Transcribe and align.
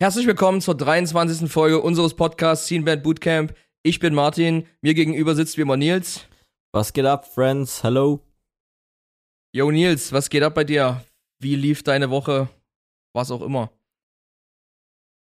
Herzlich 0.00 0.28
willkommen 0.28 0.60
zur 0.60 0.76
23. 0.76 1.50
Folge 1.50 1.82
unseres 1.82 2.14
Podcasts 2.14 2.68
Scene 2.68 2.84
Band 2.84 3.02
Bootcamp. 3.02 3.52
Ich 3.82 3.98
bin 3.98 4.14
Martin, 4.14 4.64
mir 4.80 4.94
gegenüber 4.94 5.34
sitzt 5.34 5.56
wie 5.56 5.62
immer 5.62 5.76
Nils. 5.76 6.28
Was 6.72 6.92
geht 6.92 7.04
ab, 7.04 7.26
Friends? 7.26 7.82
Hello. 7.82 8.20
Yo 9.52 9.72
Nils, 9.72 10.12
was 10.12 10.30
geht 10.30 10.44
ab 10.44 10.54
bei 10.54 10.62
dir? 10.62 11.04
Wie 11.40 11.56
lief 11.56 11.82
deine 11.82 12.10
Woche? 12.10 12.48
Was 13.12 13.32
auch 13.32 13.42
immer. 13.42 13.72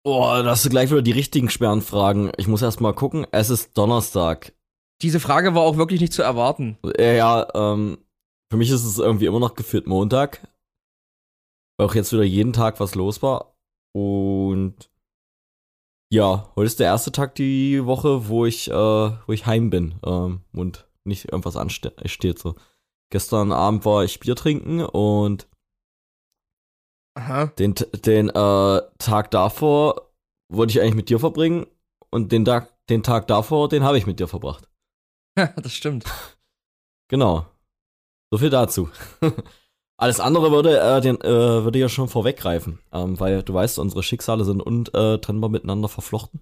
Boah, 0.03 0.43
da 0.43 0.49
hast 0.49 0.65
du 0.65 0.69
gleich 0.69 0.91
wieder 0.91 1.03
die 1.03 1.13
richtigen 1.13 1.49
schweren 1.49 1.81
Fragen. 1.81 2.33
Ich 2.35 2.49
muss 2.49 2.61
erst 2.61 2.81
mal 2.81 2.93
gucken. 2.93 3.25
Es 3.31 3.49
ist 3.49 3.77
Donnerstag. 3.77 4.51
Diese 5.01 5.21
Frage 5.21 5.55
war 5.55 5.61
auch 5.61 5.77
wirklich 5.77 6.01
nicht 6.01 6.11
zu 6.11 6.21
erwarten. 6.21 6.77
Ja, 6.97 7.13
ja, 7.13 7.47
ähm, 7.55 7.97
für 8.51 8.57
mich 8.57 8.71
ist 8.71 8.83
es 8.83 8.97
irgendwie 8.97 9.27
immer 9.27 9.39
noch 9.39 9.55
gefühlt 9.55 9.87
Montag. 9.87 10.45
Weil 11.77 11.87
auch 11.87 11.95
jetzt 11.95 12.11
wieder 12.11 12.23
jeden 12.23 12.51
Tag 12.51 12.81
was 12.81 12.95
los 12.95 13.21
war. 13.21 13.55
Und 13.99 14.89
ja, 16.11 16.51
heute 16.55 16.65
ist 16.65 16.79
der 16.79 16.87
erste 16.87 17.11
Tag 17.11 17.35
die 17.35 17.85
Woche, 17.85 18.27
wo 18.29 18.45
ich, 18.45 18.69
äh, 18.69 18.73
wo 18.73 19.31
ich 19.31 19.45
heim 19.45 19.69
bin 19.69 19.99
ähm, 20.05 20.41
und 20.53 20.87
nicht 21.03 21.25
irgendwas 21.25 21.55
ansteht. 21.55 22.39
So. 22.39 22.55
Gestern 23.11 23.51
Abend 23.51 23.85
war 23.85 24.03
ich 24.03 24.19
Bier 24.19 24.35
trinken 24.35 24.81
und 24.81 25.47
Aha. 27.15 27.47
den, 27.47 27.75
den 27.75 28.29
äh, 28.29 28.81
Tag 28.97 29.31
davor 29.31 30.13
wollte 30.51 30.71
ich 30.71 30.81
eigentlich 30.81 30.95
mit 30.95 31.09
dir 31.09 31.19
verbringen 31.19 31.67
und 32.09 32.31
den 32.31 32.45
Tag, 32.45 32.73
den 32.87 33.03
Tag 33.03 33.27
davor, 33.27 33.69
den 33.69 33.83
habe 33.83 33.97
ich 33.97 34.07
mit 34.07 34.19
dir 34.19 34.27
verbracht. 34.27 34.69
das 35.35 35.73
stimmt. 35.73 36.05
Genau. 37.09 37.45
So 38.31 38.39
viel 38.39 38.49
dazu. 38.49 38.89
Alles 40.01 40.21
andere 40.21 40.49
würde, 40.51 40.79
äh, 40.79 41.01
den, 41.01 41.19
äh, 41.19 41.63
würde 41.63 41.77
ja 41.77 41.89
schon 41.89 42.07
vorweggreifen, 42.07 42.79
ähm, 42.93 43.19
weil 43.19 43.43
du 43.43 43.53
weißt, 43.53 43.79
unsere 43.79 44.01
Schicksale 44.01 44.45
sind 44.45 44.61
untrennbar 44.61 45.49
miteinander 45.49 45.89
verflochten. 45.89 46.39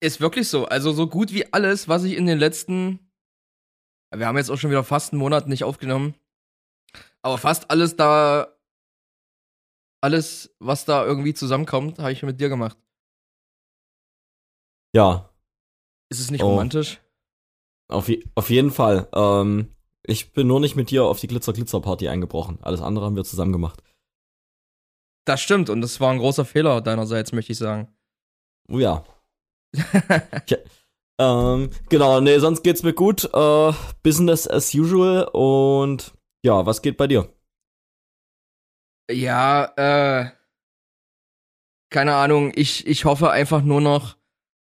Ist 0.00 0.20
wirklich 0.20 0.46
so. 0.48 0.66
Also 0.66 0.92
so 0.92 1.06
gut 1.06 1.32
wie 1.32 1.50
alles, 1.54 1.88
was 1.88 2.04
ich 2.04 2.12
in 2.16 2.26
den 2.26 2.38
letzten, 2.38 3.10
wir 4.14 4.26
haben 4.26 4.36
jetzt 4.36 4.50
auch 4.50 4.58
schon 4.58 4.68
wieder 4.70 4.84
fast 4.84 5.12
einen 5.14 5.20
Monat 5.20 5.48
nicht 5.48 5.64
aufgenommen, 5.64 6.14
aber 7.22 7.38
fast 7.38 7.70
alles 7.70 7.96
da, 7.96 8.54
alles, 10.02 10.54
was 10.58 10.84
da 10.84 11.06
irgendwie 11.06 11.32
zusammenkommt, 11.32 11.98
habe 11.98 12.12
ich 12.12 12.22
mit 12.22 12.40
dir 12.42 12.50
gemacht. 12.50 12.76
Ja. 14.94 15.30
Ist 16.10 16.20
es 16.20 16.30
nicht 16.30 16.42
Oh. 16.42 16.50
romantisch? 16.50 17.00
Auf, 17.90 18.08
je 18.10 18.22
auf 18.34 18.50
jeden 18.50 18.70
Fall. 18.70 19.08
Ähm, 19.14 19.74
ich 20.04 20.32
bin 20.32 20.46
nur 20.46 20.60
nicht 20.60 20.76
mit 20.76 20.90
dir 20.90 21.04
auf 21.04 21.20
die 21.20 21.26
Glitzer-Glitzer-Party 21.26 22.08
eingebrochen. 22.08 22.58
Alles 22.62 22.80
andere 22.80 23.04
haben 23.04 23.16
wir 23.16 23.24
zusammen 23.24 23.52
gemacht. 23.52 23.82
Das 25.26 25.40
stimmt 25.40 25.68
und 25.68 25.82
das 25.82 26.00
war 26.00 26.10
ein 26.10 26.18
großer 26.18 26.44
Fehler 26.44 26.80
deinerseits, 26.80 27.32
möchte 27.32 27.52
ich 27.52 27.58
sagen. 27.58 27.94
Oh 28.70 28.78
ja. 28.78 29.04
Ähm, 31.20 31.70
genau, 31.88 32.20
nee, 32.20 32.38
sonst 32.38 32.62
geht's 32.62 32.82
mir 32.82 32.94
gut. 32.94 33.24
Äh, 33.34 33.72
Business 34.02 34.48
as 34.48 34.72
usual 34.74 35.24
und 35.32 36.14
ja, 36.42 36.64
was 36.64 36.80
geht 36.80 36.96
bei 36.96 37.06
dir? 37.06 37.28
Ja, 39.10 39.64
äh, 39.76 40.30
keine 41.90 42.14
Ahnung, 42.14 42.52
ich, 42.54 42.86
ich 42.86 43.04
hoffe 43.04 43.30
einfach 43.30 43.62
nur 43.62 43.80
noch, 43.80 44.16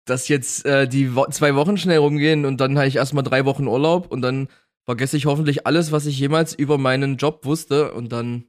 dass 0.06 0.28
jetzt 0.28 0.66
äh, 0.66 0.88
die 0.88 1.16
Wo 1.16 1.26
zwei 1.28 1.56
Wochen 1.56 1.78
schnell 1.78 1.98
rumgehen 1.98 2.46
und 2.46 2.58
dann 2.62 2.78
habe 2.78 2.88
ich 2.88 2.96
erstmal 2.96 3.24
drei 3.24 3.46
Wochen 3.46 3.68
Urlaub 3.68 4.12
und 4.12 4.22
dann 4.22 4.48
vergesse 4.88 5.18
ich 5.18 5.26
hoffentlich 5.26 5.68
alles, 5.68 5.92
was 5.92 6.06
ich 6.06 6.18
jemals 6.18 6.54
über 6.54 6.78
meinen 6.78 7.18
Job 7.18 7.44
wusste 7.44 7.94
und 7.94 8.12
dann 8.12 8.46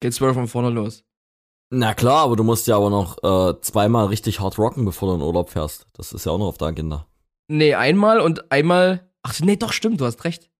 geht's 0.00 0.20
wieder 0.20 0.34
von 0.34 0.48
vorne 0.48 0.70
los. 0.70 1.04
Na 1.70 1.94
klar, 1.94 2.24
aber 2.24 2.34
du 2.34 2.42
musst 2.42 2.66
ja 2.66 2.76
aber 2.76 2.90
noch 2.90 3.22
äh, 3.22 3.60
zweimal 3.60 4.06
richtig 4.06 4.40
hart 4.40 4.58
rocken, 4.58 4.84
bevor 4.84 5.10
du 5.10 5.16
in 5.16 5.22
Urlaub 5.22 5.50
fährst. 5.50 5.86
Das 5.92 6.12
ist 6.12 6.26
ja 6.26 6.32
auch 6.32 6.38
noch 6.38 6.48
auf 6.48 6.58
der 6.58 6.68
Agenda. 6.68 7.06
Nee, 7.48 7.74
einmal 7.74 8.20
und 8.20 8.50
einmal. 8.50 9.08
Ach 9.22 9.38
nee, 9.40 9.56
doch, 9.56 9.72
stimmt, 9.72 10.00
du 10.00 10.06
hast 10.06 10.24
recht. 10.24 10.50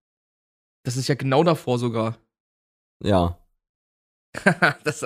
Das 0.84 0.96
ist 0.96 1.08
ja 1.08 1.14
genau 1.14 1.42
davor 1.42 1.78
sogar. 1.78 2.18
Ja. 3.02 3.38
das, 4.84 5.04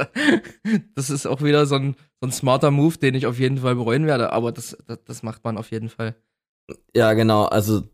das 0.94 1.10
ist 1.10 1.26
auch 1.26 1.40
wieder 1.40 1.64
so 1.66 1.76
ein, 1.76 1.94
so 2.20 2.26
ein 2.26 2.32
smarter 2.32 2.70
Move, 2.70 2.98
den 2.98 3.14
ich 3.14 3.26
auf 3.26 3.38
jeden 3.38 3.58
Fall 3.58 3.76
bereuen 3.76 4.06
werde, 4.06 4.32
aber 4.32 4.52
das, 4.52 4.76
das, 4.86 5.02
das 5.04 5.22
macht 5.22 5.44
man 5.44 5.56
auf 5.56 5.70
jeden 5.70 5.88
Fall. 5.88 6.16
Ja, 6.94 7.12
genau. 7.14 7.44
Also, 7.44 7.84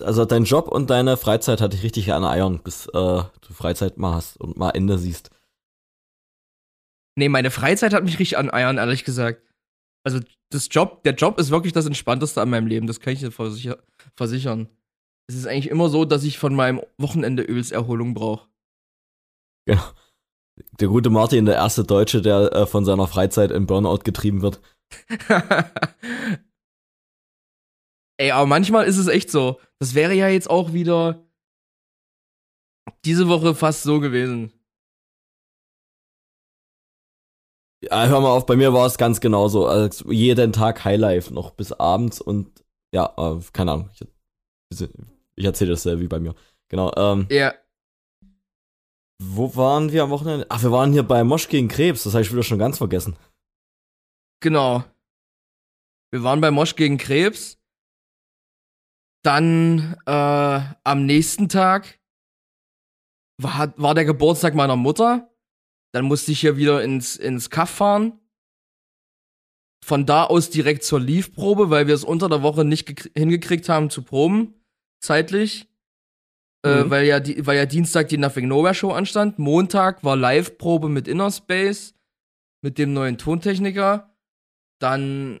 also 0.00 0.24
dein 0.24 0.44
Job 0.44 0.68
und 0.68 0.90
deine 0.90 1.16
Freizeit 1.16 1.60
hatte 1.60 1.76
ich 1.76 1.82
richtig 1.82 2.12
an 2.12 2.24
Eiern, 2.24 2.60
bis 2.62 2.86
äh, 2.86 2.90
du 2.92 3.52
Freizeit 3.52 3.98
mal 3.98 4.14
hast 4.14 4.40
und 4.40 4.56
mal 4.56 4.70
Ende 4.70 4.98
siehst. 4.98 5.30
Nee, 7.16 7.28
meine 7.28 7.50
Freizeit 7.50 7.92
hat 7.92 8.04
mich 8.04 8.18
richtig 8.18 8.38
an 8.38 8.50
Eiern, 8.50 8.78
ehrlich 8.78 9.04
gesagt. 9.04 9.42
Also, 10.04 10.20
das 10.50 10.68
Job, 10.70 11.02
der 11.04 11.14
Job 11.14 11.38
ist 11.38 11.50
wirklich 11.50 11.72
das 11.72 11.86
Entspannteste 11.86 12.40
an 12.40 12.50
meinem 12.50 12.66
Leben, 12.66 12.86
das 12.86 13.00
kann 13.00 13.12
ich 13.12 13.20
dir 13.20 13.30
versicher 13.30 13.78
versichern. 14.16 14.68
Es 15.28 15.36
ist 15.36 15.46
eigentlich 15.46 15.70
immer 15.70 15.88
so, 15.88 16.04
dass 16.04 16.24
ich 16.24 16.38
von 16.38 16.54
meinem 16.54 16.82
Wochenende 16.98 17.42
übelst 17.42 17.72
Erholung 17.72 18.14
brauche. 18.14 18.48
Genau. 19.66 19.82
Der 20.80 20.88
gute 20.88 21.10
Martin, 21.10 21.46
der 21.46 21.54
erste 21.54 21.84
Deutsche, 21.84 22.20
der 22.20 22.52
äh, 22.52 22.66
von 22.66 22.84
seiner 22.84 23.06
Freizeit 23.06 23.50
in 23.50 23.66
Burnout 23.66 24.00
getrieben 24.04 24.42
wird. 24.42 24.60
Ey, 28.18 28.30
aber 28.30 28.46
manchmal 28.46 28.84
ist 28.86 28.98
es 28.98 29.08
echt 29.08 29.30
so. 29.30 29.60
Das 29.78 29.94
wäre 29.94 30.14
ja 30.14 30.28
jetzt 30.28 30.48
auch 30.50 30.72
wieder 30.72 31.24
diese 33.04 33.28
Woche 33.28 33.54
fast 33.54 33.82
so 33.82 34.00
gewesen. 34.00 34.52
Ja, 37.84 38.06
hör 38.06 38.20
mal 38.20 38.30
auf, 38.30 38.46
bei 38.46 38.54
mir 38.54 38.72
war 38.72 38.86
es 38.86 38.96
ganz 38.96 39.20
genauso. 39.20 39.66
Also 39.66 40.12
jeden 40.12 40.52
Tag 40.52 40.84
Highlife, 40.84 41.34
noch 41.34 41.50
bis 41.50 41.72
abends 41.72 42.20
und 42.20 42.64
ja, 42.94 43.12
äh, 43.16 43.40
keine 43.52 43.72
Ahnung. 43.72 43.90
Ich, 44.70 44.88
ich 45.34 45.44
erzähle 45.44 45.70
das 45.72 45.84
äh, 45.86 45.98
wie 45.98 46.06
bei 46.06 46.20
mir. 46.20 46.34
Genau. 46.68 46.92
Ähm, 46.96 47.26
Ja, 47.30 47.54
wo 49.20 49.54
waren 49.56 49.92
wir 49.92 50.02
am 50.04 50.10
Wochenende? 50.10 50.46
Ach, 50.48 50.62
wir 50.62 50.72
waren 50.72 50.92
hier 50.92 51.02
bei 51.02 51.22
Mosch 51.24 51.48
gegen 51.48 51.68
Krebs. 51.68 52.04
Das 52.04 52.14
habe 52.14 52.22
ich 52.22 52.32
wieder 52.32 52.42
schon 52.42 52.58
ganz 52.58 52.78
vergessen. 52.78 53.16
genau. 54.40 54.84
Wir 56.10 56.22
waren 56.22 56.40
bei 56.40 56.50
Mosch 56.50 56.76
gegen 56.76 56.98
Krebs. 56.98 57.58
Dann 59.22 59.96
äh, 60.06 60.60
am 60.84 61.06
nächsten 61.06 61.48
Tag 61.48 62.00
war, 63.40 63.72
war 63.78 63.94
der 63.94 64.04
Geburtstag 64.04 64.54
meiner 64.54 64.76
Mutter. 64.76 65.30
Dann 65.94 66.04
musste 66.06 66.32
ich 66.32 66.40
hier 66.40 66.56
wieder 66.56 66.82
ins, 66.82 67.16
ins 67.16 67.50
Kaff 67.50 67.70
fahren. 67.70 68.18
Von 69.84 70.06
da 70.06 70.24
aus 70.24 70.50
direkt 70.50 70.84
zur 70.84 71.00
Leave-Probe, 71.00 71.70
weil 71.70 71.86
wir 71.86 71.94
es 71.94 72.04
unter 72.04 72.28
der 72.28 72.42
Woche 72.42 72.64
nicht 72.64 72.88
gekr- 72.88 73.10
hingekriegt 73.18 73.68
haben 73.68 73.90
zu 73.90 74.02
proben, 74.02 74.54
zeitlich. 75.00 75.68
Äh, 76.64 76.84
Mhm. 76.84 76.90
weil, 76.90 77.04
ja 77.06 77.18
die, 77.18 77.44
weil 77.44 77.56
ja 77.56 77.66
Dienstag 77.66 78.08
die 78.08 78.18
Nothing 78.18 78.46
Nowhere 78.46 78.74
Show 78.74 78.92
anstand. 78.92 79.38
Montag 79.40 80.04
war 80.04 80.14
Live-Probe 80.16 80.88
mit 80.88 81.08
Inner 81.08 81.32
Space, 81.32 81.94
mit 82.62 82.78
dem 82.78 82.92
neuen 82.92 83.18
Tontechniker. 83.18 84.16
Dann 84.80 85.40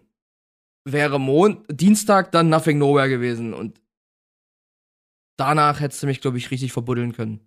wäre 0.84 1.18
Mon 1.18 1.64
Dienstag 1.68 2.32
dann 2.32 2.48
Nothing 2.48 2.78
Nowhere 2.78 3.08
gewesen. 3.08 3.54
Und 3.54 3.80
danach 5.38 5.80
hättest 5.80 6.02
du 6.02 6.06
mich, 6.06 6.20
glaube 6.20 6.38
ich, 6.38 6.50
richtig 6.50 6.72
verbuddeln 6.72 7.12
können. 7.12 7.40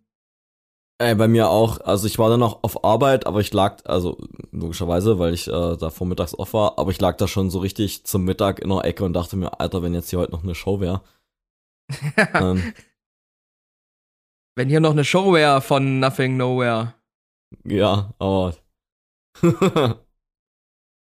Ey, 0.97 1.13
bei 1.13 1.27
mir 1.27 1.49
auch. 1.49 1.81
Also 1.81 2.07
ich 2.07 2.17
war 2.19 2.29
dann 2.29 2.39
noch 2.39 2.63
auf 2.63 2.85
Arbeit, 2.85 3.27
aber 3.27 3.41
ich 3.41 3.51
lag, 3.53 3.83
also 3.83 4.17
logischerweise, 4.51 5.19
weil 5.19 5.33
ich 5.33 5.47
äh, 5.47 5.75
da 5.75 5.89
vormittags 5.89 6.37
off 6.39 6.53
war, 6.53 6.79
aber 6.79 6.91
ich 6.91 7.01
lag 7.01 7.17
da 7.17 7.27
schon 7.27 7.49
so 7.49 7.59
richtig 7.59 8.05
zum 8.05 8.23
Mittag 8.23 8.59
in 8.59 8.69
der 8.69 8.85
Ecke 8.85 9.03
und 9.03 9.11
dachte 9.11 9.35
mir, 9.35 9.59
Alter, 9.59 9.83
wenn 9.83 9.93
jetzt 9.93 10.09
hier 10.09 10.19
heute 10.19 10.31
noch 10.31 10.43
eine 10.43 10.55
Show 10.55 10.79
wäre. 10.79 11.01
ähm, 12.33 12.73
Wenn 14.57 14.69
hier 14.69 14.79
noch 14.79 14.91
eine 14.91 15.03
Show 15.03 15.33
wäre 15.33 15.59
von 15.59 15.99
Nothing 15.99 16.37
Nowhere. 16.37 16.93
ja, 17.65 18.13
aber. 18.19 18.55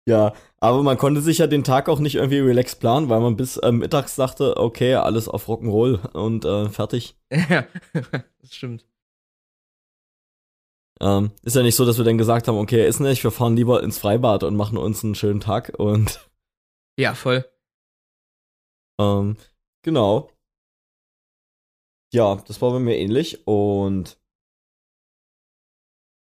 ja, 0.07 0.33
aber 0.57 0.83
man 0.83 0.97
konnte 0.97 1.21
sich 1.21 1.37
ja 1.39 1.47
den 1.47 1.63
Tag 1.63 1.87
auch 1.89 1.99
nicht 1.99 2.15
irgendwie 2.15 2.39
relaxed 2.39 2.79
planen, 2.79 3.09
weil 3.09 3.19
man 3.21 3.35
bis 3.35 3.57
äh, 3.57 3.71
mittags 3.71 4.15
dachte, 4.15 4.57
okay, 4.57 4.95
alles 4.95 5.27
auf 5.27 5.47
Rock'n'Roll 5.47 6.11
und 6.13 6.45
äh, 6.45 6.69
fertig. 6.69 7.15
Ja, 7.49 7.65
das 8.41 8.53
stimmt. 8.55 8.85
Ähm, 10.99 11.31
ist 11.43 11.55
ja 11.55 11.63
nicht 11.63 11.75
so, 11.75 11.85
dass 11.85 11.97
wir 11.97 12.05
dann 12.05 12.17
gesagt 12.19 12.47
haben, 12.47 12.57
okay, 12.57 12.87
ist 12.87 12.99
nicht, 12.99 13.23
wir 13.23 13.31
fahren 13.31 13.55
lieber 13.55 13.81
ins 13.81 13.97
Freibad 13.97 14.43
und 14.43 14.55
machen 14.55 14.77
uns 14.77 15.03
einen 15.03 15.15
schönen 15.15 15.39
Tag 15.39 15.73
und 15.79 16.29
Ja, 16.99 17.15
voll. 17.15 17.45
ähm, 18.99 19.37
genau. 19.83 20.29
Ja, 22.13 22.35
das 22.47 22.61
war 22.61 22.71
bei 22.71 22.79
mir 22.79 22.97
ähnlich 22.97 23.47
und 23.47 24.19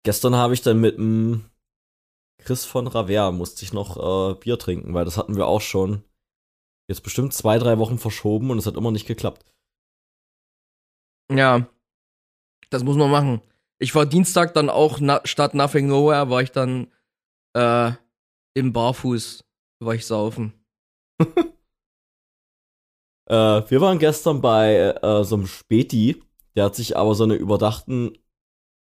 gestern 0.06 0.36
habe 0.36 0.54
ich 0.54 0.62
dann 0.62 0.80
mit 0.80 0.98
dem 0.98 1.49
Chris 2.39 2.65
von 2.65 2.88
Raver 2.88 3.31
musste 3.31 3.63
ich 3.63 3.74
noch 3.74 3.97
äh, 3.97 4.36
Bier 4.36 4.57
trinken, 4.57 4.94
weil 4.94 5.06
das 5.06 5.18
hatten 5.18 5.36
wir 5.36 5.47
auch 5.47 5.62
schon 5.62 6.03
jetzt 6.88 7.03
bestimmt 7.03 7.33
zwei, 7.33 7.59
drei 7.59 7.77
Wochen 7.77 8.00
verschoben 8.00 8.50
und 8.50 8.57
es 8.57 8.65
hat 8.65 8.75
immer 8.75 8.91
nicht 8.91 9.06
geklappt. 9.06 9.45
Ja, 11.31 11.68
das 12.69 12.83
muss 12.83 12.97
man 12.97 13.12
machen. 13.12 13.41
Ich 13.77 13.94
war 13.94 14.06
Dienstag 14.06 14.53
dann 14.53 14.69
auch 14.69 15.00
na, 15.00 15.21
statt 15.25 15.53
Nothing 15.53 15.88
Nowhere, 15.88 16.30
war 16.30 16.41
ich 16.41 16.51
dann 16.51 16.91
äh, 17.53 17.91
im 18.56 18.74
Barfuß 18.74 19.44
war 19.80 19.94
ich 19.94 20.06
saufen. 20.06 20.53
äh, 21.21 21.25
wir 23.27 23.81
waren 23.81 24.00
gestern 24.00 24.41
bei 24.41 24.75
äh, 25.01 25.24
so 25.24 25.36
einem 25.36 25.47
Späti, 25.47 26.24
der 26.56 26.65
hat 26.65 26.75
sich 26.75 26.97
aber 26.97 27.15
so 27.15 27.24
eine 27.24 27.36
überdachten 27.36 28.18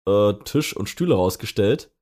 äh, 0.06 0.34
Tisch 0.44 0.74
und 0.74 0.88
Stühle 0.88 1.14
rausgestellt. 1.14 1.92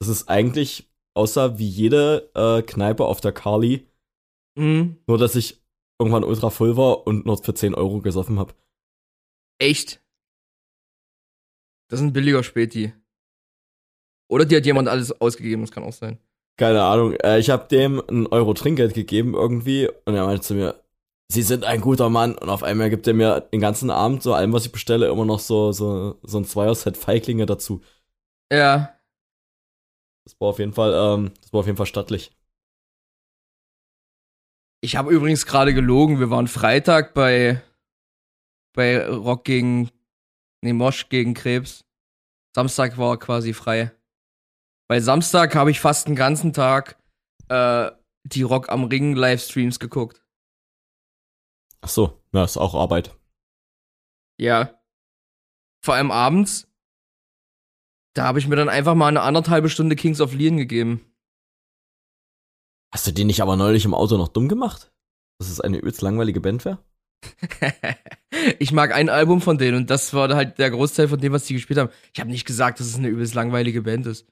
Das 0.00 0.08
ist 0.08 0.28
eigentlich 0.28 0.90
aussah 1.14 1.58
wie 1.58 1.68
jede 1.68 2.30
äh, 2.34 2.62
Kneipe 2.62 3.04
auf 3.04 3.20
der 3.20 3.32
Carly. 3.32 3.86
Mhm. 4.56 4.96
Nur, 5.06 5.18
dass 5.18 5.36
ich 5.36 5.62
irgendwann 5.98 6.24
ultra 6.24 6.50
voll 6.50 6.76
war 6.76 7.06
und 7.06 7.26
nur 7.26 7.38
für 7.38 7.54
10 7.54 7.74
Euro 7.74 8.00
gesoffen 8.00 8.38
habe. 8.38 8.54
Echt? 9.58 10.02
Das 11.88 12.00
ist 12.00 12.06
ein 12.06 12.12
billiger 12.12 12.42
Späti. 12.42 12.92
Oder 14.30 14.46
dir 14.46 14.58
hat 14.58 14.66
jemand 14.66 14.88
alles 14.88 15.20
ausgegeben, 15.20 15.62
das 15.62 15.72
kann 15.72 15.82
auch 15.82 15.92
sein. 15.92 16.18
Keine 16.56 16.82
Ahnung. 16.82 17.14
Äh, 17.14 17.38
ich 17.38 17.50
habe 17.50 17.68
dem 17.68 18.02
ein 18.08 18.26
Euro 18.28 18.54
Trinkgeld 18.54 18.94
gegeben 18.94 19.34
irgendwie 19.34 19.88
und 20.04 20.14
er 20.14 20.24
meinte 20.24 20.42
zu 20.42 20.54
mir, 20.54 20.82
Sie 21.30 21.42
sind 21.42 21.64
ein 21.64 21.80
guter 21.80 22.10
Mann 22.10 22.36
und 22.36 22.48
auf 22.48 22.64
einmal 22.64 22.90
gibt 22.90 23.06
er 23.06 23.14
mir 23.14 23.40
den 23.40 23.60
ganzen 23.60 23.88
Abend 23.90 24.20
so 24.20 24.34
allem, 24.34 24.52
was 24.52 24.66
ich 24.66 24.72
bestelle, 24.72 25.06
immer 25.08 25.24
noch 25.24 25.38
so, 25.38 25.70
so, 25.70 26.18
so 26.24 26.38
ein 26.38 26.44
Zweier-Set 26.44 26.96
Feiglinge 26.96 27.46
dazu. 27.46 27.82
Ja. 28.52 28.96
Das 30.24 30.38
war 30.40 30.48
auf 30.48 30.58
jeden 30.58 30.72
Fall, 30.72 30.92
ähm, 30.92 31.32
das 31.40 31.52
war 31.52 31.60
auf 31.60 31.66
jeden 31.66 31.76
Fall 31.76 31.86
stattlich. 31.86 32.30
Ich 34.82 34.96
habe 34.96 35.12
übrigens 35.12 35.46
gerade 35.46 35.74
gelogen. 35.74 36.20
Wir 36.20 36.30
waren 36.30 36.48
Freitag 36.48 37.12
bei, 37.12 37.62
bei 38.74 39.06
Rock 39.06 39.44
gegen, 39.44 39.90
nee, 40.62 40.72
Mosch 40.72 41.08
gegen 41.08 41.34
Krebs. 41.34 41.84
Samstag 42.54 42.96
war 42.96 43.18
quasi 43.18 43.52
frei. 43.52 43.92
Bei 44.88 45.00
Samstag 45.00 45.54
habe 45.54 45.70
ich 45.70 45.80
fast 45.80 46.08
den 46.08 46.16
ganzen 46.16 46.52
Tag 46.52 46.98
äh, 47.48 47.90
die 48.24 48.42
Rock 48.42 48.70
am 48.70 48.84
Ring 48.84 49.14
Livestreams 49.14 49.78
geguckt. 49.78 50.22
Ach 51.82 51.88
so, 51.88 52.22
ja, 52.32 52.44
ist 52.44 52.56
auch 52.56 52.74
Arbeit. 52.74 53.16
Ja. 54.38 54.80
Vor 55.84 55.94
allem 55.94 56.10
abends. 56.10 56.69
Da 58.14 58.24
habe 58.24 58.38
ich 58.38 58.48
mir 58.48 58.56
dann 58.56 58.68
einfach 58.68 58.94
mal 58.94 59.08
eine 59.08 59.22
anderthalbe 59.22 59.70
Stunde 59.70 59.96
Kings 59.96 60.20
of 60.20 60.34
Leon 60.34 60.56
gegeben. 60.56 61.04
Hast 62.92 63.06
du 63.06 63.12
den 63.12 63.28
nicht 63.28 63.40
aber 63.40 63.56
neulich 63.56 63.84
im 63.84 63.94
Auto 63.94 64.16
noch 64.16 64.28
dumm 64.28 64.48
gemacht? 64.48 64.92
Dass 65.38 65.48
es 65.48 65.60
eine 65.60 65.78
übelst 65.78 66.02
langweilige 66.02 66.40
Band 66.40 66.64
wäre? 66.64 66.84
ich 68.58 68.72
mag 68.72 68.92
ein 68.92 69.08
Album 69.08 69.40
von 69.40 69.58
denen 69.58 69.76
und 69.76 69.90
das 69.90 70.12
war 70.12 70.34
halt 70.34 70.58
der 70.58 70.70
Großteil 70.70 71.08
von 71.08 71.20
dem, 71.20 71.32
was 71.32 71.44
die 71.44 71.54
gespielt 71.54 71.78
haben. 71.78 71.92
Ich 72.12 72.20
habe 72.20 72.30
nicht 72.30 72.46
gesagt, 72.46 72.80
dass 72.80 72.86
es 72.86 72.96
eine 72.96 73.08
übelst 73.08 73.34
langweilige 73.34 73.82
Band 73.82 74.06
ist. 74.06 74.26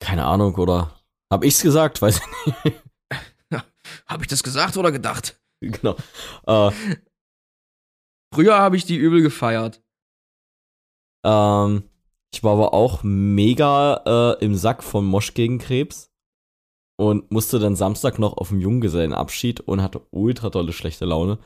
Keine 0.00 0.24
Ahnung, 0.26 0.54
oder? 0.56 1.00
Hab 1.32 1.44
ich's 1.44 1.62
gesagt? 1.62 2.02
Weiß 2.02 2.20
ich 2.20 2.64
nicht. 2.64 2.82
Habe 4.06 4.24
ich 4.24 4.28
das 4.28 4.42
gesagt 4.42 4.76
oder 4.76 4.90
gedacht? 4.90 5.40
genau. 5.60 5.96
Äh, 6.46 6.72
Früher 8.34 8.58
habe 8.58 8.76
ich 8.76 8.84
die 8.84 8.96
übel 8.96 9.22
gefeiert. 9.22 9.82
ähm, 11.24 11.89
ich 12.32 12.44
war 12.44 12.52
aber 12.52 12.74
auch 12.74 13.02
mega 13.02 14.36
äh, 14.38 14.44
im 14.44 14.54
Sack 14.54 14.82
von 14.82 15.04
Mosch 15.04 15.34
gegen 15.34 15.58
Krebs 15.58 16.12
und 16.96 17.30
musste 17.30 17.58
dann 17.58 17.76
Samstag 17.76 18.18
noch 18.18 18.36
auf 18.36 18.48
dem 18.48 18.60
Junggesellenabschied 18.60 19.60
und 19.60 19.82
hatte 19.82 20.02
ultra 20.10 20.50
tolle 20.50 20.72
schlechte 20.72 21.06
Laune, 21.06 21.38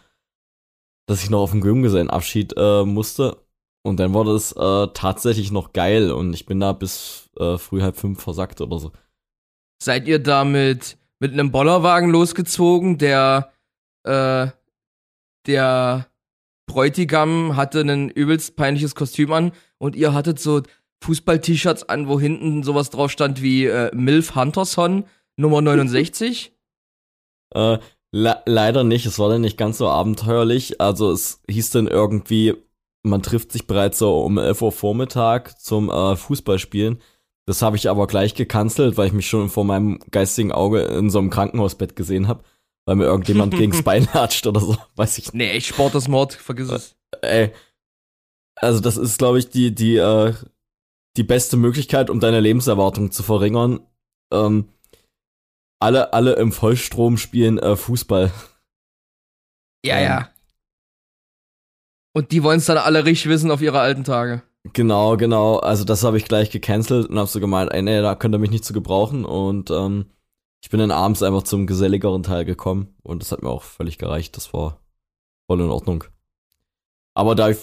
dass 1.06 1.22
ich 1.22 1.30
noch 1.30 1.40
auf 1.40 1.52
dem 1.52 1.64
Junggesellenabschied 1.64 2.54
äh, 2.56 2.84
musste. 2.84 3.38
Und 3.82 4.00
dann 4.00 4.14
war 4.14 4.24
das 4.24 4.52
äh, 4.52 4.88
tatsächlich 4.94 5.52
noch 5.52 5.72
geil 5.74 6.10
und 6.10 6.32
ich 6.32 6.46
bin 6.46 6.58
da 6.58 6.72
bis 6.72 7.30
äh, 7.38 7.58
früh 7.58 7.82
halb 7.82 7.96
fünf 7.96 8.22
versackt 8.22 8.60
oder 8.60 8.78
so. 8.78 8.92
Seid 9.82 10.08
ihr 10.08 10.18
da 10.18 10.44
mit, 10.44 10.96
mit 11.18 11.32
einem 11.32 11.50
Bollerwagen 11.50 12.10
losgezogen, 12.10 12.96
der 12.96 13.52
äh, 14.04 14.48
der 15.46 16.08
Bräutigam 16.66 17.56
hatte 17.56 17.82
ein 17.82 18.08
übelst 18.08 18.56
peinliches 18.56 18.94
Kostüm 18.94 19.32
an 19.32 19.52
und 19.84 19.94
ihr 19.96 20.14
hattet 20.14 20.40
so 20.40 20.62
Fußball-T-Shirts 21.04 21.90
an, 21.90 22.08
wo 22.08 22.18
hinten 22.18 22.62
sowas 22.62 22.88
drauf 22.88 23.10
stand 23.10 23.42
wie 23.42 23.66
äh, 23.66 23.94
Milf 23.94 24.34
Hunterson 24.34 25.04
Nummer 25.36 25.60
69? 25.60 26.52
Äh, 27.54 27.78
le 28.10 28.42
leider 28.46 28.82
nicht, 28.82 29.06
es 29.06 29.20
war 29.20 29.28
dann 29.28 29.42
nicht 29.42 29.56
ganz 29.56 29.78
so 29.78 29.86
abenteuerlich. 29.88 30.80
Also 30.80 31.12
es 31.12 31.40
hieß 31.48 31.70
dann 31.70 31.86
irgendwie, 31.86 32.54
man 33.04 33.22
trifft 33.22 33.52
sich 33.52 33.68
bereits 33.68 33.98
so 33.98 34.24
um 34.24 34.38
11 34.38 34.62
Uhr 34.62 34.72
Vormittag 34.72 35.60
zum 35.60 35.88
äh, 35.88 36.16
Fußballspielen. 36.16 37.00
Das 37.46 37.62
habe 37.62 37.76
ich 37.76 37.88
aber 37.88 38.08
gleich 38.08 38.34
gecancelt, 38.34 38.96
weil 38.96 39.06
ich 39.06 39.12
mich 39.12 39.28
schon 39.28 39.50
vor 39.50 39.64
meinem 39.64 40.00
geistigen 40.10 40.50
Auge 40.50 40.80
in 40.80 41.10
so 41.10 41.20
einem 41.20 41.30
Krankenhausbett 41.30 41.94
gesehen 41.94 42.26
habe, 42.26 42.42
weil 42.86 42.96
mir 42.96 43.04
irgendjemand 43.04 43.54
gegens 43.56 43.82
Bein 43.82 44.08
latscht 44.12 44.48
oder 44.48 44.58
so, 44.58 44.76
weiß 44.96 45.18
ich 45.18 45.32
nicht. 45.32 45.34
Nee, 45.34 45.60
Sport 45.60 45.94
ist 45.94 46.08
Mord, 46.08 46.32
vergiss 46.32 46.70
es. 46.70 46.96
Ey, 47.22 47.52
also 48.56 48.80
das 48.80 48.96
ist, 48.96 49.18
glaube 49.18 49.38
ich, 49.38 49.50
die, 49.50 49.74
die, 49.74 49.96
äh, 49.96 50.34
die 51.16 51.22
beste 51.24 51.56
Möglichkeit, 51.56 52.10
um 52.10 52.20
deine 52.20 52.40
Lebenserwartung 52.40 53.10
zu 53.10 53.22
verringern. 53.22 53.80
Ähm, 54.32 54.68
alle, 55.80 56.12
alle 56.12 56.34
im 56.34 56.52
Vollstrom 56.52 57.16
spielen 57.16 57.58
äh, 57.58 57.76
Fußball. 57.76 58.32
Ja, 59.84 59.96
Ähm. 59.98 60.04
ja. 60.04 60.28
Und 62.16 62.30
die 62.30 62.42
wollen 62.44 62.58
es 62.58 62.66
dann 62.66 62.78
alle 62.78 63.04
richtig 63.04 63.28
wissen 63.28 63.50
auf 63.50 63.60
ihre 63.60 63.80
alten 63.80 64.04
Tage. 64.04 64.42
Genau, 64.72 65.16
genau. 65.16 65.58
Also 65.58 65.84
das 65.84 66.04
habe 66.04 66.16
ich 66.16 66.24
gleich 66.24 66.50
gecancelt 66.50 67.08
und 67.08 67.18
habe 67.18 67.28
so 67.28 67.40
gemeint, 67.40 67.72
ey, 67.72 67.82
nee, 67.82 68.00
da 68.00 68.14
könnt 68.14 68.34
ihr 68.34 68.38
mich 68.38 68.50
nicht 68.50 68.64
zu 68.64 68.72
gebrauchen. 68.72 69.24
Und 69.24 69.70
ähm, 69.70 70.06
ich 70.62 70.70
bin 70.70 70.80
dann 70.80 70.92
abends 70.92 71.22
einfach 71.22 71.42
zum 71.42 71.66
geselligeren 71.66 72.22
Teil 72.22 72.44
gekommen 72.44 72.94
und 73.02 73.20
das 73.20 73.32
hat 73.32 73.42
mir 73.42 73.50
auch 73.50 73.62
völlig 73.62 73.98
gereicht. 73.98 74.36
Das 74.36 74.54
war 74.54 74.80
voll 75.46 75.60
in 75.60 75.68
Ordnung. 75.70 76.04
Aber 77.14 77.34
da 77.34 77.50
ich 77.50 77.58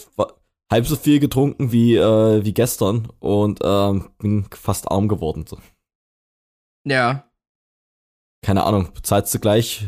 halb 0.72 0.88
so 0.88 0.96
viel 0.96 1.20
getrunken 1.20 1.72
wie, 1.72 1.96
äh, 1.96 2.44
wie 2.44 2.54
gestern 2.54 3.10
und 3.20 3.60
ähm, 3.64 4.10
bin 4.18 4.46
fast 4.52 4.90
arm 4.90 5.08
geworden. 5.08 5.46
So. 5.46 5.60
Ja. 6.86 7.30
Keine 8.44 8.64
Ahnung, 8.64 8.92
bezahlst 8.94 9.34
du 9.36 9.40
gleich 9.40 9.86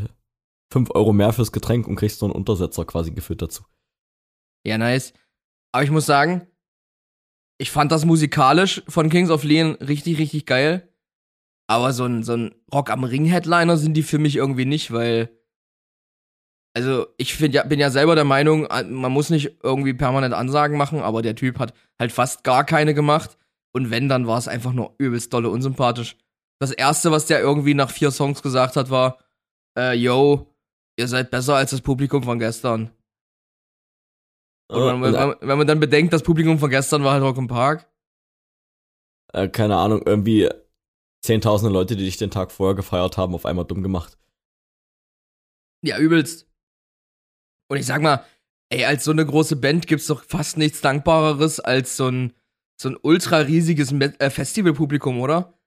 5 0.72 0.92
Euro 0.92 1.14
mehr 1.14 1.34
fürs 1.34 1.52
Getränk 1.52 1.88
und 1.88 1.96
kriegst 1.96 2.20
so 2.20 2.26
einen 2.26 2.36
Untersetzer 2.36 2.86
quasi 2.86 3.12
geführt 3.12 3.42
dazu. 3.42 3.64
Ja, 4.66 4.78
nice. 4.78 5.14
Aber 5.72 5.84
ich 5.84 5.92
muss 5.92 6.06
sagen, 6.06 6.48
ich 7.58 7.72
fand 7.72 7.92
das 7.92 8.06
musikalisch 8.06 8.84
von 8.88 9.10
Kings 9.10 9.30
of 9.30 9.44
Leon 9.44 9.76
richtig, 9.76 10.20
richtig 10.20 10.46
geil. 10.46 10.94
Aber 11.68 11.94
so 11.94 12.06
ein, 12.06 12.24
so 12.24 12.34
ein 12.34 12.56
Rock 12.74 12.90
am 12.90 13.04
Ring 13.04 13.26
Headliner 13.26 13.78
sind 13.78 13.94
die 13.94 14.04
für 14.04 14.20
mich 14.20 14.36
irgendwie 14.36 14.66
nicht, 14.66 14.92
weil. 14.92 15.40
Also, 16.76 17.08
ich 17.18 17.36
find 17.36 17.54
ja, 17.54 17.64
bin 17.64 17.80
ja 17.80 17.92
selber 17.92 18.16
der 18.16 18.24
Meinung, 18.24 18.66
äh, 18.66 18.84
man 18.84 19.12
muss 19.12 19.30
nicht 19.30 19.60
irgendwie 19.62 19.94
permanent 19.94 20.34
Ansagen 20.34 20.78
machen, 20.78 21.02
aber 21.02 21.22
der 21.22 21.36
Typ 21.36 21.60
hat 21.60 21.74
halt 22.00 22.12
fast 22.12 22.44
gar 22.44 22.66
keine 22.66 22.94
gemacht. 22.94 23.38
Und 23.76 23.92
wenn, 23.92 24.10
dann 24.10 24.28
war 24.28 24.38
es 24.38 24.48
einfach 24.48 24.74
nur 24.74 24.96
übelst 24.98 25.34
dolle 25.34 25.50
unsympathisch. 25.50 26.18
Das 26.60 26.72
erste, 26.72 27.12
was 27.12 27.26
der 27.28 27.42
irgendwie 27.42 27.74
nach 27.74 27.90
vier 27.92 28.12
Songs 28.12 28.42
gesagt 28.42 28.76
hat, 28.76 28.90
war, 28.90 29.20
äh, 29.78 29.94
yo, 29.94 30.48
ihr 30.98 31.08
seid 31.08 31.32
besser 31.32 31.56
als 31.56 31.72
das 31.72 31.82
Publikum 31.82 32.24
von 32.24 32.40
gestern. 32.40 32.92
Und 34.72 34.82
Äh, 34.82 34.86
man, 34.86 35.02
wenn, 35.02 35.12
man, 35.12 35.36
wenn 35.42 35.58
man 35.58 35.68
dann 35.68 35.80
bedenkt, 35.80 36.14
das 36.14 36.24
Publikum 36.24 36.60
von 36.60 36.70
gestern 36.70 37.04
war 37.04 37.14
halt 37.14 37.24
Rock 37.24 37.38
im 37.38 37.48
Park. 37.48 37.88
äh, 39.34 39.48
keine 39.48 39.78
Ahnung, 39.78 40.02
irgendwie 40.06 40.50
zehntausende 41.26 41.74
Leute, 41.74 41.96
die 41.96 42.06
dich 42.06 42.18
den 42.18 42.32
Tag 42.32 42.52
vorher 42.52 42.76
gefeiert 42.76 43.18
haben, 43.18 43.36
auf 43.36 43.46
einmal 43.46 43.66
dumm 43.66 43.84
gemacht. 43.84 44.18
Ja, 45.84 45.98
übelst. 46.00 46.48
Und 47.70 47.78
ich 47.78 47.86
sag 47.86 48.02
mal, 48.02 48.26
ey, 48.70 48.86
als 48.86 49.04
so 49.04 49.12
eine 49.12 49.26
große 49.26 49.56
Band 49.56 49.88
gibt's 49.88 50.08
doch 50.08 50.24
fast 50.24 50.58
nichts 50.58 50.82
Dankbareres 50.82 51.60
als 51.60 51.98
so 51.98 52.08
ein, 52.08 52.34
so 52.80 52.90
ein 52.90 52.98
ultra 53.02 53.38
riesiges 53.38 53.92
äh, 53.92 54.30
Festivalpublikum, 54.30 55.20
oder? 55.20 55.58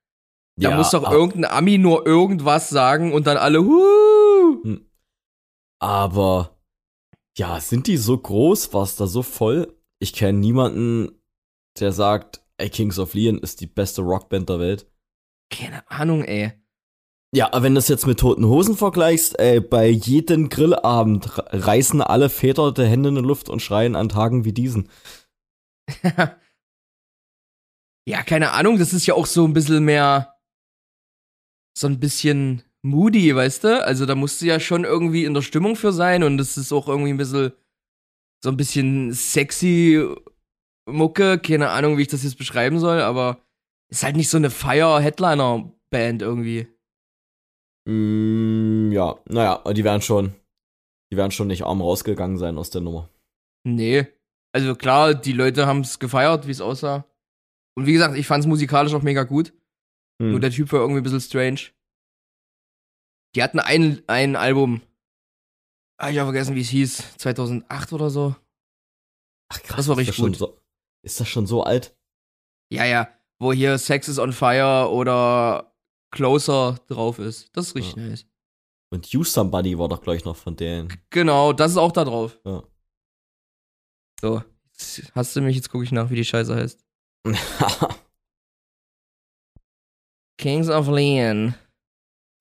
Da 0.58 0.74
muss 0.74 0.90
doch 0.90 1.10
irgendein 1.10 1.50
Ami 1.50 1.76
nur 1.76 2.06
irgendwas 2.06 2.70
sagen 2.70 3.12
und 3.12 3.26
dann 3.26 3.36
alle, 3.36 3.62
huh! 3.62 4.78
Aber 5.78 6.58
ja, 7.36 7.60
sind 7.60 7.86
die 7.86 7.98
so 7.98 8.16
groß? 8.16 8.72
War 8.72 8.82
es 8.82 8.96
da 8.96 9.06
so 9.06 9.22
voll? 9.22 9.76
Ich 9.98 10.14
kenne 10.14 10.38
niemanden, 10.38 11.20
der 11.78 11.92
sagt, 11.92 12.42
ey, 12.56 12.70
Kings 12.70 12.98
of 12.98 13.12
Leon 13.12 13.38
ist 13.38 13.60
die 13.60 13.66
beste 13.66 14.00
Rockband 14.00 14.48
der 14.48 14.58
Welt. 14.58 14.86
Keine 15.50 15.88
Ahnung, 15.90 16.24
ey. 16.24 16.52
Ja, 17.36 17.48
aber 17.52 17.64
wenn 17.64 17.74
du 17.74 17.78
das 17.78 17.88
jetzt 17.88 18.06
mit 18.06 18.18
Toten 18.18 18.46
Hosen 18.46 18.78
vergleichst, 18.78 19.38
ey, 19.38 19.60
bei 19.60 19.88
jedem 19.88 20.48
Grillabend 20.48 21.36
re- 21.36 21.44
reißen 21.52 22.00
alle 22.00 22.30
Väter 22.30 22.72
die 22.72 22.86
Hände 22.86 23.10
in 23.10 23.16
die 23.16 23.20
Luft 23.20 23.50
und 23.50 23.60
schreien 23.60 23.94
an 23.94 24.08
Tagen 24.08 24.46
wie 24.46 24.54
diesen. 24.54 24.88
ja, 28.08 28.22
keine 28.22 28.52
Ahnung, 28.52 28.78
das 28.78 28.94
ist 28.94 29.04
ja 29.06 29.12
auch 29.12 29.26
so 29.26 29.44
ein 29.44 29.52
bisschen 29.52 29.84
mehr, 29.84 30.34
so 31.76 31.88
ein 31.88 32.00
bisschen 32.00 32.62
moody, 32.82 33.36
weißt 33.36 33.64
du? 33.64 33.84
Also 33.84 34.06
da 34.06 34.14
musst 34.14 34.40
du 34.40 34.46
ja 34.46 34.58
schon 34.58 34.84
irgendwie 34.84 35.26
in 35.26 35.34
der 35.34 35.42
Stimmung 35.42 35.76
für 35.76 35.92
sein 35.92 36.22
und 36.22 36.38
das 36.38 36.56
ist 36.56 36.72
auch 36.72 36.88
irgendwie 36.88 37.10
ein 37.10 37.18
bisschen, 37.18 37.52
so 38.42 38.48
ein 38.48 38.56
bisschen 38.56 39.12
sexy 39.12 40.08
Mucke, 40.88 41.38
keine 41.38 41.68
Ahnung, 41.68 41.98
wie 41.98 42.02
ich 42.02 42.08
das 42.08 42.22
jetzt 42.22 42.38
beschreiben 42.38 42.78
soll, 42.78 43.02
aber 43.02 43.42
ist 43.90 44.04
halt 44.04 44.16
nicht 44.16 44.30
so 44.30 44.38
eine 44.38 44.48
Fire-Headliner 44.48 45.70
Band 45.90 46.22
irgendwie. 46.22 46.68
Mm, 47.86 48.90
ja, 48.92 49.18
naja, 49.26 49.62
die 49.72 49.84
werden 49.84 50.02
schon, 50.02 50.34
die 51.12 51.16
werden 51.16 51.30
schon 51.30 51.46
nicht 51.46 51.62
arm 51.62 51.80
rausgegangen 51.80 52.36
sein 52.36 52.58
aus 52.58 52.70
der 52.70 52.80
Nummer. 52.80 53.08
Nee. 53.64 54.06
Also 54.52 54.74
klar, 54.74 55.14
die 55.14 55.32
Leute 55.32 55.66
haben 55.66 55.80
es 55.80 55.98
gefeiert, 55.98 56.46
wie 56.46 56.50
es 56.50 56.60
aussah. 56.60 57.04
Und 57.76 57.86
wie 57.86 57.92
gesagt, 57.92 58.16
ich 58.16 58.26
fand 58.26 58.42
es 58.42 58.48
musikalisch 58.48 58.94
auch 58.94 59.02
mega 59.02 59.22
gut. 59.22 59.52
Hm. 60.20 60.30
Nur 60.32 60.40
der 60.40 60.50
Typ 60.50 60.72
war 60.72 60.80
irgendwie 60.80 61.00
ein 61.00 61.04
bisschen 61.04 61.20
strange. 61.20 61.60
Die 63.34 63.42
hatten 63.42 63.60
ein, 63.60 64.02
ein 64.06 64.34
Album. 64.34 64.80
Ah, 65.98 66.10
ich 66.10 66.18
habe 66.18 66.28
vergessen, 66.28 66.54
wie 66.56 66.62
es 66.62 66.70
hieß. 66.70 67.16
2008 67.18 67.92
oder 67.92 68.10
so. 68.10 68.34
Ach 69.52 69.62
krass, 69.62 69.76
das 69.76 69.88
war 69.88 69.94
ist 69.94 70.00
richtig 70.00 70.16
schon 70.16 70.28
gut. 70.28 70.36
So, 70.36 70.58
ist 71.04 71.20
das 71.20 71.28
schon 71.28 71.46
so 71.46 71.62
alt? 71.62 71.94
Ja, 72.72 72.84
ja. 72.84 73.08
Wo 73.38 73.52
hier 73.52 73.76
Sex 73.78 74.08
is 74.08 74.18
on 74.18 74.32
Fire 74.32 74.90
oder 74.90 75.75
Closer 76.10 76.78
drauf 76.86 77.18
ist. 77.18 77.54
Das 77.56 77.68
ist 77.68 77.74
richtig 77.74 77.96
Ja. 77.96 78.02
nice. 78.08 78.26
Und 78.90 79.06
You 79.08 79.24
Somebody 79.24 79.76
war 79.78 79.88
doch 79.88 80.00
gleich 80.00 80.24
noch 80.24 80.36
von 80.36 80.54
denen. 80.56 80.88
Genau, 81.10 81.52
das 81.52 81.72
ist 81.72 81.76
auch 81.76 81.92
da 81.92 82.04
drauf. 82.04 82.38
Ja. 82.44 82.62
So. 84.20 84.42
Jetzt 84.72 85.12
Hast 85.14 85.34
du 85.34 85.40
mich, 85.40 85.56
jetzt 85.56 85.70
gucke 85.70 85.84
ich 85.84 85.92
nach, 85.92 86.10
wie 86.10 86.14
die 86.16 86.24
Scheiße 86.24 86.54
heißt. 86.54 86.84
Kings 90.38 90.68
of 90.68 90.88
Leon. 90.88 91.54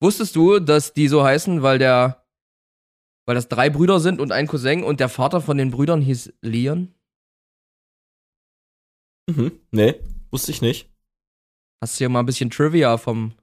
Wusstest 0.00 0.36
du, 0.36 0.58
dass 0.58 0.92
die 0.92 1.08
so 1.08 1.24
heißen, 1.24 1.62
weil 1.62 1.78
der, 1.78 2.26
weil 3.26 3.34
das 3.34 3.48
drei 3.48 3.70
Brüder 3.70 3.98
sind 4.00 4.20
und 4.20 4.30
ein 4.32 4.46
Cousin 4.46 4.84
und 4.84 5.00
der 5.00 5.08
Vater 5.08 5.40
von 5.40 5.56
den 5.56 5.70
Brüdern 5.70 6.02
hieß 6.02 6.34
Leon? 6.42 6.94
mhm. 9.28 9.58
Nee, 9.72 9.98
wusste 10.30 10.52
ich 10.52 10.60
nicht. 10.62 10.88
Hast 11.82 11.94
du 11.96 11.98
hier 11.98 12.08
mal 12.08 12.20
ein 12.20 12.26
bisschen 12.26 12.50
Trivia 12.50 12.96
vom. 12.98 13.34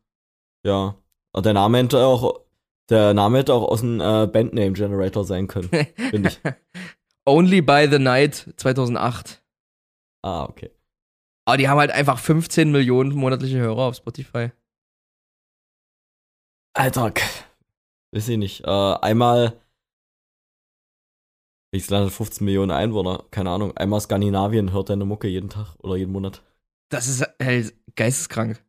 Ja. 0.64 0.96
Und 1.32 1.46
der 1.46 1.54
Name 1.54 1.80
hätte 1.80 2.06
auch, 2.06 2.42
der 2.90 3.14
Name 3.14 3.40
hätte 3.40 3.54
auch 3.54 3.64
aus 3.70 3.82
dem 3.82 4.00
äh, 4.00 4.28
Bandname 4.28 4.74
Generator 4.74 5.26
sein 5.26 5.48
können. 5.48 5.70
Finde 5.70 6.30
ich. 6.30 6.40
Only 7.26 7.62
by 7.62 7.88
the 7.90 8.00
Night 8.00 8.54
2008. 8.58 9.44
Ah, 10.24 10.46
okay. 10.46 10.72
Aber 11.46 11.58
die 11.58 11.68
haben 11.68 11.80
halt 11.80 11.92
einfach 11.92 12.20
15 12.20 12.72
Millionen 12.72 13.14
monatliche 13.14 13.60
Hörer 13.60 13.84
auf 13.84 13.96
Spotify. 13.96 14.52
Alter, 16.76 17.14
weiß 18.12 18.30
ich 18.30 18.38
nicht. 18.38 18.64
Äh, 18.64 18.70
einmal, 18.70 19.60
ich 21.72 21.90
lande 21.90 22.10
15 22.10 22.46
Millionen 22.46 22.72
Einwohner, 22.72 23.26
keine 23.32 23.52
Ahnung. 23.52 23.76
Einmal 23.78 24.02
Skandinavien 24.02 24.72
hört 24.72 24.90
deine 24.90 25.06
Mucke 25.06 25.28
jeden 25.28 25.50
Tag 25.50 25.76
oder 25.80 25.98
jeden 25.98 26.12
Monat. 26.12 26.42
Das 26.90 27.08
ist 27.08 27.22
halt 27.42 27.76
geisteskrank. 27.96 28.64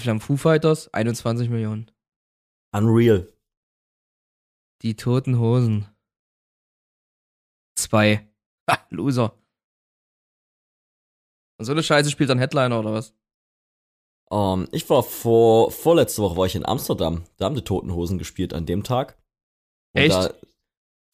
Wie 0.00 0.04
viel 0.04 0.10
haben 0.12 0.20
Foo 0.22 0.38
Fighters? 0.38 0.88
21 0.94 1.50
Millionen. 1.50 1.90
Unreal. 2.74 3.30
Die 4.80 4.96
toten 4.96 5.38
Hosen. 5.38 5.86
Zwei. 7.76 8.26
Ha, 8.70 8.78
Loser. 8.88 9.34
Und 11.58 11.66
so 11.66 11.72
eine 11.72 11.82
Scheiße 11.82 12.10
spielt 12.10 12.30
dann 12.30 12.38
Headliner 12.38 12.80
oder 12.80 12.94
was? 12.94 13.12
Ähm, 14.30 14.68
ich 14.72 14.88
war 14.88 15.02
vor, 15.02 15.70
vorletzte 15.70 16.22
Woche 16.22 16.38
war 16.38 16.46
ich 16.46 16.54
in 16.54 16.64
Amsterdam. 16.64 17.24
Da 17.36 17.44
haben 17.44 17.54
die 17.54 17.60
Toten 17.64 17.92
Hosen 17.94 18.16
gespielt 18.16 18.54
an 18.54 18.64
dem 18.64 18.82
Tag. 18.82 19.18
Und 19.94 20.00
Echt? 20.00 20.14
da 20.14 20.32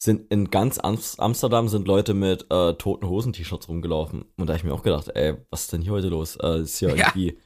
sind 0.01 0.31
in 0.31 0.49
ganz 0.49 0.79
Ams- 0.79 1.19
Amsterdam 1.19 1.67
sind 1.67 1.89
Leute 1.89 2.13
mit 2.13 2.43
äh, 2.49 2.75
Toten 2.75 3.09
Hosen 3.09 3.33
T-Shirts 3.33 3.67
rumgelaufen. 3.67 4.23
Und 4.37 4.47
da 4.47 4.53
hab 4.53 4.59
ich 4.59 4.63
mir 4.63 4.73
auch 4.73 4.83
gedacht, 4.83 5.09
ey, 5.09 5.35
was 5.49 5.63
ist 5.63 5.73
denn 5.73 5.81
hier 5.81 5.91
heute 5.91 6.07
los? 6.07 6.37
Äh, 6.37 6.61
ist 6.61 6.79
Ja. 6.79 6.87
irgendwie. 6.95 7.37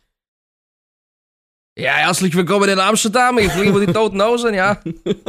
Ja, 1.77 1.93
herzlich 1.93 2.35
willkommen 2.35 2.67
in 2.67 2.79
Amsterdam. 2.79 3.37
Ich 3.37 3.49
fliege 3.49 3.69
über 3.69 3.85
die 3.85 3.93
toten 3.93 4.21
Hosen, 4.21 4.53
ja. 4.53 4.81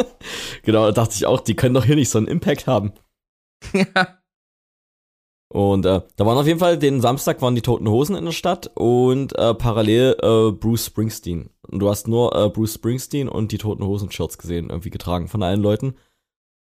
genau, 0.64 0.87
da 0.87 0.92
dachte 0.92 1.14
ich 1.14 1.25
auch, 1.25 1.40
die 1.40 1.54
können 1.54 1.75
doch 1.75 1.84
hier 1.84 1.94
nicht 1.94 2.11
so 2.11 2.18
einen 2.18 2.26
Impact 2.26 2.66
haben. 2.66 2.92
ja. 3.72 4.18
Und 5.49 5.87
äh, 5.87 6.00
da 6.16 6.26
waren 6.26 6.38
auf 6.38 6.46
jeden 6.46 6.58
Fall, 6.58 6.78
den 6.78 7.00
Samstag 7.00 7.40
waren 7.42 7.54
die 7.54 7.62
Toten 7.62 7.88
Hosen 7.88 8.16
in 8.16 8.25
der 8.25 8.32
Stadt 8.32 8.72
und 8.75 9.38
äh, 9.38 9.54
parallel 9.54 10.16
äh, 10.20 10.50
Bruce 10.50 10.87
Springsteen. 10.87 11.50
Und 11.68 11.78
du 11.78 11.88
hast 11.88 12.08
nur 12.08 12.34
äh, 12.34 12.49
Bruce 12.49 12.75
Springsteen 12.75 13.28
und 13.28 13.52
die 13.52 13.58
Toten 13.58 13.84
Hosen 13.84 14.11
Shirts 14.11 14.37
gesehen, 14.37 14.70
irgendwie 14.70 14.90
getragen 14.90 15.28
von 15.28 15.44
allen 15.44 15.62
Leuten. 15.62 15.94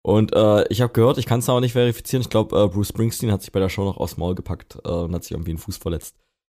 Und 0.01 0.33
äh, 0.33 0.67
ich 0.69 0.81
habe 0.81 0.93
gehört, 0.93 1.19
ich 1.19 1.27
kann 1.27 1.39
es 1.39 1.49
aber 1.49 1.61
nicht 1.61 1.73
verifizieren, 1.73 2.21
ich 2.21 2.29
glaube, 2.29 2.59
äh, 2.59 2.67
Bruce 2.67 2.87
Springsteen 2.87 3.31
hat 3.31 3.43
sich 3.43 3.51
bei 3.51 3.59
der 3.59 3.69
Show 3.69 3.83
noch 3.85 3.97
aufs 3.97 4.17
Maul 4.17 4.33
gepackt 4.33 4.79
äh, 4.83 4.89
und 4.89 5.13
hat 5.13 5.23
sich 5.23 5.33
irgendwie 5.33 5.51
den 5.51 5.59
Fuß 5.59 5.77
verletzt. 5.77 6.15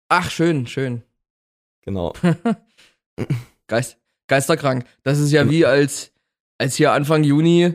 Ach, 0.08 0.30
schön, 0.30 0.68
schön. 0.68 1.02
Genau. 1.82 2.12
Geist, 3.66 3.98
geisterkrank. 4.28 4.86
Das 5.02 5.18
ist 5.18 5.30
ja 5.32 5.48
wie 5.50 5.64
als, 5.66 6.12
als 6.58 6.76
hier 6.76 6.92
Anfang 6.92 7.24
Juni 7.24 7.74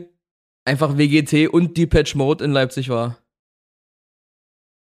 einfach 0.64 0.96
WGT 0.98 1.48
und 1.52 1.76
Depeche 1.76 2.16
Mode 2.18 2.44
in 2.44 2.52
Leipzig 2.52 2.88
war. 2.88 3.18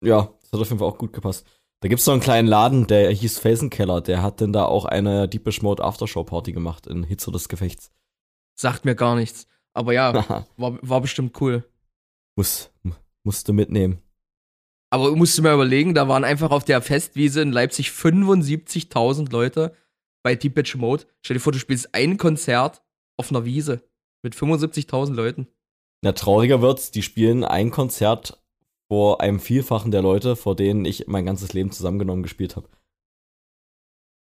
Ja, 0.02 0.32
das 0.42 0.52
hat 0.52 0.60
auf 0.60 0.68
jeden 0.68 0.78
Fall 0.78 0.88
auch 0.88 0.98
gut 0.98 1.12
gepasst. 1.12 1.46
Da 1.80 1.88
gibt's 1.88 2.04
so 2.04 2.12
einen 2.12 2.20
kleinen 2.20 2.48
Laden, 2.48 2.86
der 2.86 3.10
hieß 3.10 3.38
Felsenkeller, 3.38 4.00
der 4.00 4.22
hat 4.22 4.40
denn 4.40 4.52
da 4.52 4.64
auch 4.64 4.84
eine 4.86 5.28
Deepish 5.28 5.60
Mode 5.62 5.82
Aftershow 5.84 6.24
Party 6.24 6.52
gemacht 6.52 6.86
in 6.86 7.02
Hitze 7.04 7.30
des 7.30 7.48
Gefechts. 7.48 7.90
Sagt 8.58 8.84
mir 8.84 8.94
gar 8.94 9.16
nichts. 9.16 9.46
Aber 9.74 9.92
ja, 9.92 10.12
war, 10.56 10.78
war 10.82 11.00
bestimmt 11.00 11.38
cool. 11.40 11.64
Muss, 12.36 12.70
mu- 12.82 12.94
musste 13.24 13.52
mitnehmen. 13.52 14.00
Aber 14.90 15.08
du 15.08 15.16
musst 15.16 15.36
dir 15.36 15.42
mal 15.42 15.54
überlegen, 15.54 15.94
da 15.94 16.06
waren 16.08 16.24
einfach 16.24 16.52
auf 16.52 16.64
der 16.64 16.80
Festwiese 16.80 17.42
in 17.42 17.50
Leipzig 17.52 17.88
75.000 17.88 19.30
Leute 19.32 19.74
bei 20.24 20.34
Depeche 20.34 20.78
Mode. 20.78 21.04
Stell 21.22 21.36
dir 21.36 21.40
vor, 21.40 21.52
du 21.52 21.58
spielst 21.60 21.94
ein 21.94 22.16
Konzert 22.16 22.82
auf 23.16 23.30
einer 23.30 23.44
Wiese 23.44 23.88
mit 24.22 24.34
75.000 24.34 25.12
Leuten. 25.12 25.46
Ja, 26.04 26.12
trauriger 26.12 26.60
wird's, 26.60 26.90
die 26.90 27.02
spielen 27.02 27.44
ein 27.44 27.70
Konzert 27.70 28.42
vor 28.88 29.20
einem 29.20 29.38
Vielfachen 29.38 29.90
der 29.90 30.02
Leute, 30.02 30.34
vor 30.34 30.56
denen 30.56 30.84
ich 30.84 31.06
mein 31.06 31.24
ganzes 31.24 31.52
Leben 31.52 31.70
zusammengenommen 31.70 32.22
gespielt 32.22 32.56
habe. 32.56 32.68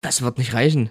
Das 0.03 0.23
wird 0.23 0.39
nicht 0.39 0.55
reichen. 0.55 0.91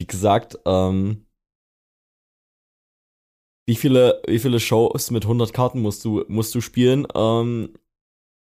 Wie 0.00 0.06
gesagt, 0.06 0.58
ähm, 0.64 1.26
wie 3.66 3.76
viele, 3.76 4.22
wie 4.26 4.38
viele 4.38 4.58
Shows 4.58 5.10
mit 5.10 5.24
100 5.24 5.52
Karten 5.52 5.80
musst 5.80 6.04
du, 6.04 6.24
musst 6.28 6.54
du 6.54 6.60
spielen, 6.60 7.06
ähm, 7.14 7.74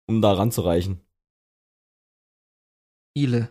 um 0.07 0.21
da 0.21 0.33
ranzureichen? 0.33 1.01
Viele. 3.17 3.49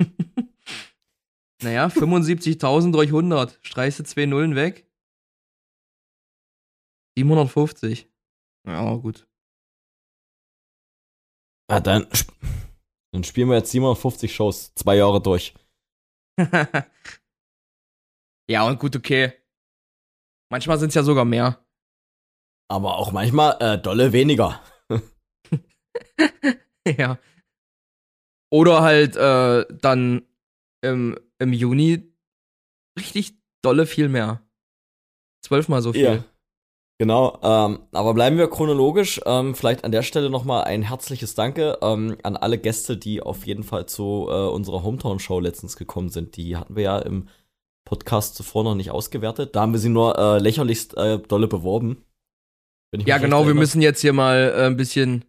naja, 1.62 1.86
75.000 1.88 2.92
durch 2.92 3.08
100. 3.08 3.58
Streichst 3.62 4.00
du 4.00 4.04
zwei 4.04 4.26
Nullen 4.26 4.54
weg? 4.56 4.86
750. 7.18 8.08
Ja, 8.66 8.94
gut. 8.96 9.26
Ah, 11.70 11.80
dann, 11.80 12.06
sp- 12.14 12.34
dann 13.12 13.24
spielen 13.24 13.48
wir 13.48 13.56
jetzt 13.56 13.70
750 13.70 14.34
Shows, 14.34 14.74
zwei 14.74 14.96
Jahre 14.96 15.20
durch. 15.22 15.54
ja, 18.48 18.66
und 18.66 18.78
gut, 18.80 18.96
okay. 18.96 19.32
Manchmal 20.52 20.78
sind 20.78 20.88
es 20.88 20.94
ja 20.94 21.02
sogar 21.02 21.24
mehr. 21.24 21.64
Aber 22.70 22.96
auch 22.96 23.12
manchmal 23.12 23.56
äh, 23.60 23.78
dolle 23.80 24.12
weniger. 24.12 24.62
ja. 26.86 27.18
Oder 28.50 28.82
halt 28.82 29.16
äh, 29.16 29.64
dann 29.80 30.22
im, 30.82 31.16
im 31.38 31.52
Juni 31.52 32.12
richtig 32.98 33.34
dolle 33.62 33.86
viel 33.86 34.08
mehr. 34.08 34.42
Zwölfmal 35.44 35.82
so 35.82 35.92
viel. 35.92 36.02
Ja. 36.02 36.24
Genau, 37.00 37.38
ähm, 37.42 37.80
aber 37.92 38.12
bleiben 38.12 38.36
wir 38.36 38.50
chronologisch. 38.50 39.22
Ähm, 39.24 39.54
vielleicht 39.54 39.84
an 39.84 39.92
der 39.92 40.02
Stelle 40.02 40.28
nochmal 40.28 40.64
ein 40.64 40.82
herzliches 40.82 41.34
Danke 41.34 41.78
ähm, 41.80 42.18
an 42.22 42.36
alle 42.36 42.58
Gäste, 42.58 42.98
die 42.98 43.22
auf 43.22 43.46
jeden 43.46 43.62
Fall 43.62 43.86
zu 43.86 44.26
äh, 44.28 44.48
unserer 44.48 44.82
Hometown-Show 44.82 45.40
letztens 45.40 45.76
gekommen 45.76 46.10
sind. 46.10 46.36
Die 46.36 46.58
hatten 46.58 46.76
wir 46.76 46.82
ja 46.82 46.98
im 46.98 47.28
Podcast 47.86 48.34
zuvor 48.34 48.64
noch 48.64 48.74
nicht 48.74 48.90
ausgewertet. 48.90 49.56
Da 49.56 49.62
haben 49.62 49.72
wir 49.72 49.80
sie 49.80 49.88
nur 49.88 50.18
äh, 50.18 50.38
lächerlichst 50.40 50.94
äh, 50.98 51.18
dolle 51.20 51.48
beworben. 51.48 52.04
Ja, 52.94 53.16
genau, 53.16 53.46
wir 53.46 53.54
müssen 53.54 53.80
jetzt 53.80 54.02
hier 54.02 54.12
mal 54.12 54.52
äh, 54.54 54.66
ein 54.66 54.76
bisschen, 54.76 55.24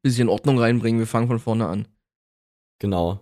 bisschen 0.00 0.30
Ordnung 0.30 0.58
reinbringen. 0.58 1.00
Wir 1.00 1.06
fangen 1.06 1.26
von 1.26 1.38
vorne 1.38 1.66
an. 1.66 1.86
Genau, 2.82 3.20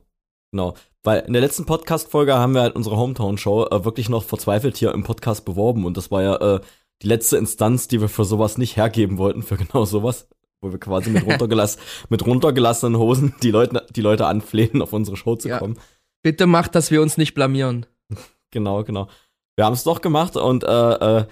genau. 0.53 0.75
Weil 1.03 1.21
in 1.21 1.35
der 1.35 1.43
letzten 1.43 1.67
Podcast-Folge 1.67 2.35
haben 2.35 2.55
wir 2.55 2.63
halt 2.63 2.75
unsere 2.77 2.97
Hometown-Show 2.97 3.67
äh, 3.67 3.85
wirklich 3.85 4.09
noch 4.09 4.25
verzweifelt 4.25 4.79
hier 4.79 4.93
im 4.93 5.05
Podcast 5.05 5.45
beworben. 5.45 5.85
Und 5.85 5.99
das 5.99 6.11
war 6.11 6.23
ja 6.23 6.37
äh, 6.37 6.61
die 7.03 7.07
letzte 7.09 7.37
Instanz, 7.37 7.87
die 7.87 8.01
wir 8.01 8.09
für 8.09 8.25
sowas 8.25 8.57
nicht 8.57 8.77
hergeben 8.77 9.19
wollten, 9.19 9.43
für 9.43 9.57
genau 9.59 9.85
sowas. 9.85 10.29
Wo 10.63 10.73
wir 10.73 10.79
quasi 10.81 11.11
mit, 11.11 11.27
runtergelass 11.27 11.77
mit 12.09 12.27
runtergelassenen 12.27 12.99
Hosen 12.99 13.35
die 13.43 13.51
Leute, 13.51 13.87
die 13.95 14.01
Leute 14.01 14.27
anflehen, 14.27 14.81
auf 14.83 14.93
unsere 14.95 15.17
Show 15.19 15.37
zu 15.37 15.49
Ja. 15.49 15.59
kommen. 15.59 15.79
Bitte 16.23 16.47
macht, 16.47 16.75
dass 16.75 16.91
wir 16.91 17.03
uns 17.03 17.17
nicht 17.19 17.35
blamieren. 17.35 17.87
Genau, 18.53 18.83
genau. 18.83 19.09
Wir 19.57 19.65
haben 19.67 19.75
es 19.75 19.85
doch 19.85 20.01
gemacht 20.01 20.37
und 20.37 20.65
äh, 20.65 21.19
äh, 21.21 21.25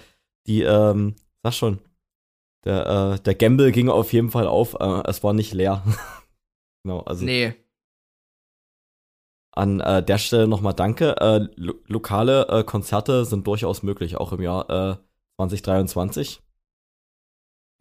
die, 0.47 0.61
ähm, 0.61 1.15
sag 1.43 1.53
schon, 1.53 1.79
der, 2.63 3.15
äh, 3.17 3.19
der 3.19 3.35
Gamble 3.35 3.73
ging 3.73 3.89
auf 3.89 4.13
jeden 4.13 4.29
Fall 4.31 4.47
auf. 4.47 4.75
Äh, 4.79 5.03
es 5.05 5.21
war 5.21 5.33
nicht 5.33 5.53
leer. 5.53 5.83
genau, 6.83 7.01
also 7.01 7.25
Nee. 7.25 7.55
An 9.51 9.79
äh, 9.79 10.03
der 10.03 10.17
Stelle 10.17 10.47
nochmal 10.47 10.73
danke. 10.73 11.15
Äh, 11.19 11.47
lo 11.55 11.73
lokale 11.87 12.47
äh, 12.47 12.63
Konzerte 12.63 13.25
sind 13.25 13.45
durchaus 13.47 13.83
möglich, 13.83 14.17
auch 14.17 14.33
im 14.33 14.41
Jahr 14.41 14.69
äh, 14.69 14.97
2023. 15.37 16.41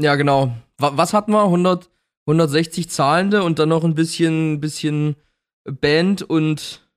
Ja, 0.00 0.14
genau. 0.14 0.52
Wa 0.78 0.96
was 0.96 1.12
hatten 1.12 1.32
wir? 1.32 1.42
100, 1.42 1.90
160 2.26 2.88
Zahlende 2.88 3.42
und 3.42 3.58
dann 3.58 3.68
noch 3.68 3.84
ein 3.84 3.94
bisschen, 3.94 4.60
bisschen 4.60 5.16
Band 5.64 6.22
und, 6.22 6.88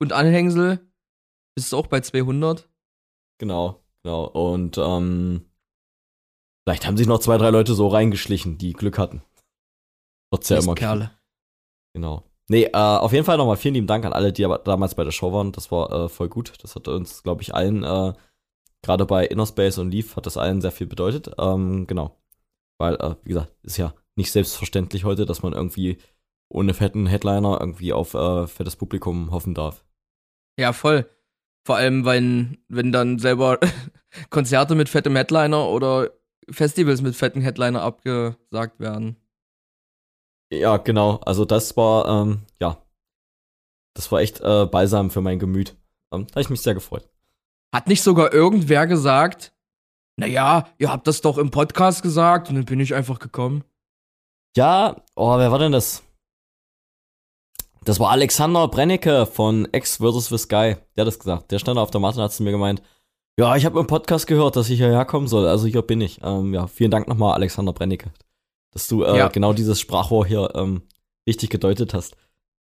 und 0.00 0.12
Anhängsel. 0.12 0.80
Ist 1.56 1.66
es 1.66 1.74
auch 1.74 1.86
bei 1.86 2.00
200? 2.00 2.68
Genau, 3.38 3.82
genau. 4.02 4.24
Und 4.26 4.78
ähm, 4.78 5.44
vielleicht 6.64 6.86
haben 6.86 6.96
sich 6.96 7.06
noch 7.06 7.18
zwei, 7.18 7.38
drei 7.38 7.50
Leute 7.50 7.74
so 7.74 7.88
reingeschlichen, 7.88 8.58
die 8.58 8.72
Glück 8.72 8.98
hatten. 8.98 9.22
Wird's 10.30 10.48
ja 10.48 10.58
immer. 10.58 10.74
Kerle. 10.74 11.10
Genau. 11.94 12.24
Nee, 12.48 12.64
äh, 12.64 12.76
auf 12.76 13.12
jeden 13.12 13.24
Fall 13.24 13.38
nochmal 13.38 13.56
vielen 13.56 13.74
lieben 13.74 13.86
Dank 13.86 14.04
an 14.04 14.12
alle, 14.12 14.32
die 14.32 14.44
aber 14.44 14.58
damals 14.58 14.94
bei 14.94 15.04
der 15.04 15.12
Show 15.12 15.32
waren. 15.32 15.52
Das 15.52 15.70
war 15.70 15.90
äh, 15.90 16.08
voll 16.08 16.28
gut. 16.28 16.52
Das 16.62 16.74
hat 16.74 16.88
uns, 16.88 17.22
glaube 17.22 17.42
ich, 17.42 17.54
allen, 17.54 17.84
äh, 17.84 18.12
gerade 18.82 19.06
bei 19.06 19.26
Innerspace 19.26 19.78
und 19.78 19.90
Leaf, 19.90 20.16
hat 20.16 20.26
das 20.26 20.36
allen 20.36 20.60
sehr 20.60 20.72
viel 20.72 20.86
bedeutet. 20.86 21.30
Ähm, 21.38 21.86
genau. 21.86 22.20
Weil, 22.78 22.96
äh, 22.96 23.14
wie 23.24 23.30
gesagt, 23.30 23.52
ist 23.62 23.78
ja 23.78 23.94
nicht 24.16 24.30
selbstverständlich 24.30 25.04
heute, 25.04 25.24
dass 25.24 25.42
man 25.42 25.54
irgendwie 25.54 25.98
ohne 26.50 26.74
fetten 26.74 27.06
Headliner 27.06 27.58
irgendwie 27.60 27.92
auf 27.92 28.14
äh, 28.14 28.46
fettes 28.46 28.76
Publikum 28.76 29.30
hoffen 29.30 29.54
darf. 29.54 29.82
Ja, 30.58 30.72
voll. 30.72 31.08
Vor 31.66 31.76
allem, 31.76 32.04
wenn, 32.04 32.58
wenn 32.68 32.92
dann 32.92 33.18
selber 33.18 33.58
Konzerte 34.30 34.74
mit 34.74 34.90
fettem 34.90 35.16
Headliner 35.16 35.66
oder 35.68 36.10
Festivals 36.50 37.00
mit 37.00 37.16
fetten 37.16 37.40
Headliner 37.40 37.80
abgesagt 37.80 38.80
werden. 38.80 39.16
Ja, 40.60 40.76
genau. 40.76 41.20
Also 41.24 41.44
das 41.44 41.76
war, 41.76 42.08
ähm, 42.08 42.42
ja, 42.60 42.78
das 43.94 44.10
war 44.12 44.20
echt 44.20 44.40
äh, 44.40 44.66
balsam 44.66 45.10
für 45.10 45.20
mein 45.20 45.38
Gemüt. 45.38 45.76
Ähm, 46.12 46.26
da 46.26 46.32
habe 46.32 46.40
ich 46.42 46.50
mich 46.50 46.62
sehr 46.62 46.74
gefreut. 46.74 47.08
Hat 47.72 47.88
nicht 47.88 48.02
sogar 48.02 48.32
irgendwer 48.32 48.86
gesagt, 48.86 49.52
naja, 50.16 50.68
ihr 50.78 50.90
habt 50.90 51.06
das 51.06 51.20
doch 51.20 51.38
im 51.38 51.50
Podcast 51.50 52.02
gesagt 52.02 52.48
und 52.48 52.54
dann 52.54 52.64
bin 52.64 52.80
ich 52.80 52.94
einfach 52.94 53.18
gekommen. 53.18 53.64
Ja, 54.56 54.96
oh, 55.16 55.36
wer 55.38 55.50
war 55.50 55.58
denn 55.58 55.72
das? 55.72 56.02
Das 57.84 57.98
war 58.00 58.10
Alexander 58.10 58.68
Brennecke 58.68 59.26
von 59.26 59.68
X 59.72 59.96
vs. 59.96 60.28
The 60.28 60.38
Sky. 60.38 60.76
Der 60.96 61.02
hat 61.02 61.08
das 61.08 61.18
gesagt. 61.18 61.50
Der 61.50 61.58
stand 61.58 61.78
auf 61.78 61.90
der 61.90 62.00
Matte 62.00 62.18
und 62.18 62.24
hat 62.24 62.32
zu 62.32 62.42
mir 62.42 62.52
gemeint, 62.52 62.80
ja, 63.36 63.56
ich 63.56 63.66
habe 63.66 63.80
im 63.80 63.88
Podcast 63.88 64.28
gehört, 64.28 64.54
dass 64.54 64.70
ich 64.70 64.78
hierher 64.78 65.04
kommen 65.04 65.26
soll. 65.26 65.46
Also 65.48 65.66
hier 65.66 65.82
bin 65.82 66.00
ich. 66.00 66.20
Ähm, 66.22 66.54
ja, 66.54 66.68
vielen 66.68 66.92
Dank 66.92 67.08
nochmal, 67.08 67.34
Alexander 67.34 67.72
Brennecke 67.72 68.12
dass 68.74 68.88
du 68.88 69.04
äh, 69.04 69.16
ja. 69.16 69.28
genau 69.28 69.52
dieses 69.52 69.80
Sprachrohr 69.80 70.26
hier 70.26 70.52
ähm, 70.54 70.82
richtig 71.26 71.48
gedeutet 71.48 71.94
hast. 71.94 72.16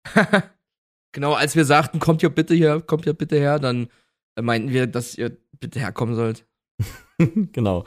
genau, 1.13 1.33
als 1.33 1.57
wir 1.57 1.65
sagten, 1.65 2.01
kommt 2.01 2.23
ihr 2.23 2.31
bitte 2.31 2.55
hier, 2.55 2.81
kommt 2.81 3.07
ihr 3.07 3.15
bitte 3.15 3.39
her, 3.39 3.59
dann 3.59 3.89
äh, 4.37 4.43
meinten 4.43 4.71
wir, 4.71 4.87
dass 4.87 5.17
ihr 5.17 5.37
bitte 5.59 5.79
herkommen 5.79 6.17
sollt. 6.17 6.45
genau. 7.53 7.85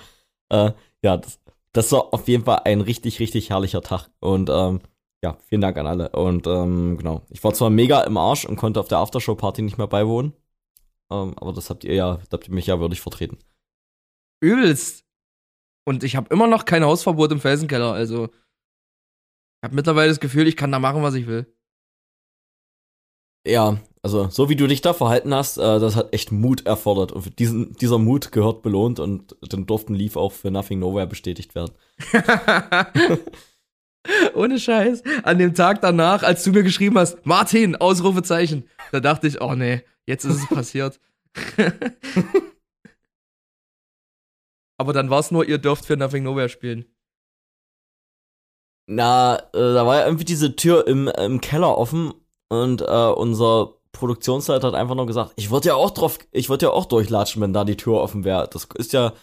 Äh, 0.50 0.72
ja, 1.04 1.18
das, 1.18 1.40
das 1.74 1.92
war 1.92 2.14
auf 2.14 2.28
jeden 2.28 2.46
Fall 2.46 2.62
ein 2.64 2.82
richtig, 2.82 3.20
richtig 3.20 3.50
herrlicher 3.50 3.82
Tag. 3.82 4.10
Und 4.20 4.50
ähm, 4.50 4.80
ja, 5.22 5.38
vielen 5.48 5.62
Dank 5.62 5.78
an 5.78 5.88
alle. 5.88 6.10
Und 6.10 6.48
ähm, 6.48 6.98
genau, 6.98 7.24
ich 7.30 7.44
war 7.44 7.54
zwar 7.54 7.70
mega 7.70 8.02
im 8.02 8.18
Arsch 8.18 8.46
und 8.46 8.56
konnte 8.56 8.80
auf 8.80 8.88
der 8.88 9.00
Aftershow-Party 9.00 9.62
nicht 9.62 9.78
mehr 9.78 9.88
beiwohnen. 9.88 10.34
Ähm, 11.12 11.34
aber 11.38 11.52
das 11.52 11.70
habt 11.70 11.84
ihr 11.84 11.94
ja, 11.94 12.20
habt 12.32 12.48
ihr 12.48 12.54
mich 12.54 12.68
ja 12.68 12.80
würdig 12.80 13.02
vertreten. 13.02 13.38
Übelst. 14.42 15.04
Und 15.86 16.04
ich 16.04 16.16
habe 16.16 16.34
immer 16.34 16.48
noch 16.48 16.66
kein 16.66 16.84
Hausverbot 16.84 17.32
im 17.32 17.40
Felsenkeller. 17.40 17.94
Also, 17.94 18.26
ich 18.26 19.64
habe 19.64 19.76
mittlerweile 19.76 20.10
das 20.10 20.20
Gefühl, 20.20 20.48
ich 20.48 20.58
kann 20.58 20.72
da 20.72 20.80
machen, 20.80 21.04
was 21.04 21.16
ich 21.16 21.28
will. 21.28 21.46
Ja, 23.46 23.78
also 24.02 24.30
so 24.30 24.50
wie 24.50 24.56
du 24.56 24.68
dich 24.68 24.82
da 24.82 24.94
verhalten 24.94 25.34
hast, 25.34 25.58
äh, 25.58 25.80
das 25.80 25.96
hat 25.96 26.14
echt 26.14 26.32
Mut 26.32 26.66
erfordert. 26.66 27.12
Und 27.12 27.40
diesen, 27.40 27.74
dieser 27.74 27.98
Mut 27.98 28.32
gehört 28.32 28.62
belohnt 28.62 29.00
und 29.00 29.36
den 29.52 29.66
durften 29.66 29.96
Leaf 29.96 30.16
auch 30.16 30.32
für 30.32 30.52
Nothing 30.52 30.80
Nowhere 30.80 31.08
bestätigt 31.08 31.56
werden. 31.56 31.74
Ohne 34.34 34.60
Scheiß. 34.60 35.04
An 35.24 35.38
dem 35.38 35.54
Tag 35.54 35.82
danach, 35.82 36.24
als 36.24 36.44
du 36.44 36.52
mir 36.52 36.64
geschrieben 36.64 36.98
hast, 36.98 37.26
Martin, 37.26 37.76
Ausrufezeichen, 37.76 38.70
da 38.92 39.00
dachte 39.00 39.28
ich, 39.28 39.42
oh 39.42 39.56
nee, 39.56 39.82
jetzt 40.06 40.26
ist 40.26 40.38
es 40.38 40.48
passiert. 40.48 41.00
Aber 44.84 44.92
dann 44.92 45.10
war 45.10 45.22
es 45.22 45.32
nur, 45.32 45.48
ihr 45.48 45.60
dürft 45.60 45.86
für 45.86 45.96
Nothing 45.96 46.24
Nowhere 46.24 46.50
spielen. 46.50 46.84
Na, 48.86 49.38
äh, 49.38 49.74
da 49.74 49.86
war 49.86 50.00
ja 50.00 50.06
irgendwie 50.06 50.26
diese 50.26 50.58
Tür 50.58 50.86
im, 50.88 51.08
im 51.08 51.40
Keller 51.40 51.78
offen 51.78 52.14
und 52.50 52.82
äh, 52.82 53.14
unser 53.16 53.78
Produktionsleiter 53.94 54.68
hat 54.68 54.74
einfach 54.74 54.96
nur 54.96 55.06
gesagt, 55.06 55.32
ich 55.38 55.52
würde 55.52 55.70
ja 55.70 55.76
auch 55.76 55.92
drauf, 55.92 56.20
ich 56.34 56.50
würde 56.50 56.66
ja 56.66 56.72
auch 56.74 56.86
durchlatschen, 56.86 57.42
wenn 57.42 57.54
da 57.54 57.64
die 57.64 57.78
Tür 57.78 58.02
offen 58.02 58.26
wäre. 58.26 58.50
Das 58.52 58.68
ist 58.76 58.92
ja, 58.92 59.14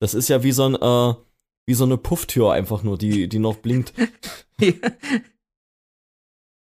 das 0.00 0.12
ist 0.12 0.26
ja 0.26 0.42
wie 0.42 0.50
so 0.50 0.64
ein, 0.64 0.74
äh, 0.74 1.14
wie 1.66 1.74
so 1.74 1.84
eine 1.84 1.96
Pufftür 1.96 2.52
einfach 2.52 2.82
nur, 2.82 2.98
die, 2.98 3.28
die 3.28 3.38
noch 3.38 3.58
blinkt. 3.58 3.92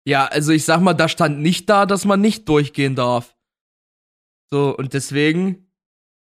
ja, 0.06 0.24
also 0.24 0.52
ich 0.52 0.64
sag 0.64 0.80
mal, 0.80 0.94
da 0.94 1.06
stand 1.06 1.40
nicht 1.40 1.68
da, 1.68 1.84
dass 1.84 2.06
man 2.06 2.22
nicht 2.22 2.48
durchgehen 2.48 2.94
darf. 2.94 3.36
So, 4.50 4.74
und 4.74 4.94
deswegen, 4.94 5.70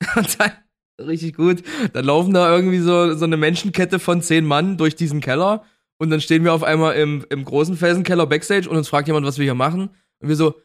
und 0.16 0.40
dann, 0.40 0.54
richtig 1.00 1.36
gut. 1.36 1.64
Dann 1.94 2.06
laufen 2.06 2.34
da 2.34 2.54
irgendwie 2.54 2.80
so, 2.80 3.16
so 3.16 3.26
eine 3.26 3.38
Menschenkette 3.38 4.00
von 4.00 4.22
zehn 4.22 4.46
Mann 4.46 4.78
durch 4.78 4.96
diesen 4.96 5.22
Keller 5.22 5.64
und 5.98 6.10
dann 6.10 6.22
stehen 6.22 6.44
wir 6.44 6.54
auf 6.54 6.64
einmal 6.64 6.96
im, 6.96 7.26
im 7.30 7.44
großen 7.44 7.76
Felsenkeller 7.76 8.28
Backstage 8.28 8.70
und 8.70 8.78
uns 8.78 8.90
fragt 8.90 9.08
jemand, 9.08 9.26
was 9.26 9.38
wir 9.38 9.46
hier 9.46 9.56
machen. 9.56 9.90
Und 10.20 10.30
wir 10.30 10.36
so, 10.36 10.56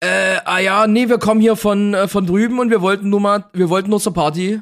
äh, 0.00 0.38
ah 0.44 0.58
ja, 0.58 0.86
nee, 0.86 1.08
wir 1.08 1.18
kommen 1.18 1.40
hier 1.40 1.56
von, 1.56 1.94
äh, 1.94 2.08
von 2.08 2.26
drüben 2.26 2.58
und 2.58 2.70
wir 2.70 2.80
wollten 2.80 3.10
nur 3.10 3.20
mal, 3.20 3.44
wir 3.52 3.68
wollten 3.68 3.90
nur 3.90 4.00
zur 4.00 4.14
Party. 4.14 4.60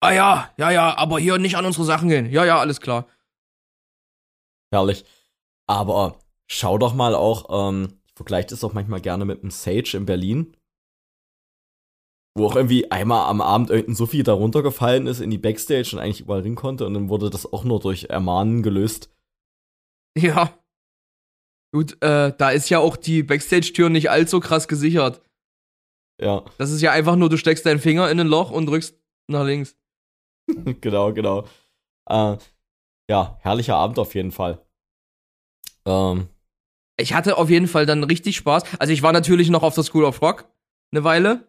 Ah 0.00 0.12
ja, 0.12 0.50
ja, 0.56 0.70
ja, 0.70 0.96
aber 0.96 1.18
hier 1.18 1.38
nicht 1.38 1.56
an 1.56 1.66
unsere 1.66 1.84
Sachen 1.84 2.08
gehen. 2.08 2.30
Ja, 2.30 2.44
ja, 2.44 2.58
alles 2.58 2.80
klar. 2.80 3.08
Herrlich. 4.70 5.04
Aber 5.66 6.20
schau 6.46 6.78
doch 6.78 6.94
mal 6.94 7.14
auch, 7.14 7.70
ähm, 7.70 7.88
ich 8.06 8.14
vergleiche 8.14 8.48
das 8.48 8.62
auch 8.62 8.72
manchmal 8.72 9.00
gerne 9.00 9.24
mit 9.24 9.42
dem 9.42 9.50
Sage 9.50 9.96
in 9.96 10.06
Berlin 10.06 10.54
wo 12.38 12.46
auch 12.46 12.56
irgendwie 12.56 12.90
einmal 12.90 13.28
am 13.28 13.40
Abend 13.40 13.70
irgendein 13.70 13.94
Sophie 13.94 14.22
da 14.22 14.32
runtergefallen 14.32 15.06
ist 15.06 15.20
in 15.20 15.30
die 15.30 15.38
Backstage 15.38 15.90
und 15.92 15.98
eigentlich 15.98 16.20
überall 16.20 16.42
hin 16.42 16.54
konnte 16.54 16.86
und 16.86 16.94
dann 16.94 17.08
wurde 17.08 17.30
das 17.30 17.52
auch 17.52 17.64
nur 17.64 17.80
durch 17.80 18.04
Ermahnen 18.04 18.62
gelöst. 18.62 19.10
Ja. 20.16 20.58
Gut, 21.72 22.02
äh, 22.02 22.32
da 22.36 22.50
ist 22.50 22.70
ja 22.70 22.78
auch 22.78 22.96
die 22.96 23.22
Backstage-Tür 23.22 23.90
nicht 23.90 24.10
allzu 24.10 24.40
krass 24.40 24.68
gesichert. 24.68 25.20
Ja. 26.20 26.44
Das 26.56 26.70
ist 26.70 26.80
ja 26.80 26.92
einfach 26.92 27.16
nur, 27.16 27.28
du 27.28 27.36
steckst 27.36 27.66
deinen 27.66 27.78
Finger 27.78 28.10
in 28.10 28.18
ein 28.18 28.26
Loch 28.26 28.50
und 28.50 28.66
drückst 28.66 28.98
nach 29.28 29.44
links. 29.44 29.76
genau, 30.80 31.12
genau. 31.12 31.44
Äh, 32.08 32.38
ja, 33.10 33.38
herrlicher 33.40 33.76
Abend 33.76 33.98
auf 33.98 34.14
jeden 34.14 34.32
Fall. 34.32 34.64
Ähm. 35.84 36.28
Ich 37.00 37.14
hatte 37.14 37.36
auf 37.36 37.48
jeden 37.48 37.68
Fall 37.68 37.86
dann 37.86 38.02
richtig 38.02 38.36
Spaß. 38.36 38.64
Also 38.80 38.92
ich 38.92 39.02
war 39.02 39.12
natürlich 39.12 39.50
noch 39.50 39.62
auf 39.62 39.74
der 39.74 39.84
School 39.84 40.04
of 40.04 40.20
Rock 40.20 40.48
eine 40.90 41.04
Weile. 41.04 41.47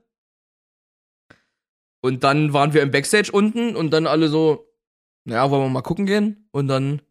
Und 2.02 2.24
dann 2.24 2.54
waren 2.54 2.74
wir 2.74 2.82
im 2.82 2.92
Backstage 2.92 3.32
unten 3.32 3.76
und 3.76 3.92
dann 3.92 4.08
alle 4.08 4.30
so, 4.30 4.74
naja, 5.26 5.50
wollen 5.52 5.64
wir 5.64 5.70
mal 5.70 5.82
gucken 5.82 6.06
gehen? 6.06 6.48
Und 6.52 6.68
dann 6.68 7.02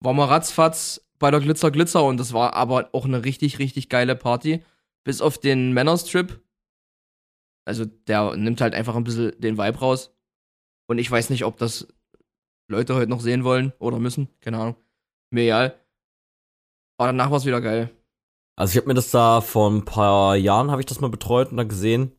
waren 0.00 0.16
wir 0.16 0.30
ratzfatz 0.30 1.04
bei 1.18 1.30
der 1.30 1.40
Glitzer 1.40 1.70
Glitzer 1.70 2.04
und 2.04 2.18
das 2.18 2.32
war 2.32 2.54
aber 2.54 2.90
auch 2.92 3.04
eine 3.04 3.24
richtig, 3.24 3.58
richtig 3.58 3.88
geile 3.88 4.16
Party. 4.16 4.64
Bis 5.04 5.20
auf 5.20 5.38
den 5.38 5.72
Männerstrip. 5.72 6.42
Also 7.66 7.84
der 7.84 8.36
nimmt 8.36 8.60
halt 8.60 8.74
einfach 8.74 8.96
ein 8.96 9.04
bisschen 9.04 9.38
den 9.40 9.58
Vibe 9.58 9.78
raus. 9.78 10.14
Und 10.88 10.98
ich 10.98 11.10
weiß 11.10 11.30
nicht, 11.30 11.44
ob 11.44 11.58
das 11.58 11.88
Leute 12.68 12.94
heute 12.94 13.10
noch 13.10 13.20
sehen 13.20 13.44
wollen 13.44 13.72
oder 13.78 13.98
müssen. 13.98 14.28
Keine 14.40 14.58
Ahnung. 14.58 14.76
Mir 15.30 15.42
egal. 15.42 15.80
Aber 16.98 17.08
danach 17.08 17.30
war 17.30 17.38
es 17.38 17.46
wieder 17.46 17.60
geil. 17.60 17.90
Also 18.56 18.72
ich 18.72 18.76
habe 18.76 18.88
mir 18.88 18.94
das 18.94 19.10
da 19.10 19.40
vor 19.40 19.70
ein 19.70 19.84
paar 19.84 20.36
Jahren 20.36 20.70
habe 20.70 20.82
ich 20.82 20.86
das 20.86 21.00
mal 21.00 21.08
betreut 21.08 21.50
und 21.50 21.56
dann 21.56 21.68
gesehen. 21.68 22.12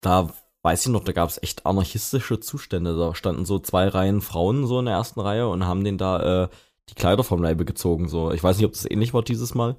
Da 0.00 0.34
weiß 0.62 0.86
ich 0.86 0.92
noch, 0.92 1.04
da 1.04 1.12
gab 1.12 1.28
es 1.28 1.42
echt 1.42 1.66
anarchistische 1.66 2.40
Zustände. 2.40 2.96
Da 2.96 3.14
standen 3.14 3.44
so 3.44 3.58
zwei 3.58 3.88
Reihen 3.88 4.20
Frauen 4.20 4.66
so 4.66 4.78
in 4.78 4.86
der 4.86 4.94
ersten 4.94 5.20
Reihe 5.20 5.48
und 5.48 5.66
haben 5.66 5.84
den 5.84 5.98
da 5.98 6.44
äh, 6.44 6.48
die 6.88 6.94
Kleider 6.94 7.24
vom 7.24 7.42
Leibe 7.42 7.64
gezogen. 7.64 8.08
So, 8.08 8.32
ich 8.32 8.42
weiß 8.42 8.56
nicht, 8.56 8.66
ob 8.66 8.72
das 8.72 8.90
ähnlich 8.90 9.12
war 9.12 9.22
dieses 9.22 9.54
Mal. 9.54 9.76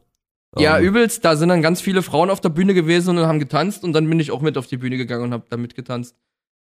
Ja, 0.57 0.77
ähm, 0.77 0.85
übelst. 0.85 1.25
Da 1.25 1.35
sind 1.35 1.49
dann 1.49 1.61
ganz 1.61 1.81
viele 1.81 2.01
Frauen 2.01 2.29
auf 2.29 2.41
der 2.41 2.49
Bühne 2.49 2.73
gewesen 2.73 3.17
und 3.17 3.25
haben 3.25 3.39
getanzt 3.39 3.83
und 3.83 3.93
dann 3.93 4.09
bin 4.09 4.19
ich 4.19 4.31
auch 4.31 4.41
mit 4.41 4.57
auf 4.57 4.67
die 4.67 4.77
Bühne 4.77 4.97
gegangen 4.97 5.23
und 5.23 5.33
hab 5.33 5.49
da 5.49 5.57
mitgetanzt. 5.57 6.15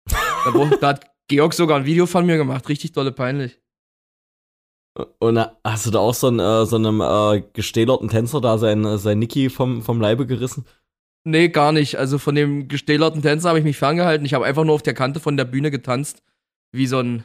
da, 0.09 0.71
da 0.81 0.89
hat 0.89 1.11
Georg 1.29 1.55
sogar 1.55 1.79
ein 1.79 1.85
Video 1.85 2.07
von 2.07 2.25
mir 2.25 2.37
gemacht. 2.37 2.69
Richtig 2.69 2.93
dolle 2.93 3.13
peinlich. 3.13 3.59
Und 5.21 5.39
hast 5.65 5.87
du 5.87 5.91
da 5.91 6.01
auch 6.01 6.15
so, 6.15 6.29
einen, 6.29 6.39
äh, 6.39 6.67
so 6.67 6.77
einem 6.77 7.01
äh, 7.01 7.43
gestählerten 7.55 8.09
Tänzer 8.09 8.43
da 8.43 8.59
sein, 8.59 8.99
sein 8.99 9.19
Niki 9.19 9.49
vom, 9.49 9.83
vom 9.83 10.01
Leibe 10.01 10.27
gerissen? 10.27 10.67
Nee, 11.25 11.49
gar 11.49 11.73
nicht. 11.73 11.97
Also 11.97 12.19
von 12.19 12.35
dem 12.35 12.69
gestählerten 12.69 13.23
Tänzer 13.23 13.51
habe 13.51 13.59
ich 13.59 13.65
mich 13.65 13.77
ferngehalten. 13.77 14.27
Ich 14.27 14.35
habe 14.35 14.45
einfach 14.45 14.65
nur 14.65 14.75
auf 14.75 14.83
der 14.83 14.95
Kante 14.95 15.21
von 15.21 15.37
der 15.37 15.45
Bühne 15.45 15.71
getanzt. 15.71 16.23
Wie 16.73 16.87
so 16.87 16.99
ein. 16.99 17.25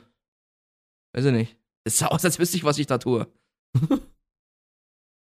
Weiß 1.14 1.26
ich 1.26 1.32
nicht. 1.32 1.56
Es 1.84 1.98
sah 1.98 2.08
aus, 2.08 2.24
als 2.26 2.38
wüsste 2.38 2.58
ich, 2.58 2.64
was 2.64 2.78
ich 2.78 2.88
da 2.88 2.98
tue. 2.98 3.28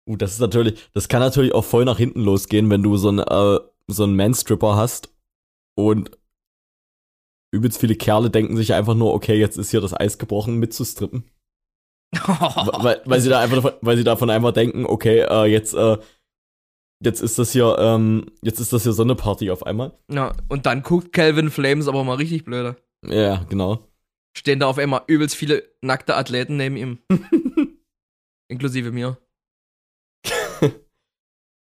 Uh, 0.09 0.15
das 0.15 0.33
ist 0.33 0.39
natürlich, 0.39 0.89
das 0.93 1.09
kann 1.09 1.19
natürlich 1.19 1.53
auch 1.53 1.63
voll 1.63 1.85
nach 1.85 1.99
hinten 1.99 2.21
losgehen, 2.21 2.71
wenn 2.71 2.81
du 2.81 2.97
so 2.97 3.09
einen, 3.09 3.19
äh, 3.19 3.59
so 3.87 4.03
einen 4.03 4.15
Man-Stripper 4.15 4.75
hast 4.75 5.13
und 5.75 6.17
übelst 7.53 7.79
viele 7.79 7.95
Kerle 7.95 8.29
denken 8.29 8.57
sich 8.57 8.73
einfach 8.73 8.95
nur, 8.95 9.13
okay, 9.13 9.37
jetzt 9.37 9.57
ist 9.57 9.71
hier 9.71 9.81
das 9.81 9.93
Eis 9.93 10.17
gebrochen, 10.17 10.57
mitzustrippen. 10.57 11.29
weil, 12.25 13.01
weil 13.05 13.21
sie 13.21 13.29
da 13.29 13.39
einfach 13.41 13.57
davon, 13.57 13.73
weil 13.81 13.97
sie 13.97 14.03
davon 14.03 14.29
einfach 14.29 14.51
denken, 14.51 14.85
okay, 14.85 15.19
äh, 15.19 15.45
jetzt, 15.45 15.73
äh, 15.73 15.97
jetzt 17.03 17.21
ist 17.21 17.37
das 17.39 17.51
hier, 17.51 17.75
ähm, 17.79 18.27
jetzt 18.41 18.59
ist 18.59 18.73
das 18.73 18.83
hier 18.83 18.93
so 18.93 19.03
eine 19.03 19.15
Party 19.15 19.51
auf 19.51 19.65
einmal. 19.65 19.97
Ja, 20.09 20.33
und 20.49 20.65
dann 20.65 20.83
guckt 20.83 21.13
Calvin 21.13 21.49
Flames 21.49 21.87
aber 21.87 22.03
mal 22.03 22.15
richtig 22.15 22.45
blöder. 22.45 22.77
Ja, 23.05 23.43
genau. 23.49 23.79
Stehen 24.37 24.59
da 24.59 24.67
auf 24.67 24.77
einmal 24.77 25.01
übelst 25.07 25.35
viele 25.35 25.63
nackte 25.81 26.15
Athleten 26.15 26.57
neben 26.57 26.77
ihm. 26.77 26.99
Inklusive 28.47 28.91
mir. 28.91 29.17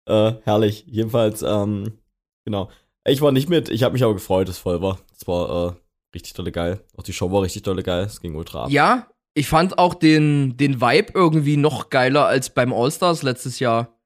äh, 0.09 0.33
herrlich. 0.43 0.85
Jedenfalls, 0.87 1.43
ähm, 1.43 1.99
genau. 2.45 2.69
Ich 3.05 3.21
war 3.21 3.31
nicht 3.31 3.49
mit, 3.49 3.69
ich 3.69 3.83
habe 3.83 3.93
mich 3.93 4.03
aber 4.03 4.13
gefreut, 4.13 4.49
dass 4.49 4.55
es 4.57 4.61
voll 4.61 4.81
war. 4.81 4.99
Es 5.15 5.27
war 5.27 5.69
äh, 5.69 5.73
richtig 6.13 6.33
tolle 6.33 6.51
geil. 6.51 6.83
Auch 6.97 7.03
die 7.03 7.13
Show 7.13 7.31
war 7.31 7.43
richtig 7.43 7.63
tolle 7.63 7.83
geil. 7.83 8.03
Es 8.05 8.19
ging 8.19 8.35
ultra 8.35 8.65
ab. 8.65 8.69
Ja, 8.69 9.07
ich 9.33 9.47
fand 9.47 9.77
auch 9.77 9.93
den, 9.93 10.57
den 10.57 10.81
Vibe 10.81 11.13
irgendwie 11.13 11.57
noch 11.57 11.89
geiler 11.89 12.25
als 12.25 12.49
beim 12.49 12.73
All-Stars 12.73 13.23
letztes 13.23 13.59
Jahr. 13.59 13.97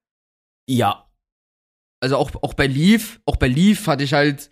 Ja. 0.68 1.11
Also 2.02 2.18
auch, 2.18 2.32
auch 2.42 2.54
bei 2.54 2.68
Leaf, 2.68 3.22
auch 3.26 3.38
bei 3.38 3.48
Leaf 3.48 3.88
hatte 3.88 4.04
ich 4.04 4.14
halt 4.14 4.50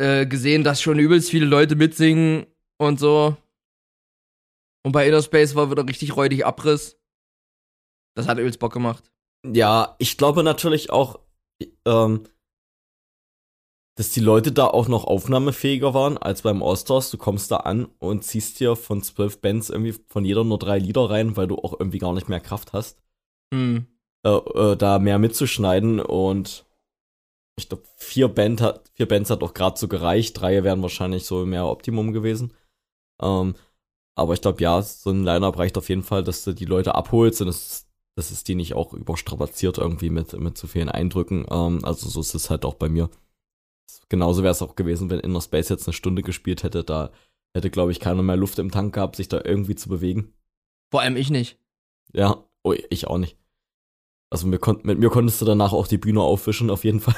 äh, 0.00 0.26
gesehen, 0.26 0.64
dass 0.64 0.82
schon 0.82 0.98
übelst 0.98 1.30
viele 1.30 1.46
Leute 1.46 1.76
mitsingen 1.76 2.46
und 2.78 2.98
so. 2.98 3.36
Und 4.84 4.92
bei 4.92 5.06
Inner 5.06 5.22
Space 5.22 5.54
war 5.54 5.70
wieder 5.70 5.86
richtig 5.86 6.16
räudig 6.16 6.44
Abriss. 6.44 6.98
Das 8.16 8.26
hat 8.26 8.38
übelst 8.38 8.58
Bock 8.58 8.72
gemacht. 8.72 9.12
Ja, 9.46 9.94
ich 9.98 10.18
glaube 10.18 10.42
natürlich 10.42 10.90
auch, 10.90 11.20
ähm, 11.86 12.24
dass 13.96 14.10
die 14.10 14.20
Leute 14.20 14.52
da 14.52 14.66
auch 14.66 14.88
noch 14.88 15.04
aufnahmefähiger 15.04 15.94
waren 15.94 16.18
als 16.18 16.42
beim 16.42 16.62
All-Stars. 16.62 17.10
Du 17.10 17.18
kommst 17.18 17.50
da 17.50 17.58
an 17.58 17.86
und 17.98 18.24
ziehst 18.24 18.58
dir 18.58 18.74
von 18.74 19.02
zwölf 19.02 19.40
Bands 19.40 19.70
irgendwie 19.70 19.94
von 20.08 20.24
jeder 20.24 20.44
nur 20.44 20.58
drei 20.58 20.78
Lieder 20.78 21.10
rein, 21.10 21.36
weil 21.36 21.46
du 21.46 21.56
auch 21.56 21.78
irgendwie 21.78 21.98
gar 21.98 22.12
nicht 22.12 22.28
mehr 22.28 22.40
Kraft 22.40 22.72
hast, 22.72 23.00
Hm. 23.54 23.86
äh, 24.24 24.30
äh, 24.30 24.76
da 24.76 24.98
mehr 24.98 25.18
mitzuschneiden. 25.18 26.00
Und 26.00 26.64
ich 27.56 27.68
glaube, 27.68 27.84
vier, 27.96 28.28
Band 28.28 28.60
hat, 28.60 28.90
vier 28.94 29.06
Bands 29.06 29.30
hat 29.30 29.42
auch 29.42 29.54
gerade 29.54 29.78
so 29.78 29.88
gereicht. 29.88 30.40
Drei 30.40 30.64
wären 30.64 30.82
wahrscheinlich 30.82 31.24
so 31.24 31.44
mehr 31.44 31.66
Optimum 31.66 32.12
gewesen. 32.12 32.54
Ähm, 33.20 33.54
aber 34.14 34.34
ich 34.34 34.40
glaube, 34.40 34.62
ja, 34.62 34.82
so 34.82 35.10
ein 35.10 35.24
Line-Up 35.24 35.58
reicht 35.58 35.78
auf 35.78 35.88
jeden 35.88 36.02
Fall, 36.02 36.22
dass 36.22 36.44
du 36.44 36.52
die 36.52 36.64
Leute 36.64 36.94
abholst 36.94 37.40
und 37.40 37.46
das, 37.46 37.88
das 38.14 38.30
ist 38.30 38.48
die 38.48 38.54
nicht 38.54 38.74
auch 38.74 38.92
überstrapaziert 38.92 39.78
irgendwie 39.78 40.10
mit, 40.10 40.32
mit 40.38 40.58
zu 40.58 40.66
vielen 40.66 40.88
Eindrücken. 40.88 41.46
Ähm, 41.50 41.84
also 41.84 42.08
so 42.08 42.20
ist 42.20 42.34
es 42.34 42.50
halt 42.50 42.64
auch 42.64 42.74
bei 42.74 42.88
mir. 42.88 43.10
Genauso 44.08 44.42
wäre 44.42 44.52
es 44.52 44.62
auch 44.62 44.74
gewesen, 44.76 45.10
wenn 45.10 45.20
Inner 45.20 45.40
Space 45.40 45.68
jetzt 45.68 45.86
eine 45.86 45.94
Stunde 45.94 46.22
gespielt 46.22 46.62
hätte. 46.62 46.84
Da 46.84 47.10
hätte, 47.54 47.70
glaube 47.70 47.92
ich, 47.92 48.00
keiner 48.00 48.22
mehr 48.22 48.36
Luft 48.36 48.58
im 48.58 48.70
Tank 48.70 48.94
gehabt, 48.94 49.16
sich 49.16 49.28
da 49.28 49.40
irgendwie 49.44 49.74
zu 49.74 49.88
bewegen. 49.88 50.32
Vor 50.90 51.00
allem 51.00 51.16
ich 51.16 51.30
nicht. 51.30 51.58
Ja, 52.12 52.44
oh, 52.62 52.74
ich 52.90 53.06
auch 53.06 53.18
nicht. 53.18 53.38
Also 54.30 54.46
mir 54.46 54.58
kon 54.58 54.80
mit 54.82 54.98
mir 54.98 55.10
konntest 55.10 55.40
du 55.40 55.44
danach 55.44 55.72
auch 55.72 55.86
die 55.86 55.98
Bühne 55.98 56.20
aufwischen, 56.20 56.70
auf 56.70 56.84
jeden 56.84 57.00
Fall. 57.00 57.16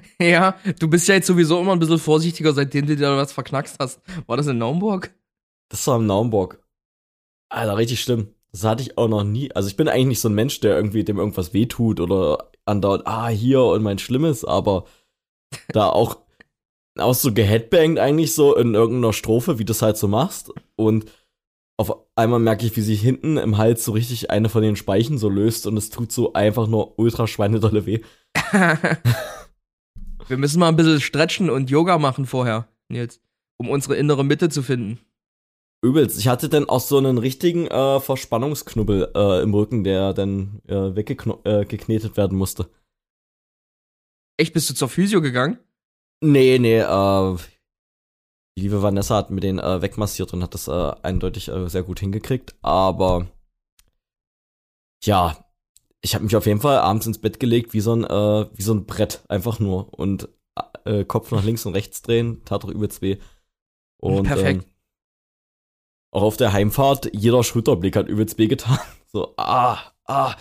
Ja, 0.20 0.56
du 0.78 0.88
bist 0.88 1.08
ja 1.08 1.14
jetzt 1.14 1.26
sowieso 1.26 1.60
immer 1.60 1.72
ein 1.72 1.78
bisschen 1.78 1.98
vorsichtiger, 1.98 2.52
seitdem 2.52 2.86
du 2.86 2.96
dir 2.96 3.16
was 3.16 3.32
verknackst 3.32 3.76
hast. 3.78 4.00
War 4.26 4.36
das 4.36 4.46
in 4.46 4.58
Naumburg? 4.58 5.14
Das 5.68 5.86
war 5.86 5.96
im 5.96 6.06
Naumburg. 6.06 6.62
Alter, 7.48 7.76
richtig 7.76 8.00
schlimm. 8.00 8.34
Das 8.52 8.64
hatte 8.64 8.82
ich 8.82 8.98
auch 8.98 9.08
noch 9.08 9.24
nie. 9.24 9.50
Also 9.52 9.68
ich 9.68 9.76
bin 9.76 9.88
eigentlich 9.88 10.06
nicht 10.06 10.20
so 10.20 10.28
ein 10.28 10.34
Mensch, 10.34 10.60
der 10.60 10.76
irgendwie 10.76 11.04
dem 11.04 11.18
irgendwas 11.18 11.54
wehtut 11.54 12.00
oder 12.00 12.50
andauert, 12.64 13.06
ah, 13.06 13.28
hier 13.28 13.62
und 13.62 13.82
mein 13.82 13.98
Schlimmes, 13.98 14.44
aber 14.44 14.84
da 15.68 15.88
auch, 15.88 16.18
auch 16.98 17.14
so 17.14 17.32
geheadbangt 17.32 17.98
eigentlich 17.98 18.34
so 18.34 18.54
in 18.56 18.74
irgendeiner 18.74 19.12
Strophe, 19.12 19.58
wie 19.58 19.64
du 19.64 19.72
es 19.72 19.82
halt 19.82 19.96
so 19.96 20.08
machst. 20.08 20.52
Und 20.76 21.06
auf 21.78 21.96
einmal 22.14 22.38
merke 22.38 22.66
ich, 22.66 22.76
wie 22.76 22.82
sich 22.82 23.00
hinten 23.00 23.38
im 23.38 23.56
Hals 23.56 23.84
so 23.84 23.92
richtig 23.92 24.30
eine 24.30 24.48
von 24.48 24.62
den 24.62 24.76
Speichen 24.76 25.18
so 25.18 25.28
löst 25.28 25.66
und 25.66 25.76
es 25.76 25.90
tut 25.90 26.12
so 26.12 26.34
einfach 26.34 26.66
nur 26.66 26.98
ultra 26.98 27.26
schweinedolle 27.26 27.86
weh. 27.86 28.00
Wir 30.28 30.36
müssen 30.38 30.60
mal 30.60 30.68
ein 30.68 30.76
bisschen 30.76 31.00
stretchen 31.00 31.50
und 31.50 31.70
Yoga 31.70 31.98
machen 31.98 32.26
vorher, 32.26 32.68
Nils, 32.88 33.20
um 33.58 33.68
unsere 33.68 33.96
innere 33.96 34.24
Mitte 34.24 34.48
zu 34.48 34.62
finden. 34.62 34.98
Übelst. 35.84 36.18
Ich 36.18 36.28
hatte 36.28 36.48
dann 36.48 36.68
auch 36.68 36.80
so 36.80 36.96
einen 36.96 37.18
richtigen 37.18 37.66
äh, 37.66 37.98
Verspannungsknubbel 38.00 39.12
äh, 39.16 39.42
im 39.42 39.52
Rücken, 39.52 39.82
der 39.82 40.14
dann 40.14 40.62
äh, 40.68 40.94
weggeknetet 40.94 42.12
äh, 42.12 42.16
werden 42.16 42.38
musste. 42.38 42.70
Echt, 44.38 44.52
bist 44.54 44.70
du 44.70 44.74
zur 44.74 44.88
Physio 44.88 45.20
gegangen? 45.20 45.58
Nee, 46.20 46.58
nee, 46.60 46.78
äh, 46.78 47.36
die 48.56 48.62
liebe 48.62 48.82
Vanessa 48.82 49.16
hat 49.16 49.30
mir 49.30 49.40
den 49.40 49.58
äh, 49.58 49.82
wegmassiert 49.82 50.32
und 50.32 50.42
hat 50.42 50.54
das 50.54 50.68
äh, 50.68 50.92
eindeutig 51.02 51.48
äh, 51.48 51.68
sehr 51.68 51.82
gut 51.82 52.00
hingekriegt. 52.00 52.54
Aber 52.62 53.26
ja, 55.04 55.41
ich 56.02 56.14
habe 56.14 56.24
mich 56.24 56.36
auf 56.36 56.46
jeden 56.46 56.60
Fall 56.60 56.78
abends 56.78 57.06
ins 57.06 57.20
Bett 57.20 57.40
gelegt 57.40 57.72
wie 57.72 57.80
so 57.80 57.94
ein, 57.94 58.04
äh, 58.04 58.46
wie 58.52 58.62
so 58.62 58.74
ein 58.74 58.86
Brett, 58.86 59.24
einfach 59.28 59.60
nur. 59.60 59.96
Und 59.98 60.28
äh, 60.84 61.04
Kopf 61.04 61.30
nach 61.30 61.44
links 61.44 61.64
und 61.64 61.74
rechts 61.74 62.02
drehen, 62.02 62.44
tat 62.44 62.64
doch 62.64 62.68
übelst 62.68 63.02
weh. 63.02 63.18
Und, 63.98 64.24
Perfekt. 64.24 64.64
Ähm, 64.64 64.70
auch 66.10 66.22
auf 66.22 66.36
der 66.36 66.52
Heimfahrt, 66.52 67.14
jeder 67.14 67.42
Schulterblick 67.42 67.96
hat 67.96 68.08
übelst 68.08 68.38
weh 68.38 68.48
getan. 68.48 68.78
So, 69.14 69.34
ah, 69.36 69.92
ah. 70.06 70.34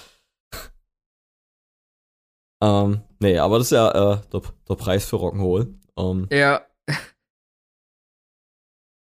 ähm, 2.63 3.02
nee, 3.19 3.38
aber 3.38 3.58
das 3.58 3.67
ist 3.67 3.71
ja 3.71 4.13
äh, 4.13 4.21
der, 4.32 4.41
der 4.69 4.76
Preis 4.76 5.04
für 5.04 5.17
Rock'n'Roll. 5.17 5.74
Ähm, 5.97 6.30
Ja, 6.32 6.62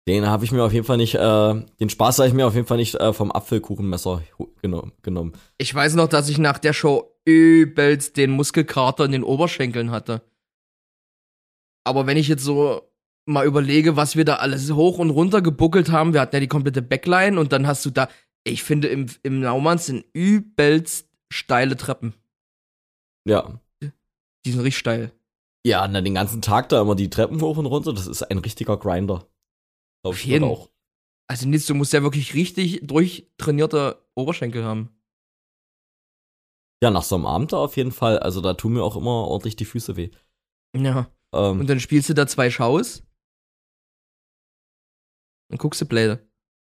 Den 0.08 0.26
habe 0.26 0.44
ich 0.44 0.50
mir 0.50 0.64
auf 0.64 0.72
jeden 0.72 0.84
Fall 0.84 0.96
nicht, 0.96 1.14
äh, 1.14 1.54
den 1.80 1.88
Spaß 1.88 2.18
habe 2.18 2.28
ich 2.28 2.34
mir 2.34 2.46
auf 2.46 2.54
jeden 2.54 2.66
Fall 2.66 2.76
nicht 2.76 2.96
äh, 2.96 3.12
vom 3.12 3.30
Apfelkuchenmesser 3.30 4.22
genommen. 5.02 5.32
ich 5.58 5.72
weiß 5.72 5.94
noch, 5.94 6.08
dass 6.08 6.28
ich 6.28 6.38
nach 6.38 6.58
der 6.58 6.72
Show 6.72 7.12
übelst 7.24 8.16
den 8.16 8.32
Muskelkater 8.32 9.04
in 9.04 9.12
den 9.12 9.22
Oberschenkeln 9.22 9.92
hatte. 9.92 10.22
Aber 11.84 12.06
wenn 12.06 12.16
ich 12.16 12.26
jetzt 12.26 12.42
so 12.42 12.82
mal 13.26 13.46
überlege, 13.46 13.96
was 13.96 14.16
wir 14.16 14.24
da 14.24 14.36
alles 14.36 14.72
hoch 14.72 14.98
und 14.98 15.10
runter 15.10 15.40
gebuckelt 15.40 15.90
haben, 15.90 16.12
wir 16.12 16.20
hatten 16.20 16.34
ja 16.34 16.40
die 16.40 16.48
komplette 16.48 16.82
Backline 16.82 17.38
und 17.38 17.52
dann 17.52 17.66
hast 17.68 17.84
du 17.84 17.90
da, 17.90 18.08
ich 18.44 18.64
finde, 18.64 18.88
im, 18.88 19.06
im 19.22 19.40
Naumanns 19.40 19.86
sind 19.86 20.04
übelst 20.12 21.08
steile 21.32 21.76
Treppen. 21.76 22.14
Ja. 23.24 23.60
Die 24.44 24.50
sind 24.50 24.60
richtig 24.60 24.78
steil. 24.78 25.12
Ja, 25.64 25.86
na, 25.86 26.00
den 26.00 26.14
ganzen 26.14 26.42
Tag 26.42 26.68
da 26.70 26.80
immer 26.80 26.96
die 26.96 27.10
Treppen 27.10 27.40
hoch 27.40 27.56
und 27.56 27.66
runter, 27.66 27.92
das 27.92 28.08
ist 28.08 28.24
ein 28.24 28.38
richtiger 28.38 28.76
Grinder. 28.76 29.26
Auf 30.02 30.18
ich 30.18 30.26
jeden. 30.26 30.44
auch. 30.44 30.70
Also 31.28 31.48
Nils, 31.48 31.66
du 31.66 31.74
musst 31.74 31.92
ja 31.92 32.02
wirklich 32.02 32.34
richtig 32.34 32.80
durchtrainierte 32.82 34.04
Oberschenkel 34.14 34.64
haben. 34.64 34.90
Ja, 36.82 36.90
nach 36.90 37.04
so 37.04 37.14
einem 37.14 37.26
Abend 37.26 37.52
da 37.52 37.58
auf 37.58 37.76
jeden 37.76 37.92
Fall. 37.92 38.18
Also 38.18 38.40
da 38.40 38.54
tun 38.54 38.72
mir 38.74 38.82
auch 38.82 38.96
immer 38.96 39.28
ordentlich 39.28 39.54
die 39.56 39.64
Füße 39.64 39.96
weh. 39.96 40.10
Ja. 40.76 41.10
Ähm, 41.32 41.60
Und 41.60 41.70
dann 41.70 41.80
spielst 41.80 42.08
du 42.08 42.14
da 42.14 42.26
zwei 42.26 42.50
Shows. 42.50 43.02
Dann 45.48 45.58
guckst 45.58 45.80
du 45.80 45.86
Pläne. 45.86 46.26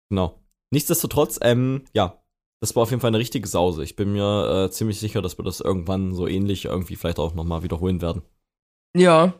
genau. 0.09 0.39
Nichtsdestotrotz, 0.69 1.39
ähm, 1.41 1.85
ja, 1.93 2.21
das 2.61 2.75
war 2.75 2.83
auf 2.83 2.89
jeden 2.89 2.99
Fall 2.99 3.09
eine 3.09 3.19
richtige 3.19 3.47
Sause. 3.47 3.83
Ich 3.83 3.95
bin 3.95 4.11
mir 4.11 4.65
äh, 4.65 4.71
ziemlich 4.71 4.99
sicher, 4.99 5.21
dass 5.21 5.37
wir 5.39 5.45
das 5.45 5.61
irgendwann 5.61 6.13
so 6.13 6.27
ähnlich 6.27 6.65
irgendwie 6.65 6.95
vielleicht 6.97 7.19
auch 7.19 7.33
nochmal 7.33 7.63
wiederholen 7.63 8.01
werden. 8.01 8.21
Ja. 8.95 9.33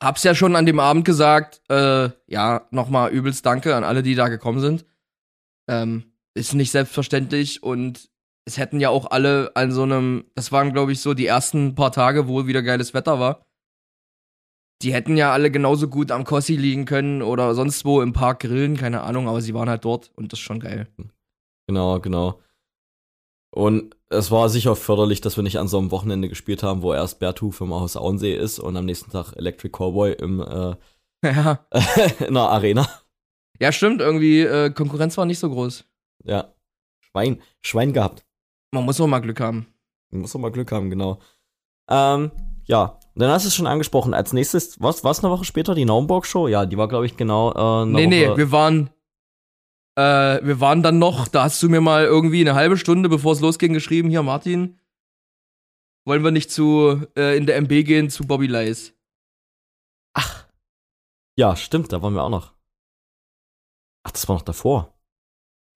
Hab's 0.00 0.24
ja 0.24 0.34
schon 0.34 0.56
an 0.56 0.66
dem 0.66 0.78
Abend 0.78 1.04
gesagt. 1.04 1.62
Äh, 1.70 2.10
ja, 2.26 2.66
nochmal 2.70 3.10
übelst 3.10 3.46
Danke 3.46 3.74
an 3.74 3.84
alle, 3.84 4.02
die 4.02 4.14
da 4.14 4.28
gekommen 4.28 4.60
sind. 4.60 4.84
Ähm, 5.68 6.12
ist 6.34 6.54
nicht 6.54 6.70
selbstverständlich 6.70 7.62
und 7.62 8.10
es 8.44 8.58
hätten 8.58 8.78
ja 8.78 8.90
auch 8.90 9.10
alle 9.10 9.50
an 9.54 9.72
so 9.72 9.82
einem, 9.82 10.26
das 10.34 10.52
waren 10.52 10.72
glaube 10.72 10.92
ich 10.92 11.00
so 11.00 11.14
die 11.14 11.26
ersten 11.26 11.74
paar 11.74 11.92
Tage, 11.92 12.28
wo 12.28 12.46
wieder 12.46 12.62
geiles 12.62 12.94
Wetter 12.94 13.18
war. 13.18 13.44
Die 14.82 14.92
hätten 14.92 15.16
ja 15.16 15.32
alle 15.32 15.50
genauso 15.50 15.88
gut 15.88 16.10
am 16.12 16.24
Kossi 16.24 16.54
liegen 16.54 16.84
können 16.84 17.22
oder 17.22 17.54
sonst 17.54 17.84
wo 17.86 18.02
im 18.02 18.12
Park 18.12 18.40
grillen, 18.40 18.76
keine 18.76 19.00
Ahnung, 19.00 19.28
aber 19.28 19.40
sie 19.40 19.54
waren 19.54 19.70
halt 19.70 19.84
dort 19.84 20.12
und 20.14 20.32
das 20.32 20.38
ist 20.38 20.44
schon 20.44 20.60
geil. 20.60 20.86
Genau, 21.66 21.98
genau. 22.00 22.40
Und 23.50 23.96
es 24.10 24.30
war 24.30 24.48
sicher 24.48 24.76
förderlich, 24.76 25.20
dass 25.20 25.36
wir 25.36 25.42
nicht 25.42 25.58
an 25.58 25.68
so 25.68 25.78
einem 25.78 25.90
Wochenende 25.90 26.28
gespielt 26.28 26.62
haben, 26.62 26.82
wo 26.82 26.92
erst 26.92 27.18
Bertuf 27.20 27.60
im 27.60 27.72
Haus 27.72 27.96
Auensee 27.96 28.34
ist 28.36 28.58
und 28.58 28.76
am 28.76 28.84
nächsten 28.84 29.10
Tag 29.10 29.32
Electric 29.36 29.72
Cowboy 29.76 30.12
im, 30.12 30.40
äh, 30.40 30.74
Ja. 31.24 31.66
in 32.26 32.34
der 32.34 32.42
Arena. 32.42 32.88
Ja, 33.58 33.72
stimmt, 33.72 34.00
irgendwie 34.00 34.40
äh, 34.42 34.70
Konkurrenz 34.70 35.16
war 35.16 35.24
nicht 35.24 35.38
so 35.38 35.48
groß. 35.48 35.84
Ja. 36.24 36.52
Schwein, 37.00 37.40
Schwein 37.62 37.92
gehabt. 37.92 38.24
Man 38.72 38.84
muss 38.84 39.00
auch 39.00 39.06
mal 39.06 39.20
Glück 39.20 39.40
haben. 39.40 39.66
Muss 40.10 40.32
doch 40.32 40.38
mal 40.40 40.52
Glück 40.52 40.70
haben, 40.72 40.90
genau. 40.90 41.18
Ähm, 41.88 42.30
ja. 42.64 42.98
Dann 43.14 43.30
hast 43.30 43.44
du 43.44 43.48
es 43.48 43.54
schon 43.54 43.66
angesprochen. 43.66 44.12
Als 44.12 44.34
nächstes, 44.34 44.78
was, 44.80 45.02
was 45.02 45.24
eine 45.24 45.32
Woche 45.32 45.44
später? 45.46 45.74
Die 45.74 45.86
Naumburg-Show? 45.86 46.48
Ja, 46.48 46.66
die 46.66 46.76
war, 46.76 46.88
glaube 46.88 47.06
ich, 47.06 47.16
genau, 47.16 47.82
äh, 47.82 47.86
Nee, 47.86 48.06
nee, 48.06 48.28
Woche. 48.28 48.36
wir 48.36 48.52
waren 48.52 48.90
Äh, 49.96 50.44
wir 50.44 50.60
waren 50.60 50.82
dann 50.82 50.98
noch, 50.98 51.26
da 51.28 51.44
hast 51.44 51.62
du 51.62 51.68
mir 51.68 51.80
mal 51.80 52.04
irgendwie 52.04 52.40
eine 52.42 52.54
halbe 52.54 52.76
Stunde, 52.76 53.08
bevor 53.08 53.32
es 53.32 53.40
losging, 53.40 53.72
geschrieben, 53.72 54.10
hier 54.10 54.22
Martin, 54.22 54.78
wollen 56.06 56.22
wir 56.22 56.30
nicht 56.30 56.50
zu 56.50 57.06
äh, 57.16 57.36
in 57.36 57.46
der 57.46 57.56
MB 57.56 57.68
gehen 57.84 58.10
zu 58.10 58.26
Bobby 58.26 58.46
Lice? 58.46 58.92
Ach. 60.14 60.46
Ja, 61.38 61.56
stimmt, 61.56 61.92
da 61.92 62.02
waren 62.02 62.14
wir 62.14 62.22
auch 62.22 62.30
noch. 62.30 62.54
Ach, 64.04 64.10
das 64.10 64.28
war 64.28 64.36
noch 64.36 64.42
davor. 64.42 64.94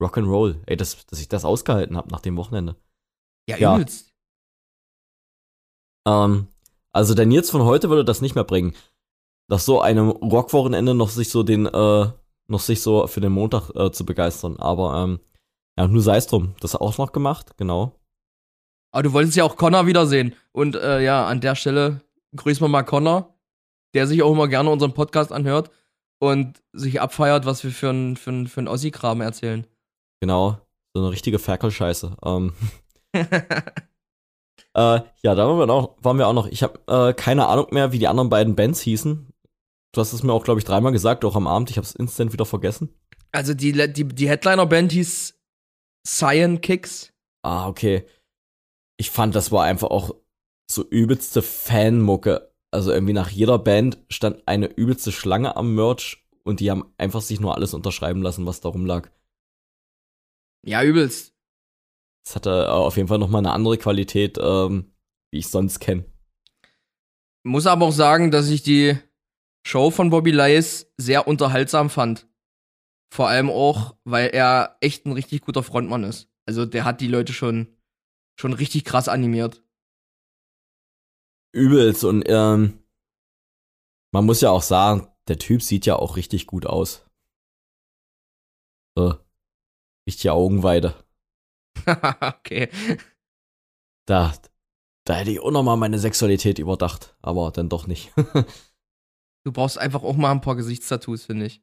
Rock'n'Roll. 0.00 0.62
Ey, 0.66 0.76
dass, 0.76 1.04
dass 1.06 1.20
ich 1.20 1.28
das 1.28 1.44
ausgehalten 1.44 1.96
habe 1.96 2.08
nach 2.10 2.20
dem 2.20 2.36
Wochenende. 2.36 2.76
Ja, 3.48 3.56
Ja. 3.56 3.74
übelst. 3.74 4.14
Ähm, 6.06 6.48
also 6.92 7.14
der 7.14 7.26
Nils 7.26 7.50
von 7.50 7.64
heute 7.64 7.90
würde 7.90 8.04
das 8.04 8.20
nicht 8.20 8.34
mehr 8.34 8.44
bringen. 8.44 8.74
Nach 9.48 9.58
so 9.58 9.80
einem 9.80 10.08
Rockwochenende 10.10 10.94
noch 10.94 11.10
sich 11.10 11.28
so 11.30 11.42
den, 11.42 11.66
äh, 11.66 12.12
noch 12.50 12.60
sich 12.60 12.82
so 12.82 13.06
für 13.06 13.20
den 13.20 13.32
Montag 13.32 13.70
äh, 13.74 13.90
zu 13.90 14.04
begeistern. 14.04 14.56
Aber 14.58 15.02
ähm, 15.02 15.20
ja, 15.78 15.86
nur 15.86 16.02
sei 16.02 16.16
es 16.16 16.26
drum. 16.26 16.54
Das 16.60 16.76
auch 16.76 16.98
noch 16.98 17.12
gemacht, 17.12 17.56
genau. 17.56 17.94
Aber 18.92 19.02
du 19.04 19.12
wolltest 19.12 19.36
ja 19.36 19.44
auch 19.44 19.56
Connor 19.56 19.86
wiedersehen. 19.86 20.34
Und 20.52 20.76
äh, 20.76 21.00
ja, 21.02 21.26
an 21.26 21.40
der 21.40 21.54
Stelle 21.54 22.02
grüßen 22.36 22.62
wir 22.62 22.68
mal 22.68 22.82
Connor, 22.82 23.34
der 23.94 24.06
sich 24.06 24.22
auch 24.22 24.32
immer 24.32 24.48
gerne 24.48 24.70
unseren 24.70 24.94
Podcast 24.94 25.32
anhört 25.32 25.70
und 26.20 26.62
sich 26.72 27.00
abfeiert, 27.00 27.46
was 27.46 27.64
wir 27.64 27.70
für 27.70 27.90
ein, 27.90 28.16
für 28.16 28.30
ein, 28.30 28.46
für 28.46 28.60
ein 28.60 28.68
Ossi-Kram 28.68 29.20
erzählen. 29.20 29.66
Genau. 30.20 30.58
So 30.94 31.02
eine 31.02 31.10
richtige 31.10 31.38
Ferkelscheiße. 31.38 32.16
Ähm, 32.24 32.52
äh, 33.14 33.28
ja, 34.74 35.02
da 35.22 35.48
waren 35.48 35.58
wir, 35.58 35.70
auch, 35.72 35.96
waren 36.02 36.18
wir 36.18 36.26
auch 36.26 36.32
noch. 36.32 36.48
Ich 36.48 36.62
habe 36.62 36.80
äh, 36.88 37.14
keine 37.14 37.46
Ahnung 37.46 37.68
mehr, 37.70 37.92
wie 37.92 37.98
die 37.98 38.08
anderen 38.08 38.28
beiden 38.28 38.56
Bands 38.56 38.80
hießen. 38.80 39.29
Du 39.92 40.00
hast 40.00 40.12
es 40.12 40.22
mir 40.22 40.32
auch, 40.32 40.44
glaube 40.44 40.60
ich, 40.60 40.64
dreimal 40.64 40.92
gesagt, 40.92 41.24
auch 41.24 41.36
am 41.36 41.46
Abend. 41.46 41.70
Ich 41.70 41.76
habe 41.76 41.84
es 41.84 41.94
instant 41.94 42.32
wieder 42.32 42.44
vergessen. 42.46 42.94
also 43.32 43.54
die, 43.54 43.72
die, 43.92 44.04
die 44.04 44.28
Headliner-Band 44.28 44.92
hieß 44.92 45.38
Cyan 46.06 46.60
Kicks. 46.60 47.12
Ah, 47.42 47.68
okay. 47.68 48.06
Ich 48.96 49.10
fand, 49.10 49.34
das 49.34 49.50
war 49.50 49.64
einfach 49.64 49.90
auch 49.90 50.14
so 50.70 50.84
übelste 50.88 51.42
Fanmucke. 51.42 52.52
Also 52.72 52.92
irgendwie 52.92 53.12
nach 53.12 53.30
jeder 53.30 53.58
Band 53.58 53.98
stand 54.08 54.46
eine 54.46 54.66
übelste 54.66 55.10
Schlange 55.10 55.56
am 55.56 55.74
Merch 55.74 56.24
und 56.44 56.60
die 56.60 56.70
haben 56.70 56.92
einfach 56.96 57.20
sich 57.20 57.40
nur 57.40 57.54
alles 57.56 57.74
unterschreiben 57.74 58.22
lassen, 58.22 58.46
was 58.46 58.60
da 58.60 58.68
rumlag. 58.68 59.10
Ja, 60.64 60.82
übelst. 60.82 61.34
Das 62.24 62.36
hatte 62.36 62.50
äh, 62.50 62.68
auf 62.68 62.96
jeden 62.96 63.08
Fall 63.08 63.18
nochmal 63.18 63.40
eine 63.40 63.52
andere 63.52 63.78
Qualität, 63.78 64.38
ähm, 64.40 64.92
wie 65.32 65.38
ich 65.38 65.48
sonst 65.48 65.80
kenne. 65.80 66.04
Muss 67.42 67.66
aber 67.66 67.86
auch 67.86 67.92
sagen, 67.92 68.30
dass 68.30 68.48
ich 68.48 68.62
die 68.62 68.96
Show 69.66 69.90
von 69.90 70.10
Bobby 70.10 70.30
Lice 70.30 70.92
sehr 70.96 71.26
unterhaltsam 71.28 71.90
fand. 71.90 72.28
Vor 73.12 73.28
allem 73.28 73.50
auch, 73.50 73.96
weil 74.04 74.28
er 74.28 74.76
echt 74.80 75.06
ein 75.06 75.12
richtig 75.12 75.42
guter 75.42 75.62
Frontmann 75.62 76.04
ist. 76.04 76.28
Also 76.46 76.64
der 76.64 76.84
hat 76.84 77.00
die 77.00 77.08
Leute 77.08 77.32
schon, 77.32 77.76
schon 78.38 78.52
richtig 78.52 78.84
krass 78.84 79.08
animiert. 79.08 79.62
Übelst 81.52 82.04
und 82.04 82.24
ähm, 82.26 82.84
man 84.12 84.24
muss 84.24 84.40
ja 84.40 84.50
auch 84.50 84.62
sagen, 84.62 85.08
der 85.28 85.38
Typ 85.38 85.62
sieht 85.62 85.86
ja 85.86 85.96
auch 85.96 86.16
richtig 86.16 86.46
gut 86.46 86.66
aus. 86.66 87.06
So. 88.96 89.16
Richtige 90.08 90.32
Augenweide. 90.32 90.94
okay. 91.86 92.68
Da, 94.06 94.32
da 95.06 95.14
hätte 95.14 95.30
ich 95.30 95.40
auch 95.40 95.50
nochmal 95.50 95.76
meine 95.76 95.98
Sexualität 95.98 96.58
überdacht, 96.58 97.16
aber 97.22 97.50
dann 97.52 97.68
doch 97.68 97.86
nicht. 97.86 98.12
Du 99.44 99.52
brauchst 99.52 99.78
einfach 99.78 100.02
auch 100.02 100.16
mal 100.16 100.30
ein 100.30 100.40
paar 100.40 100.56
Gesichtstattoos, 100.56 101.24
finde 101.24 101.46
ich. 101.46 101.62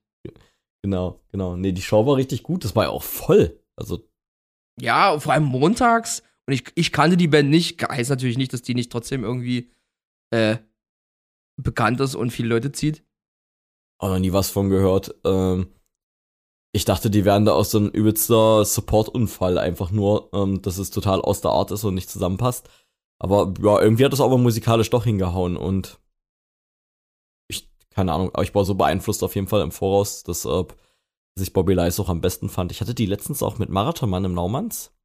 genau, 0.81 1.21
genau. 1.31 1.55
Nee, 1.55 1.71
die 1.71 1.81
Show 1.81 2.05
war 2.05 2.15
richtig 2.15 2.43
gut, 2.43 2.63
das 2.63 2.75
war 2.75 2.85
ja 2.85 2.89
auch 2.89 3.03
voll. 3.03 3.59
Also, 3.75 4.07
Ja, 4.79 5.19
vor 5.19 5.33
allem 5.33 5.45
montags. 5.45 6.23
Und 6.47 6.53
ich, 6.53 6.63
ich 6.75 6.91
kannte 6.91 7.17
die 7.17 7.27
Band 7.27 7.49
nicht. 7.49 7.81
Heißt 7.83 8.09
natürlich 8.09 8.37
nicht, 8.37 8.53
dass 8.53 8.61
die 8.61 8.73
nicht 8.73 8.91
trotzdem 8.91 9.23
irgendwie 9.23 9.71
äh, 10.31 10.57
bekannt 11.61 11.99
ist 11.99 12.15
und 12.15 12.31
viele 12.31 12.49
Leute 12.49 12.71
zieht. 12.71 13.03
auch 13.99 14.09
noch 14.09 14.19
nie 14.19 14.31
was 14.33 14.49
von 14.49 14.69
gehört. 14.69 15.13
Ähm, 15.25 15.67
ich 16.73 16.85
dachte, 16.85 17.09
die 17.09 17.25
wären 17.25 17.45
da 17.45 17.53
aus 17.53 17.71
so 17.71 17.79
einem 17.79 17.89
übelster 17.89 18.63
Support-Unfall, 18.63 19.57
einfach 19.57 19.89
nur, 19.91 20.29
ähm, 20.33 20.61
dass 20.61 20.77
es 20.77 20.89
total 20.91 21.21
aus 21.21 21.41
der 21.41 21.51
Art 21.51 21.71
ist 21.71 21.83
und 21.83 21.95
nicht 21.95 22.09
zusammenpasst. 22.09 22.69
Aber 23.19 23.53
ja, 23.61 23.81
irgendwie 23.81 24.05
hat 24.05 24.13
es 24.13 24.21
aber 24.21 24.37
musikalisch 24.37 24.89
doch 24.91 25.03
hingehauen 25.03 25.57
und 25.57 25.99
keine 27.97 28.13
Ahnung, 28.13 28.29
aber 28.29 28.43
ich 28.43 28.53
war 28.53 28.63
so 28.63 28.75
beeinflusst 28.75 29.23
auf 29.23 29.33
jeden 29.33 29.47
Fall 29.47 29.61
im 29.61 29.71
Voraus, 29.71 30.21
dass, 30.21 30.45
äh, 30.45 30.63
dass 31.35 31.41
ich 31.41 31.51
Bobby 31.51 31.73
Lice 31.73 31.99
auch 31.99 32.09
am 32.09 32.21
besten 32.21 32.47
fand. 32.47 32.71
Ich 32.71 32.79
hatte 32.79 32.93
die 32.93 33.07
letztens 33.07 33.41
auch 33.41 33.57
mit 33.57 33.69
Marathonmann 33.69 34.23
im 34.23 34.35
Naumanns. 34.35 34.95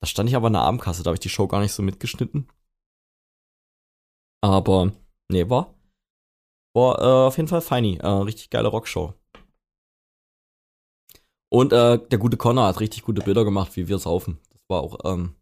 Da 0.00 0.06
stand 0.06 0.28
ich 0.28 0.36
aber 0.36 0.46
in 0.46 0.52
der 0.52 0.62
Abendkasse, 0.62 1.02
da 1.02 1.08
habe 1.08 1.16
ich 1.16 1.20
die 1.20 1.28
Show 1.28 1.48
gar 1.48 1.60
nicht 1.60 1.72
so 1.72 1.82
mitgeschnitten. 1.82 2.48
Aber, 4.44 4.92
nee, 5.28 5.50
war, 5.50 5.74
war 6.72 7.00
äh, 7.00 7.26
auf 7.26 7.36
jeden 7.36 7.48
Fall 7.48 7.60
feini. 7.60 7.96
Äh, 7.96 8.06
richtig 8.06 8.50
geile 8.50 8.68
Rockshow. 8.68 9.14
Und 11.50 11.72
äh, 11.72 11.98
der 11.98 12.18
gute 12.18 12.36
Connor 12.36 12.68
hat 12.68 12.78
richtig 12.78 13.02
gute 13.02 13.22
Bilder 13.22 13.44
gemacht, 13.44 13.74
wie 13.74 13.88
wir 13.88 13.98
saufen. 13.98 14.38
Das 14.50 14.62
war 14.68 14.82
auch, 14.82 15.00
ähm, 15.04 15.34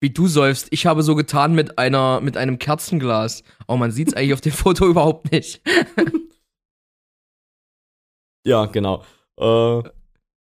Wie 0.00 0.10
du 0.10 0.28
säufst. 0.28 0.68
Ich 0.70 0.86
habe 0.86 1.02
so 1.02 1.14
getan 1.16 1.54
mit 1.54 1.78
einer, 1.78 2.20
mit 2.20 2.36
einem 2.36 2.58
Kerzenglas. 2.58 3.42
Oh, 3.66 3.76
man 3.76 3.90
sieht's 3.90 4.14
eigentlich 4.14 4.34
auf 4.34 4.40
dem 4.40 4.52
Foto 4.64 4.86
überhaupt 4.86 5.32
nicht. 5.32 5.60
ja, 8.44 8.66
genau. 8.66 9.02
Äh, 9.38 9.82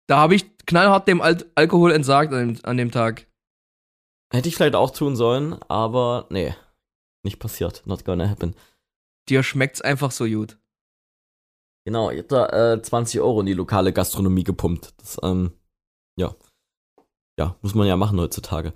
Da 0.07 0.17
habe 0.17 0.35
ich 0.35 0.45
knallhart 0.65 1.07
dem 1.07 1.21
Al 1.21 1.37
Alkohol 1.55 1.91
entsagt 1.91 2.33
an 2.33 2.53
dem, 2.55 2.65
an 2.65 2.77
dem 2.77 2.91
Tag. 2.91 3.27
hätte 4.33 4.49
ich 4.49 4.55
vielleicht 4.55 4.75
auch 4.75 4.91
tun 4.91 5.15
sollen, 5.15 5.53
aber 5.69 6.27
nee. 6.29 6.53
Nicht 7.23 7.39
passiert. 7.39 7.83
Not 7.85 8.05
gonna 8.05 8.29
happen. 8.29 8.55
Dir 9.27 9.43
schmeckt's 9.43 9.81
einfach 9.81 10.11
so 10.11 10.25
gut. 10.25 10.57
Genau, 11.85 12.11
ich 12.11 12.19
hab 12.19 12.27
da 12.29 12.73
äh, 12.73 12.81
20 12.81 13.19
Euro 13.21 13.39
in 13.41 13.45
die 13.45 13.53
lokale 13.53 13.91
Gastronomie 13.93 14.43
gepumpt. 14.43 14.93
Das, 14.97 15.17
ähm, 15.23 15.53
ja. 16.17 16.35
Ja, 17.39 17.55
muss 17.61 17.73
man 17.73 17.87
ja 17.87 17.95
machen 17.97 18.19
heutzutage. 18.19 18.73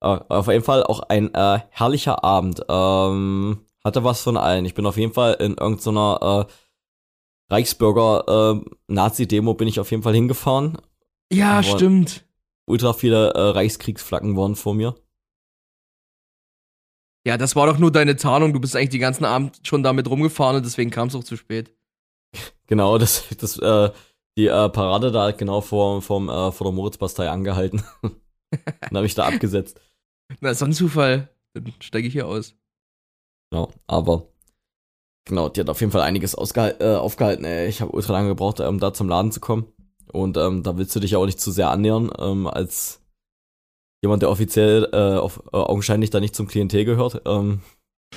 Äh, 0.00 0.18
auf 0.28 0.48
jeden 0.48 0.64
Fall 0.64 0.82
auch 0.84 1.00
ein 1.00 1.32
äh, 1.34 1.60
herrlicher 1.70 2.24
Abend. 2.24 2.62
Ähm, 2.68 3.60
hatte 3.84 4.04
was 4.04 4.22
von 4.22 4.36
allen. 4.36 4.64
Ich 4.64 4.74
bin 4.74 4.86
auf 4.86 4.96
jeden 4.96 5.12
Fall 5.12 5.34
in 5.34 5.56
irgendeiner 5.56 6.46
äh, 6.48 6.52
Reichsbürger-Nazi-Demo 7.54 9.54
bin 9.54 9.68
ich 9.68 9.78
auf 9.80 9.90
jeden 9.90 10.02
Fall 10.02 10.14
hingefahren. 10.14 10.78
Ja, 11.32 11.58
Aber- 11.58 11.62
stimmt. 11.62 12.24
Ultra 12.68 12.92
viele 12.94 13.30
äh, 13.34 13.40
Reichskriegsflaggen 13.50 14.36
waren 14.36 14.56
vor 14.56 14.74
mir. 14.74 14.96
Ja, 17.24 17.38
das 17.38 17.54
war 17.54 17.66
doch 17.66 17.78
nur 17.78 17.92
deine 17.92 18.16
Tarnung. 18.16 18.52
Du 18.52 18.58
bist 18.60 18.74
eigentlich 18.74 18.90
den 18.90 19.00
ganzen 19.00 19.24
Abend 19.24 19.60
schon 19.62 19.84
damit 19.84 20.10
rumgefahren 20.10 20.56
und 20.56 20.64
deswegen 20.64 20.90
kam's 20.90 21.14
auch 21.14 21.24
zu 21.24 21.36
spät. 21.36 21.72
Genau, 22.68 22.98
das, 22.98 23.22
das, 23.38 23.56
äh, 23.60 23.90
die 24.36 24.48
äh, 24.48 24.68
Parade 24.70 25.12
da 25.12 25.26
hat 25.26 25.38
genau 25.38 25.60
vor, 25.60 26.02
vom, 26.02 26.28
äh, 26.28 26.50
vor 26.50 26.66
der 26.66 26.72
Moritzbastei 26.74 27.30
angehalten. 27.30 27.84
Dann 28.02 28.96
habe 28.96 29.06
ich 29.06 29.14
da 29.14 29.26
abgesetzt. 29.26 29.80
Na, 30.40 30.54
so 30.54 30.64
ein 30.64 30.72
Zufall. 30.72 31.28
Dann 31.54 31.72
steige 31.80 32.08
ich 32.08 32.12
hier 32.12 32.26
aus. 32.26 32.54
Genau, 33.50 33.72
aber 33.86 34.28
genau, 35.24 35.48
die 35.48 35.60
hat 35.60 35.70
auf 35.70 35.80
jeden 35.80 35.92
Fall 35.92 36.02
einiges 36.02 36.34
äh, 36.34 36.94
aufgehalten. 36.96 37.44
Ey. 37.44 37.68
Ich 37.68 37.80
habe 37.80 37.92
ultra 37.92 38.12
lange 38.12 38.28
gebraucht, 38.28 38.60
um 38.60 38.78
da 38.78 38.92
zum 38.92 39.08
Laden 39.08 39.32
zu 39.32 39.40
kommen. 39.40 39.66
Und 40.12 40.36
ähm, 40.36 40.62
da 40.62 40.76
willst 40.76 40.94
du 40.94 41.00
dich 41.00 41.16
auch 41.16 41.26
nicht 41.26 41.40
zu 41.40 41.50
sehr 41.50 41.70
annähern, 41.70 42.10
ähm, 42.18 42.46
als 42.46 43.02
jemand, 44.02 44.22
der 44.22 44.30
offiziell 44.30 44.88
äh, 44.92 45.18
auf, 45.18 45.42
äh, 45.52 45.56
augenscheinlich 45.56 46.10
da 46.10 46.20
nicht 46.20 46.34
zum 46.34 46.46
Klientel 46.46 46.84
gehört. 46.84 47.22
Ähm, 47.26 47.60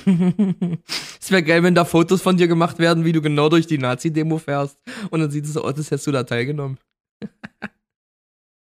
es 1.20 1.32
wäre 1.32 1.44
geil, 1.44 1.64
wenn 1.64 1.76
da 1.76 1.86
Fotos 1.86 2.22
von 2.22 2.38
dir 2.38 2.48
gemacht 2.48 2.80
werden, 2.80 3.06
wie 3.06 3.12
du 3.12 3.22
genau 3.22 3.50
durch 3.50 3.68
die 3.68 3.78
Nazi-Demo 3.78 4.38
fährst. 4.38 4.80
Und 5.10 5.20
dann 5.20 5.32
sieht 5.32 5.46
es 5.46 5.54
so 5.54 5.64
aus, 5.64 5.76
als 5.76 5.92
hättest 5.92 6.08
du 6.08 6.12
da 6.12 6.24
teilgenommen. 6.24 6.78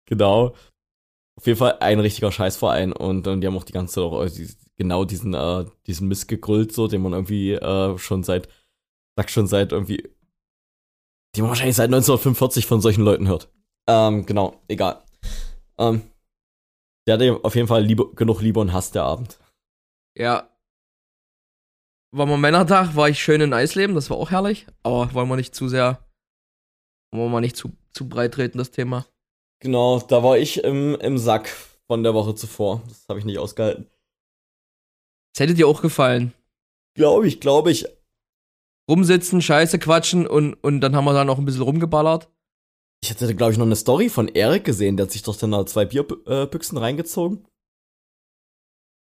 genau. 0.06 0.56
Auf 1.36 1.48
jeden 1.48 1.58
Fall 1.58 1.78
ein 1.80 2.00
richtiger 2.00 2.32
Scheißverein 2.32 2.94
und, 2.94 3.28
und 3.28 3.42
die 3.42 3.48
haben 3.48 3.58
auch 3.58 3.64
die 3.64 3.74
ganze 3.74 3.96
Zeit 3.96 4.04
auch 4.04 4.24
äh, 4.24 4.48
genau 4.78 5.06
diesen, 5.06 5.34
äh, 5.34 5.66
diesen 5.88 6.08
Mist 6.08 6.28
gegrüllt, 6.28 6.74
so, 6.74 6.88
den 6.88 7.02
man 7.02 7.14
irgendwie 7.14 7.54
äh, 7.54 7.98
schon 7.98 8.24
seit, 8.24 8.50
sag 9.16 9.30
schon 9.30 9.48
seit 9.48 9.72
irgendwie, 9.72 10.10
die 11.36 11.42
man 11.42 11.50
wahrscheinlich 11.50 11.76
seit 11.76 11.88
1945 11.88 12.68
von 12.68 12.82
solchen 12.82 13.04
Leuten 13.04 13.28
hört. 13.28 13.52
Ähm, 13.88 14.26
genau, 14.26 14.62
egal. 14.68 15.04
Ähm, 15.78 16.04
der 17.08 17.16
hatte 17.16 17.40
auf 17.44 17.56
jeden 17.56 17.68
Fall 17.68 17.84
Liebe, 17.84 18.14
genug 18.16 18.42
Liebe 18.42 18.60
und 18.60 18.72
Hass 18.72 18.92
der 18.92 19.04
Abend. 19.04 19.40
Ja. 20.16 20.50
War 22.16 22.28
mal 22.28 22.38
Männertag, 22.38 22.96
war 22.96 23.10
ich 23.10 23.22
schön 23.22 23.42
in 23.42 23.54
Eisleben, 23.54 23.96
das 23.96 24.10
war 24.10 24.18
auch 24.18 24.30
herrlich. 24.30 24.68
Aber 24.84 25.14
wollen 25.14 25.28
wir 25.30 25.36
nicht 25.36 25.56
zu 25.56 25.68
sehr, 25.68 26.08
wollen 27.12 27.26
wir 27.26 27.30
mal 27.30 27.42
nicht 27.42 27.58
zu, 27.58 27.76
zu 27.92 28.08
breit 28.08 28.36
treten, 28.36 28.60
das 28.60 28.70
Thema. 28.72 29.08
Genau, 29.64 29.98
da 30.02 30.22
war 30.24 30.38
ich 30.38 30.62
im, 30.62 30.96
im 30.96 31.18
Sack 31.18 31.48
von 31.88 32.04
der 32.04 32.14
Woche 32.14 32.36
zuvor. 32.36 32.84
Das 32.90 33.08
habe 33.08 33.20
ich 33.20 33.26
nicht 33.26 33.40
ausgehalten. 33.40 33.90
Es 35.34 35.40
hätte 35.40 35.54
dir 35.54 35.70
auch 35.70 35.82
gefallen. 35.82 36.34
Glaube 36.96 37.30
ich, 37.30 37.40
glaube 37.40 37.72
ich. 37.72 37.86
Rumsitzen, 38.92 39.42
Scheiße 39.42 39.80
quatschen 39.80 40.28
und, 40.28 40.56
und 40.56 40.82
dann 40.82 40.98
haben 40.98 41.06
wir 41.06 41.14
da 41.14 41.24
noch 41.24 41.38
ein 41.38 41.46
bisschen 41.46 41.62
rumgeballert. 41.62 42.30
Ich 43.02 43.10
hatte, 43.10 43.34
glaube 43.34 43.54
ich, 43.54 43.58
noch 43.58 43.66
eine 43.66 43.78
Story 43.78 44.10
von 44.10 44.28
Erik 44.28 44.66
gesehen, 44.66 44.98
der 44.98 45.06
hat 45.06 45.14
sich 45.14 45.24
doch 45.24 45.38
dann 45.38 45.52
da 45.52 45.66
zwei 45.66 45.86
Bierbüchsen 45.86 46.78
reingezogen. 46.78 47.48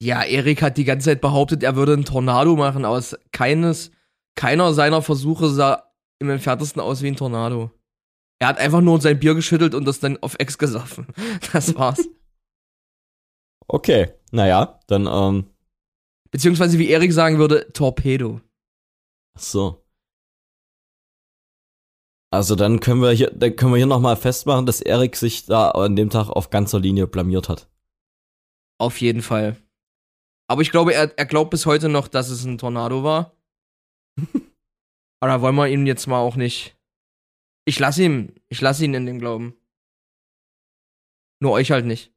Ja, 0.02 0.22
Erik 0.22 0.62
hat 0.62 0.78
die 0.78 0.84
ganze 0.84 1.11
Zeit 1.11 1.20
behauptet, 1.20 1.62
er 1.62 1.76
würde 1.76 1.92
einen 1.92 2.06
Tornado 2.06 2.56
machen, 2.56 2.87
aber 2.87 3.04
keines, 3.32 3.90
keiner 4.34 4.72
seiner 4.72 5.02
Versuche 5.02 5.50
sah 5.50 5.92
im 6.20 6.30
entferntesten 6.30 6.80
aus 6.80 7.02
wie 7.02 7.08
ein 7.08 7.16
Tornado. 7.16 7.70
Er 8.40 8.48
hat 8.48 8.59
einfach 8.59 8.81
nur 8.81 9.01
sein 9.01 9.18
Bier 9.18 9.35
geschüttelt 9.35 9.74
und 9.74 9.85
das 9.85 10.01
dann 10.01 10.16
auf 10.22 10.37
Ex 10.38 10.59
gesoffen. 10.59 11.07
Das 11.53 11.74
war's. 11.74 12.09
Okay, 13.66 14.12
naja, 14.31 14.81
dann, 14.87 15.07
ähm. 15.07 15.51
Beziehungsweise, 16.31 16.79
wie 16.79 16.88
Erik 16.88 17.12
sagen 17.12 17.38
würde, 17.38 17.72
Torpedo. 17.72 18.40
Ach 19.37 19.40
so. 19.40 19.85
Also 22.31 22.55
dann 22.55 22.81
können 22.81 23.01
wir 23.01 23.11
hier, 23.11 23.31
dann 23.31 23.57
können 23.57 23.72
wir 23.72 23.79
hier 23.79 23.87
nochmal 23.87 24.16
festmachen, 24.16 24.66
dass 24.66 24.83
Erik 24.83 25.16
sich 25.16 25.46
da 25.46 25.70
an 25.70 25.96
dem 25.96 26.11
Tag 26.11 26.29
auf 26.29 26.51
ganzer 26.51 26.79
Linie 26.79 27.07
blamiert 27.07 27.48
hat. 27.48 27.70
Auf 28.79 29.01
jeden 29.01 29.22
Fall. 29.22 29.57
Aber 30.51 30.62
ich 30.62 30.70
glaube, 30.70 30.94
er, 30.94 31.16
er 31.18 31.27
glaubt 31.27 31.51
bis 31.51 31.66
heute 31.66 31.88
noch, 31.88 32.09
dass 32.09 32.29
es 32.29 32.44
ein 32.44 32.59
Tornado 32.59 33.03
war. 33.03 33.35
Aber 35.20 35.33
da 35.33 35.40
wollen 35.40 35.57
wir 35.57 35.68
ihm 35.68 35.87
jetzt 35.87 36.07
mal 36.07 36.20
auch 36.20 36.37
nicht. 36.37 36.77
Ich 37.68 37.78
lasse 37.78 38.02
ihn, 38.02 38.33
ich 38.48 38.62
lasse 38.62 38.87
ihn 38.87 38.94
in 38.94 39.04
dem 39.04 39.18
Glauben. 39.18 39.54
Nur 41.38 41.52
euch 41.52 41.70
halt 41.70 41.85
nicht. 41.85 42.14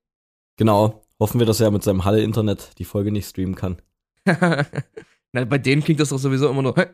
Genau. 0.56 1.04
Hoffen 1.20 1.40
wir, 1.40 1.46
dass 1.46 1.60
er 1.60 1.72
mit 1.72 1.84
seinem 1.84 2.06
Halle-Internet 2.06 2.80
die 2.80 2.86
Folge 2.86 3.12
nicht 3.12 3.28
streamen 3.28 3.56
kann. 3.56 3.82
Na, 4.26 5.44
bei 5.44 5.58
denen 5.58 5.84
klingt 5.84 6.00
das 6.00 6.08
doch 6.08 6.20
sowieso 6.20 6.50
immer 6.50 6.62
nur. 6.62 6.74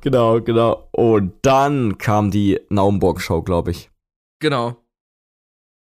genau, 0.00 0.40
genau. 0.40 0.90
Und 0.92 1.32
dann 1.42 1.98
kam 1.98 2.30
die 2.30 2.60
Naumburg-Show, 2.70 3.42
glaube 3.42 3.72
ich. 3.72 3.90
Genau. 4.38 4.76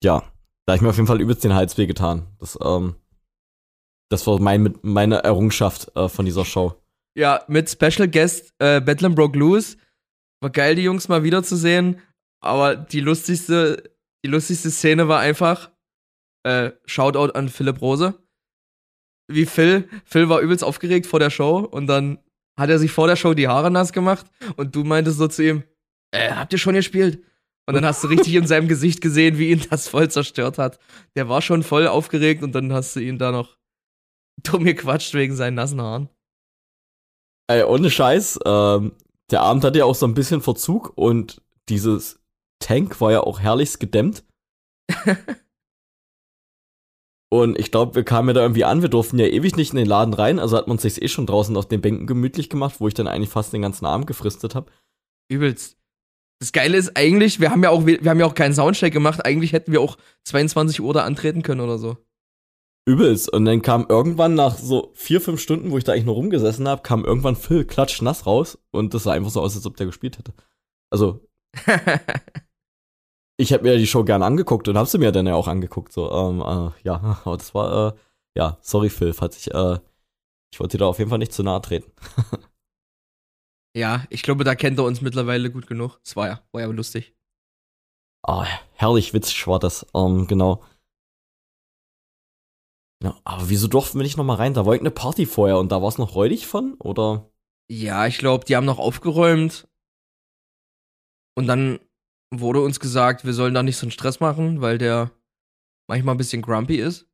Ja, 0.04 0.30
da 0.66 0.74
habe 0.74 0.76
ich 0.76 0.82
mir 0.82 0.90
auf 0.90 0.98
jeden 0.98 1.08
Fall 1.08 1.22
übelst 1.22 1.46
den 1.46 1.54
Hals 1.54 1.78
weh 1.78 1.88
getan. 1.88 2.28
Das, 2.38 2.60
ähm, 2.62 2.96
das 4.10 4.28
war 4.28 4.42
mein, 4.42 4.78
meine 4.82 5.24
Errungenschaft 5.24 5.96
äh, 5.96 6.10
von 6.10 6.26
dieser 6.26 6.44
Show. 6.44 6.81
Ja, 7.18 7.44
mit 7.48 7.70
Special 7.70 8.08
Guest 8.08 8.54
äh, 8.60 8.80
Bedlam 8.82 9.16
Broke 9.16 9.38
Loose. 9.38 9.78
War 10.42 10.50
geil, 10.50 10.76
die 10.76 10.84
Jungs 10.84 11.08
mal 11.08 11.24
wiederzusehen. 11.24 12.02
Aber 12.42 12.76
die 12.76 13.02
lustigste, 13.02 13.92
die 14.26 14.30
lustigste 14.30 14.72
Szene 14.72 15.08
war 15.08 15.20
einfach, 15.20 15.72
äh, 16.44 16.72
Shoutout 16.86 17.34
an 17.34 17.50
Philipp 17.50 17.82
Rose. 17.82 18.16
Wie 19.28 19.46
Phil, 19.46 19.88
Phil 20.06 20.30
war 20.30 20.42
übelst 20.42 20.64
aufgeregt 20.64 21.06
vor 21.06 21.20
der 21.20 21.30
Show 21.30 21.60
und 21.60 21.88
dann 21.88 22.20
hat 22.60 22.70
er 22.70 22.80
sich 22.80 22.92
vor 22.92 23.08
der 23.08 23.16
Show 23.16 23.34
die 23.34 23.48
Haare 23.48 23.72
nass 23.72 23.94
gemacht 23.94 24.26
und 24.58 24.76
du 24.76 24.84
meintest 24.84 25.18
so 25.18 25.28
zu 25.28 25.44
ihm, 25.44 25.64
äh, 26.12 26.32
habt 26.32 26.52
ihr 26.52 26.60
schon 26.60 26.76
gespielt? 26.76 27.24
Und 27.68 27.76
dann 27.76 27.86
hast 27.86 28.04
du 28.04 28.08
richtig 28.08 28.34
in 28.34 28.48
seinem 28.48 28.68
Gesicht 28.68 29.02
gesehen, 29.02 29.38
wie 29.38 29.52
ihn 29.52 29.62
das 29.70 29.88
voll 29.88 30.10
zerstört 30.10 30.58
hat. 30.58 30.80
Der 31.16 31.30
war 31.30 31.42
schon 31.42 31.64
voll 31.64 31.88
aufgeregt 31.88 32.44
und 32.44 32.54
dann 32.54 32.74
hast 32.74 32.96
du 32.96 33.00
ihn 33.00 33.18
da 33.18 33.32
noch 33.32 33.58
dumm 34.44 34.66
gequatscht 34.66 35.14
wegen 35.14 35.36
seinen 35.36 35.56
nassen 35.56 35.80
Haaren. 35.82 36.10
Ey, 37.52 37.64
ohne 37.64 37.92
Scheiß, 37.92 38.40
ähm, 38.46 38.94
der 39.30 39.42
Abend 39.42 39.66
hatte 39.66 39.80
ja 39.80 39.84
auch 39.84 39.96
so 39.96 40.06
ein 40.06 40.14
bisschen 40.14 40.40
Verzug 40.40 40.94
und 40.96 41.42
dieses 41.68 42.22
Tank 42.60 43.02
war 43.02 43.12
ja 43.12 43.22
auch 43.22 43.42
herrlichst 43.42 43.82
gedämmt. 43.82 44.24
und 47.30 47.60
ich 47.60 47.70
glaube, 47.70 47.96
wir 47.96 48.06
kamen 48.06 48.30
ja 48.30 48.34
da 48.36 48.42
irgendwie 48.42 48.64
an, 48.64 48.82
wir 48.82 48.88
durften 48.88 49.20
ja 49.20 49.26
ewig 49.26 49.58
nicht 49.58 49.72
in 49.72 49.78
den 49.80 49.88
Laden 49.88 50.14
rein, 50.14 50.40
also 50.40 50.56
hat 50.56 50.70
man 50.70 50.78
sich 50.78 51.02
eh 51.02 51.10
schon 51.10 51.26
draußen 51.26 51.58
auf 51.58 51.68
den 51.68 51.82
Bänken 51.82 52.08
gemütlich 52.08 52.50
gemacht, 52.50 52.76
wo 52.80 52.88
ich 52.88 52.94
dann 52.94 53.08
eigentlich 53.08 53.32
fast 53.32 53.52
den 53.52 53.64
ganzen 53.64 53.86
Abend 53.86 54.08
gefristet 54.08 54.56
habe. 54.56 54.72
Übelst. 55.30 55.78
Das 56.40 56.54
Geile 56.54 56.78
ist 56.78 56.96
eigentlich, 56.96 57.42
wir 57.42 57.52
haben 57.52 57.64
ja 57.64 57.70
auch, 57.70 57.86
wir 57.86 58.00
haben 58.06 58.20
ja 58.20 58.26
auch 58.26 58.34
keinen 58.34 58.54
Soundcheck 58.54 58.94
gemacht, 58.94 59.26
eigentlich 59.26 59.52
hätten 59.52 59.74
wir 59.74 59.82
auch 59.82 59.98
22 60.24 60.80
Uhr 60.80 60.94
da 60.94 61.04
antreten 61.04 61.44
können 61.44 61.60
oder 61.60 61.78
so. 61.78 61.98
Übelst. 62.86 63.32
Und 63.32 63.46
dann 63.46 63.62
kam 63.62 63.86
irgendwann 63.88 64.34
nach 64.36 64.58
so 64.58 64.92
vier, 64.96 65.22
fünf 65.22 65.40
Stunden, 65.40 65.72
wo 65.72 65.78
ich 65.78 65.84
da 65.84 65.94
eigentlich 65.94 66.06
nur 66.06 66.16
rumgesessen 66.16 66.68
habe, 66.68 66.82
kam 66.82 67.06
irgendwann 67.06 67.36
Phil 67.36 67.66
klatschnass 67.66 68.26
raus 68.26 68.58
und 68.72 68.94
das 68.94 69.04
sah 69.04 69.12
einfach 69.12 69.30
so 69.30 69.42
aus, 69.42 69.56
als 69.56 69.66
ob 69.66 69.78
der 69.78 69.86
gespielt 69.86 70.18
hätte. 70.18 70.34
Also. 70.90 71.28
ich 73.38 73.54
habe 73.54 73.64
mir 73.64 73.78
die 73.78 73.88
Show 73.88 74.04
gerne 74.04 74.26
angeguckt 74.26 74.68
und 74.68 74.78
hab 74.78 74.88
sie 74.88 74.98
mir 74.98 75.12
dann 75.12 75.28
ja 75.28 75.36
auch 75.36 75.48
angeguckt. 75.48 75.92
So, 75.92 76.12
ähm, 76.12 76.42
äh, 76.42 76.72
ja, 76.84 77.22
aber 77.26 77.38
das 77.38 77.54
war, 77.54 77.94
äh, 77.94 77.94
ja, 78.36 78.58
sorry 78.62 78.90
Phil, 78.90 79.14
falls 79.14 79.38
ich, 79.38 79.54
äh, 79.54 79.80
ich 80.54 80.60
wollte 80.60 80.78
dir 80.78 80.80
da 80.80 80.88
auf 80.88 81.00
jeden 81.00 81.10
Fall 81.10 81.20
nicht 81.20 81.34
zu 81.34 81.44
nahe 81.44 81.62
treten. 81.62 81.92
ja, 83.76 84.06
ich 84.10 84.24
glaube, 84.24 84.44
da 84.44 84.56
kennt 84.56 84.80
er 84.80 84.86
uns 84.86 85.02
mittlerweile 85.02 85.52
gut 85.52 85.68
genug. 85.68 86.00
Es 86.04 86.16
war 86.16 86.28
ja, 86.28 86.42
war 86.52 86.62
ja 86.62 86.68
lustig. 86.68 87.16
Ah, 88.24 88.46
herrlich 88.74 89.14
witzig 89.14 89.48
war 89.48 89.60
das, 89.60 89.86
ähm, 89.96 90.28
genau. 90.28 90.64
Ja, 93.04 93.20
aber 93.24 93.50
wieso 93.50 93.68
durften 93.68 93.98
wir 93.98 94.04
nicht 94.04 94.18
nochmal 94.18 94.38
rein? 94.38 94.54
Da 94.54 94.66
war 94.66 94.74
eine 94.74 94.92
Party 94.92 95.26
vorher 95.26 95.58
und 95.58 95.72
da 95.72 95.82
war 95.82 95.90
es 95.90 95.98
noch 95.98 96.16
räudig 96.16 96.46
von, 96.46 96.76
oder? 96.76 97.32
Ja, 97.70 98.06
ich 98.06 98.18
glaube, 98.18 98.46
die 98.46 98.56
haben 98.56 98.66
noch 98.66 98.80
aufgeräumt. 98.80 99.68
Und 101.36 101.48
dann 101.48 101.80
wurde 102.32 102.62
uns 102.62 102.80
gesagt, 102.80 103.26
wir 103.26 103.34
sollen 103.34 103.54
da 103.54 103.64
nicht 103.64 103.78
so 103.78 103.86
einen 103.86 103.92
Stress 103.92 104.20
machen, 104.20 104.62
weil 104.62 104.78
der 104.78 105.12
manchmal 105.88 106.16
ein 106.16 106.18
bisschen 106.18 106.42
grumpy 106.42 106.76
ist. 106.76 107.08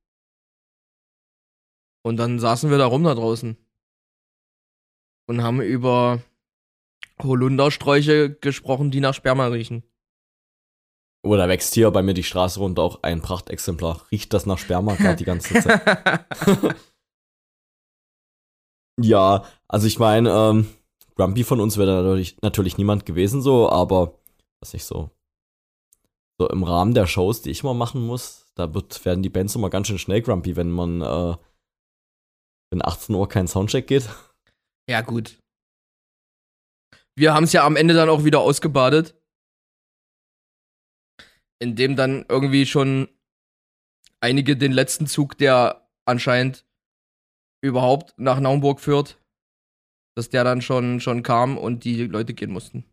Und 2.03 2.17
dann 2.17 2.39
saßen 2.39 2.69
wir 2.69 2.77
da 2.77 2.85
rum 2.85 3.03
da 3.03 3.15
draußen. 3.15 3.57
Und 5.29 5.43
haben 5.43 5.61
über 5.61 6.21
Holundersträuche 7.21 8.33
gesprochen, 8.35 8.91
die 8.91 8.99
nach 8.99 9.13
Sperma 9.13 9.47
riechen. 9.47 9.83
Oder 11.27 11.49
wächst 11.49 11.73
hier 11.73 11.91
bei 11.91 12.01
mir 12.01 12.13
die 12.13 12.23
Straße 12.23 12.59
runter 12.59 12.81
auch 12.83 13.03
ein 13.03 13.21
Prachtexemplar. 13.21 14.01
Riecht 14.11 14.33
das 14.33 14.45
nach 14.45 14.57
Sperma 14.57 14.95
gerade 14.95 15.17
die 15.17 15.25
ganze 15.25 15.55
Zeit. 15.55 16.25
ja, 19.01 19.43
also 19.67 19.87
ich 19.87 19.99
meine, 19.99 20.29
ähm, 20.29 20.69
Grumpy 21.15 21.43
von 21.43 21.59
uns 21.59 21.77
wäre 21.77 22.01
natürlich, 22.01 22.37
natürlich 22.41 22.77
niemand 22.77 23.05
gewesen 23.05 23.41
so, 23.41 23.69
aber 23.69 24.17
was 24.61 24.71
nicht 24.71 24.85
so. 24.85 25.09
So 26.39 26.47
im 26.47 26.63
Rahmen 26.63 26.93
der 26.93 27.07
Shows, 27.07 27.41
die 27.41 27.51
ich 27.51 27.63
mal 27.63 27.73
machen 27.73 28.05
muss, 28.05 28.45
da 28.55 28.73
wird, 28.73 29.03
werden 29.03 29.23
die 29.23 29.29
Bands 29.29 29.55
immer 29.55 29.69
ganz 29.69 29.87
schön 29.87 29.99
schnell 29.99 30.21
grumpy, 30.21 30.55
wenn 30.55 30.71
man, 30.71 31.01
äh, 31.01 31.35
wenn 32.71 32.85
18 32.85 33.13
Uhr 33.13 33.27
kein 33.27 33.47
Soundcheck 33.47 33.87
geht. 33.87 34.07
Ja, 34.89 35.01
gut. 35.01 35.37
Wir 37.17 37.33
haben 37.33 37.43
es 37.43 37.53
ja 37.53 37.65
am 37.65 37.75
Ende 37.75 37.93
dann 37.93 38.07
auch 38.07 38.23
wieder 38.23 38.39
ausgebadet 38.39 39.16
in 41.59 41.75
dem 41.75 41.95
dann 41.95 42.25
irgendwie 42.29 42.65
schon 42.65 43.07
einige 44.19 44.57
den 44.57 44.71
letzten 44.71 45.07
Zug, 45.07 45.37
der 45.37 45.87
anscheinend 46.05 46.65
überhaupt 47.61 48.13
nach 48.17 48.39
Naumburg 48.39 48.79
führt, 48.79 49.17
dass 50.15 50.29
der 50.29 50.43
dann 50.43 50.61
schon, 50.61 50.99
schon 50.99 51.23
kam 51.23 51.57
und 51.57 51.83
die 51.83 52.05
Leute 52.05 52.33
gehen 52.33 52.51
mussten. 52.51 52.85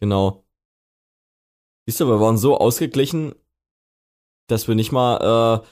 Genau. 0.00 0.44
Siehst 1.86 2.00
du, 2.00 2.06
wir 2.06 2.20
waren 2.20 2.38
so 2.38 2.58
ausgeglichen, 2.58 3.34
dass 4.48 4.68
wir 4.68 4.74
nicht 4.74 4.92
mal 4.92 5.62
äh, 5.62 5.66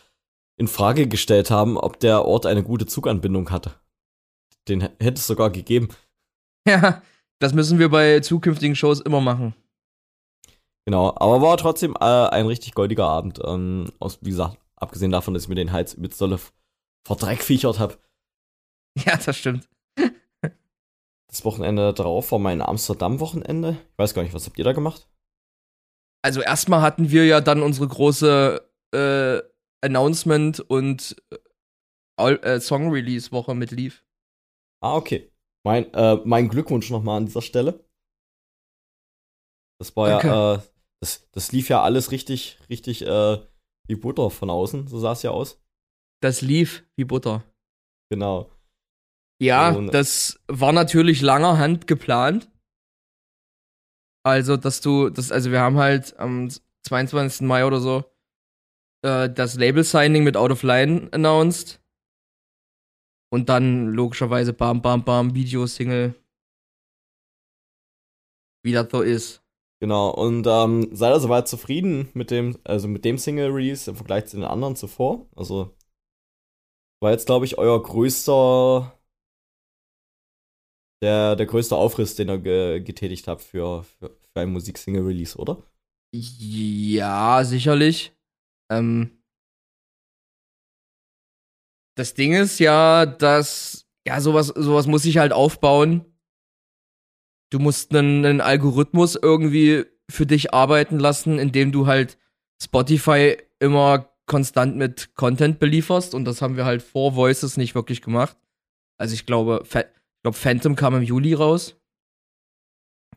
in 0.59 0.69
Frage 0.69 1.09
gestellt 1.09 1.51
haben, 1.51 1.77
ob 1.77 2.01
der 2.01 2.25
Ort 2.25 2.47
eine 2.47 2.63
gute 2.63 2.87
Zuganbindung 2.87 3.51
hatte. 3.51 3.75
Den 4.69 4.81
hätte 4.81 5.15
es 5.15 5.27
sogar 5.27 5.51
gegeben. 5.51 5.89
Ja, 6.67 7.03
das 7.39 7.55
müssen 7.55 7.79
wir 7.79 7.89
bei 7.89 8.21
zukünftigen 8.21 8.77
Shows 8.77 9.01
immer 9.01 9.23
machen. 9.23 9.55
Genau, 10.89 11.11
aber 11.17 11.43
war 11.43 11.59
trotzdem 11.59 11.95
äh, 12.01 12.05
ein 12.05 12.47
richtig 12.47 12.73
goldiger 12.73 13.07
Abend. 13.07 13.43
Ähm, 13.45 13.93
aus, 13.99 14.21
wie 14.23 14.31
gesagt, 14.31 14.57
abgesehen 14.75 15.11
davon, 15.11 15.35
dass 15.35 15.43
ich 15.43 15.49
mir 15.51 15.55
den 15.55 15.71
Hals 15.71 15.93
übelst 15.93 16.19
dolle 16.19 16.41
verdreckviechert 17.07 17.79
habe. 17.79 17.99
Ja, 19.05 19.19
das 19.19 19.37
stimmt. 19.37 19.69
das 21.27 21.45
Wochenende 21.45 21.93
darauf 21.93 22.33
war 22.33 22.39
mein 22.39 22.63
Amsterdam-Wochenende. 22.63 23.73
Ich 23.73 23.99
weiß 23.99 24.15
gar 24.15 24.23
nicht, 24.23 24.33
was 24.33 24.47
habt 24.47 24.57
ihr 24.57 24.65
da 24.65 24.73
gemacht? 24.73 25.07
Also 26.23 26.41
erstmal 26.41 26.81
hatten 26.81 27.11
wir 27.11 27.27
ja 27.27 27.43
dann 27.43 27.63
unsere 27.63 27.87
große 27.87 28.67
äh, 28.93 29.43
Announcement 29.87 30.59
und 30.59 31.23
äh, 32.19 32.33
äh 32.33 32.61
Song-Release-Woche 32.61 33.55
mit 33.55 33.73
Leaf. 33.73 34.07
Ah, 34.81 34.97
okay. 34.97 35.31
Mein, 35.65 35.93
äh, 35.93 36.17
mein 36.25 36.49
Glückwunsch 36.49 36.89
nochmal 36.89 37.19
an 37.19 37.27
dieser 37.27 37.43
Stelle. 37.43 37.85
Das 39.79 39.95
war 39.95 40.09
Danke. 40.09 40.27
ja, 40.29 40.55
äh, 40.55 40.61
das, 41.01 41.29
das 41.31 41.53
lief 41.53 41.69
ja 41.69 41.83
alles 41.83 42.11
richtig, 42.11 42.59
richtig 42.69 43.03
äh, 43.03 43.39
wie 43.87 43.97
Butter 43.97 44.31
von 44.31 44.51
außen, 44.51 44.89
so 44.89 44.99
sah 44.99 45.13
es 45.13 45.23
ja 45.23 45.31
aus. 45.31 45.61
Das 46.21 46.43
lief 46.43 46.85
wie 46.97 47.05
Butter. 47.05 47.45
Genau. 48.11 48.51
Ja, 49.41 49.71
Und, 49.71 49.95
das 49.95 50.41
war 50.49 50.73
natürlich 50.73 51.21
langer 51.21 51.59
Hand 51.59 51.87
geplant. 51.87 52.51
Also, 54.25 54.57
dass 54.57 54.81
du, 54.81 55.11
das, 55.11 55.31
also 55.31 55.53
wir 55.53 55.61
haben 55.61 55.79
halt 55.79 56.19
am 56.19 56.51
22. 56.83 57.43
Mai 57.47 57.65
oder 57.65 57.81
so 57.81 58.05
äh, 59.03 59.31
das 59.31 59.55
Label-Signing 59.55 60.25
mit 60.25 60.37
Out 60.37 60.51
of 60.51 60.63
Line 60.63 61.09
announced. 61.13 61.81
Und 63.31 63.49
dann 63.49 63.89
logischerweise 63.93 64.53
bam, 64.53 64.81
bam, 64.81 65.05
bam, 65.05 65.35
Video, 65.35 65.67
Single. 65.67 66.15
wie 68.65 68.73
das 68.73 68.91
so 68.91 69.03
ist. 69.03 69.43
Genau, 69.81 70.11
und 70.11 70.45
ähm, 70.49 70.89
seid 70.93 71.15
ihr 71.15 71.21
soweit 71.21 71.47
zufrieden 71.47 72.09
mit 72.13 72.33
dem, 72.33 72.59
also 72.65 72.89
mit 72.89 73.05
dem 73.05 73.17
Single-Release 73.17 73.91
im 73.91 73.97
Vergleich 73.97 74.27
zu 74.27 74.37
den 74.37 74.45
anderen 74.45 74.75
zuvor? 74.75 75.29
Also 75.37 75.77
war 77.01 77.13
jetzt, 77.13 77.27
glaube 77.27 77.45
ich, 77.45 77.59
euer 77.59 77.81
größter, 77.81 78.99
der, 81.01 81.37
der 81.37 81.47
größte 81.47 81.77
Aufriss, 81.77 82.17
den 82.17 82.29
ihr 82.29 82.39
ge 82.39 82.81
getätigt 82.81 83.29
habt 83.29 83.41
für, 83.41 83.85
für, 83.85 84.11
für 84.11 84.41
einen 84.41 84.53
Musik-Single-Release, 84.53 85.39
oder? 85.39 85.63
Ja, 86.13 87.45
sicherlich. 87.45 88.17
Ähm, 88.73 89.23
das 91.97 92.15
Ding 92.15 92.33
ist 92.33 92.59
ja, 92.59 93.07
dass, 93.07 93.87
ja, 94.05 94.21
sowas, 94.21 94.49
sowas 94.49 94.89
muss 94.89 95.03
sich 95.03 95.19
halt 95.19 95.33
aufbauen 95.33 96.05
du 97.51 97.59
musst 97.59 97.95
einen, 97.95 98.25
einen 98.25 98.41
Algorithmus 98.41 99.17
irgendwie 99.17 99.85
für 100.11 100.27
dich 100.27 100.55
arbeiten 100.55 100.99
lassen, 100.99 101.39
indem 101.39 101.73
du 101.73 101.87
halt 101.87 102.19
Spotify 102.63 103.37
immer 103.61 104.13
konstant 104.27 104.77
mit 104.77 105.15
Content 105.15 105.59
belieferst 105.59 106.15
und 106.15 106.25
das 106.25 106.43
haben 106.43 106.57
wir 106.57 106.65
halt 106.65 106.83
vor 106.83 107.15
Voices 107.15 107.57
nicht 107.57 107.75
wirklich 107.75 108.03
gemacht. 108.03 108.37
Also 108.99 109.15
ich 109.15 109.27
glaube, 109.27 109.63
Fa 109.65 109.81
ich 109.81 110.23
glaube 110.23 110.37
Phantom 110.37 110.75
kam 110.75 110.97
im 110.97 111.03
Juli 111.03 111.33
raus. 111.33 111.77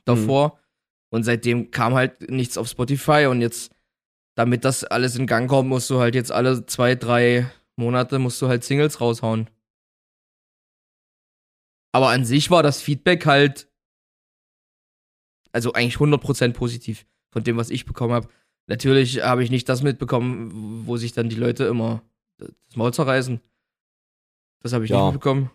Davor. 0.06 0.50
Mhm. 0.50 0.62
Und 1.14 1.24
seitdem 1.24 1.72
kam 1.72 1.96
halt 1.96 2.30
nichts 2.30 2.58
auf 2.58 2.68
Spotify 2.68 3.28
und 3.30 3.42
jetzt, 3.42 3.74
damit 4.38 4.64
das 4.64 4.84
alles 4.84 5.16
in 5.16 5.28
Gang 5.28 5.50
kommt, 5.50 5.68
musst 5.68 5.90
du 5.90 6.00
halt 6.00 6.16
jetzt 6.16 6.32
alle 6.32 6.66
zwei, 6.68 6.96
drei 6.96 7.52
Monate 7.76 8.20
musst 8.20 8.42
du 8.42 8.48
halt 8.48 8.64
Singles 8.64 9.02
raushauen. 9.02 9.50
Aber 11.94 12.10
an 12.10 12.24
sich 12.24 12.50
war 12.52 12.64
das 12.64 12.82
Feedback 12.82 13.26
halt 13.26 13.71
also 15.52 15.74
eigentlich 15.74 15.98
100% 15.98 16.54
positiv 16.54 17.06
von 17.32 17.44
dem, 17.44 17.58
was 17.58 17.70
ich 17.70 17.86
bekommen 17.86 18.14
habe. 18.14 18.28
Natürlich 18.68 19.22
habe 19.22 19.44
ich 19.44 19.52
nicht 19.52 19.68
das 19.68 19.82
mitbekommen, 19.82 20.86
wo 20.86 20.98
sich 20.98 21.14
dann 21.14 21.30
die 21.30 21.36
Leute 21.36 21.66
immer 21.66 22.04
das 22.38 22.76
Maul 22.76 22.94
zerreißen. 22.94 23.42
Das 24.62 24.74
habe 24.74 24.86
ich 24.86 24.92
ja. 24.92 24.98
nicht 24.98 25.14
mitbekommen. 25.14 25.50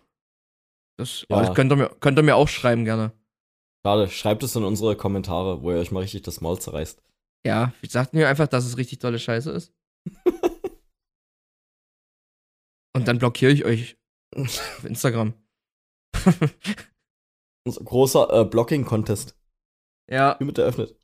Das, 0.97 1.25
ja. 1.29 1.41
das 1.41 1.55
könnt, 1.55 1.71
ihr 1.71 1.75
mir, 1.75 1.89
könnt 1.99 2.17
ihr 2.19 2.23
mir 2.23 2.35
auch 2.35 2.47
schreiben, 2.47 2.85
gerne. 2.85 3.11
Schade, 3.85 4.09
schreibt 4.09 4.43
es 4.43 4.55
in 4.55 4.63
unsere 4.63 4.95
Kommentare, 4.95 5.61
wo 5.61 5.71
ihr 5.71 5.77
euch 5.77 5.91
mal 5.91 6.01
richtig 6.01 6.23
das 6.23 6.41
Maul 6.41 6.59
zerreißt. 6.59 7.01
Ja, 7.45 7.73
sagt 7.87 8.13
mir 8.13 8.27
einfach, 8.27 8.47
dass 8.47 8.65
es 8.65 8.77
richtig 8.77 8.99
tolle 8.99 9.19
Scheiße 9.19 9.51
ist. 9.51 9.71
Und 12.93 13.07
dann 13.07 13.19
blockiere 13.19 13.51
ich 13.51 13.63
euch 13.63 13.97
auf 14.35 14.83
Instagram. 14.83 15.33
Großer 17.65 18.41
äh, 18.41 18.45
Blocking-Contest. 18.45 19.35
Ja. 20.09 20.37
Hiermit 20.37 20.57
eröffnet. 20.57 20.95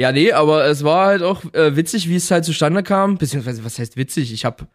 Ja, 0.00 0.12
nee, 0.12 0.32
aber 0.32 0.64
es 0.64 0.82
war 0.82 1.06
halt 1.06 1.22
auch 1.22 1.44
äh, 1.52 1.76
witzig, 1.76 2.08
wie 2.08 2.16
es 2.16 2.30
halt 2.30 2.44
zustande 2.44 2.82
kam. 2.82 3.18
Beziehungsweise, 3.18 3.64
was 3.64 3.78
heißt 3.78 3.96
witzig? 3.96 4.32
Ich 4.32 4.44
habe 4.46 4.66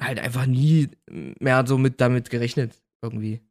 halt 0.00 0.18
einfach 0.18 0.46
nie 0.46 0.88
mehr 1.10 1.66
so 1.66 1.76
mit 1.76 2.00
damit 2.00 2.30
gerechnet, 2.30 2.82
irgendwie. 3.02 3.42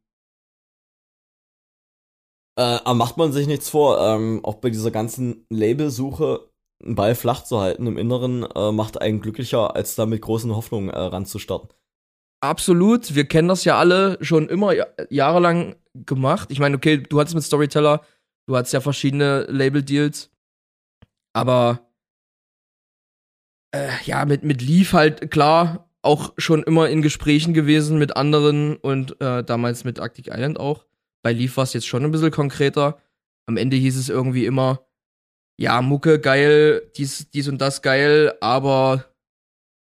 Äh, 2.58 2.62
aber 2.62 2.94
macht 2.94 3.16
man 3.16 3.32
sich 3.32 3.46
nichts 3.46 3.68
vor, 3.68 4.00
ähm, 4.00 4.40
auch 4.44 4.56
bei 4.56 4.70
dieser 4.70 4.90
ganzen 4.90 5.46
Labelsuche 5.50 6.48
einen 6.84 6.94
Ball 6.94 7.14
flach 7.14 7.44
zu 7.44 7.60
halten 7.60 7.86
im 7.86 7.98
Inneren, 7.98 8.44
äh, 8.54 8.72
macht 8.72 9.00
einen 9.00 9.20
glücklicher, 9.20 9.74
als 9.74 9.94
da 9.94 10.06
mit 10.06 10.22
großen 10.22 10.54
Hoffnungen 10.54 10.90
äh, 10.90 10.98
ranzustarten. 10.98 11.70
Absolut, 12.40 13.14
wir 13.14 13.24
kennen 13.24 13.48
das 13.48 13.64
ja 13.64 13.78
alle 13.78 14.18
schon 14.20 14.48
immer 14.48 14.74
jahrelang 15.10 15.76
gemacht. 15.94 16.50
Ich 16.50 16.60
meine, 16.60 16.76
okay, 16.76 16.98
du 16.98 17.18
hattest 17.18 17.34
mit 17.34 17.44
Storyteller 17.44 18.02
Du 18.46 18.56
hattest 18.56 18.74
ja 18.74 18.80
verschiedene 18.80 19.42
Label-Deals. 19.48 20.30
Aber 21.32 21.90
äh, 23.74 23.90
ja, 24.04 24.24
mit, 24.24 24.44
mit 24.44 24.62
Leaf 24.62 24.92
halt 24.92 25.30
klar 25.30 25.90
auch 26.02 26.34
schon 26.36 26.62
immer 26.62 26.88
in 26.90 27.02
Gesprächen 27.02 27.54
gewesen 27.54 27.98
mit 27.98 28.16
anderen 28.16 28.76
und 28.76 29.20
äh, 29.20 29.42
damals 29.42 29.84
mit 29.84 29.98
Arctic 29.98 30.28
Island 30.28 30.60
auch. 30.60 30.84
Bei 31.22 31.32
Leaf 31.32 31.56
war 31.56 31.64
es 31.64 31.72
jetzt 31.72 31.86
schon 31.86 32.04
ein 32.04 32.10
bisschen 32.10 32.30
konkreter. 32.30 33.00
Am 33.46 33.56
Ende 33.56 33.76
hieß 33.76 33.96
es 33.96 34.10
irgendwie 34.10 34.44
immer, 34.44 34.86
ja, 35.58 35.80
Mucke 35.80 36.20
geil, 36.20 36.90
dies, 36.96 37.30
dies 37.30 37.48
und 37.48 37.58
das 37.58 37.80
geil, 37.80 38.34
aber 38.40 39.14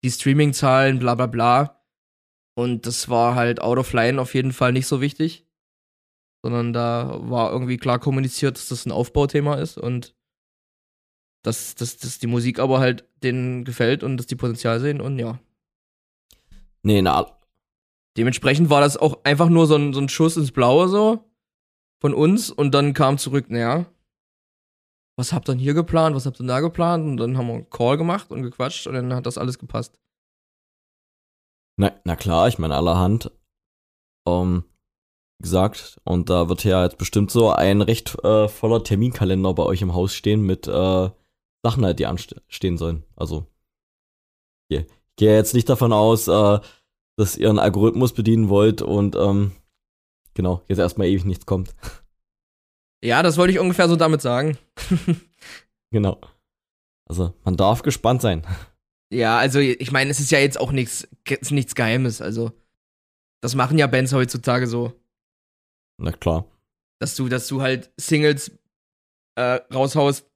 die 0.03 0.11
Streaming-Zahlen, 0.11 0.99
bla 0.99 1.15
bla 1.15 1.27
bla. 1.27 1.81
Und 2.57 2.87
das 2.87 3.09
war 3.09 3.37
halt 3.37 3.63
out 3.63 3.79
of 3.79 3.93
line 3.93 4.21
auf 4.21 4.35
jeden 4.35 4.53
Fall 4.53 4.73
nicht 4.73 4.89
so 4.89 5.01
wichtig 5.01 5.47
sondern 6.43 6.73
da 6.73 7.19
war 7.23 7.53
irgendwie 7.53 7.77
klar 7.77 7.99
kommuniziert, 7.99 8.57
dass 8.57 8.69
das 8.69 8.87
ein 8.87 8.93
Aufbauthema 8.93 9.57
ist 9.57 9.79
und 9.79 10.15
dass, 11.43 11.75
dass, 11.75 11.99
dass 11.99 12.19
die 12.19 12.27
Musik 12.27 12.59
aber 12.59 12.81
halt 12.81 13.05
denen 13.23 13.65
gefällt 13.65 14.03
und 14.03 14.17
dass 14.17 14.27
die 14.27 14.37
Potenzial 14.37 14.81
sehen 14.81 15.01
und 15.01 15.19
ja. 15.19 15.39
Nee, 16.83 17.03
na. 17.03 17.39
Dementsprechend 18.17 18.71
war 18.71 18.81
das 18.81 18.97
auch 18.97 19.25
einfach 19.25 19.49
nur 19.49 19.67
so 19.67 19.77
ein, 19.77 19.93
so 19.93 20.01
ein 20.01 20.09
Schuss 20.09 20.37
ins 20.37 20.53
Blaue 20.53 20.89
so 20.89 21.25
von 22.01 22.15
uns 22.15 22.51
und 22.51 22.73
dann 22.75 22.95
kam 22.95 23.19
zurück, 23.19 23.51
naja, 23.51 23.87
was 25.17 25.33
habt 25.33 25.49
ihr 25.49 25.53
denn 25.53 25.61
hier 25.61 25.75
geplant, 25.75 26.17
was 26.17 26.27
habt 26.27 26.37
ihr 26.37 26.45
denn 26.45 26.49
da 26.49 26.61
geplant? 26.61 27.05
Und 27.05 27.17
dann 27.19 27.37
haben 27.37 27.47
wir 27.47 27.55
einen 27.55 27.71
Call 27.71 27.99
gemacht 27.99 28.31
und 28.31 28.43
gequatscht 28.43 28.87
und 28.87 28.95
dann 28.95 29.15
hat 29.15 29.27
das 29.27 29.39
alles 29.39 29.59
gepasst. 29.59 30.01
Na, 31.77 31.93
na 32.05 32.17
klar, 32.17 32.49
ich 32.49 32.59
meine 32.59 32.75
allerhand. 32.75 33.31
Um, 34.25 34.57
ähm, 34.57 34.65
gesagt. 35.41 36.01
Und 36.05 36.31
da 36.31 36.49
wird 36.49 36.65
ja 36.65 36.85
jetzt 36.85 36.99
bestimmt 36.99 37.31
so 37.31 37.51
ein 37.51 37.83
recht 37.83 38.23
äh, 38.25 38.49
voller 38.49 38.85
Terminkalender 38.85 39.55
bei 39.55 39.65
euch 39.65 39.83
im 39.83 39.95
Haus 39.95 40.15
stehen 40.15 40.43
mit 40.43 40.67
äh, 40.67 41.11
Sachen 41.63 41.85
halt, 41.85 41.99
die 41.99 42.07
anstehen 42.07 42.79
sollen. 42.79 43.05
Also, 43.17 43.47
ich 44.69 44.87
gehe 45.17 45.35
jetzt 45.35 45.55
nicht 45.55 45.69
davon 45.69 45.93
aus, 45.93 46.29
äh, 46.29 46.61
dass 47.19 47.37
ihr 47.37 47.51
einen 47.51 47.59
Algorithmus 47.59 48.15
bedienen 48.15 48.49
wollt 48.49 48.81
und 48.81 49.17
ähm, 49.17 49.53
genau, 50.35 50.63
jetzt 50.69 50.79
erstmal 50.79 51.09
ewig 51.09 51.25
nichts 51.25 51.47
kommt. 51.47 51.75
Ja, 53.03 53.23
das 53.23 53.39
wollte 53.39 53.55
ich 53.55 53.59
ungefähr 53.59 53.89
so 53.89 53.97
damit 53.97 54.21
sagen. 54.21 54.59
genau. 55.91 56.21
Also, 57.09 57.33
man 57.45 57.57
darf 57.57 57.81
gespannt 57.81 58.21
sein. 58.21 58.47
Ja, 59.13 59.39
also 59.39 59.59
ich 59.59 59.91
meine, 59.91 60.11
es 60.11 60.21
ist 60.21 60.31
ja 60.31 60.39
jetzt 60.39 60.61
auch 60.61 60.71
nichts 60.71 61.09
nichts 61.51 61.75
Geheimes, 61.75 62.21
also 62.21 62.53
das 63.43 63.57
machen 63.57 63.77
ja 63.77 63.89
Bands 63.89 64.13
heutzutage 64.13 64.69
so. 64.69 64.93
Na 66.01 66.13
klar. 66.13 66.47
Dass 66.99 67.15
du, 67.15 67.29
dass 67.29 67.47
du 67.47 67.61
halt 67.63 67.93
Singles 67.97 68.51
äh, 69.37 69.61
raushaust, 69.73 70.27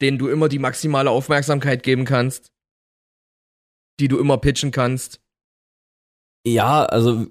denen 0.00 0.18
du 0.18 0.28
immer 0.28 0.48
die 0.48 0.58
maximale 0.58 1.10
Aufmerksamkeit 1.10 1.82
geben 1.82 2.04
kannst, 2.04 2.52
die 4.00 4.08
du 4.08 4.18
immer 4.18 4.38
pitchen 4.38 4.70
kannst. 4.70 5.20
Ja, 6.46 6.84
also 6.84 7.26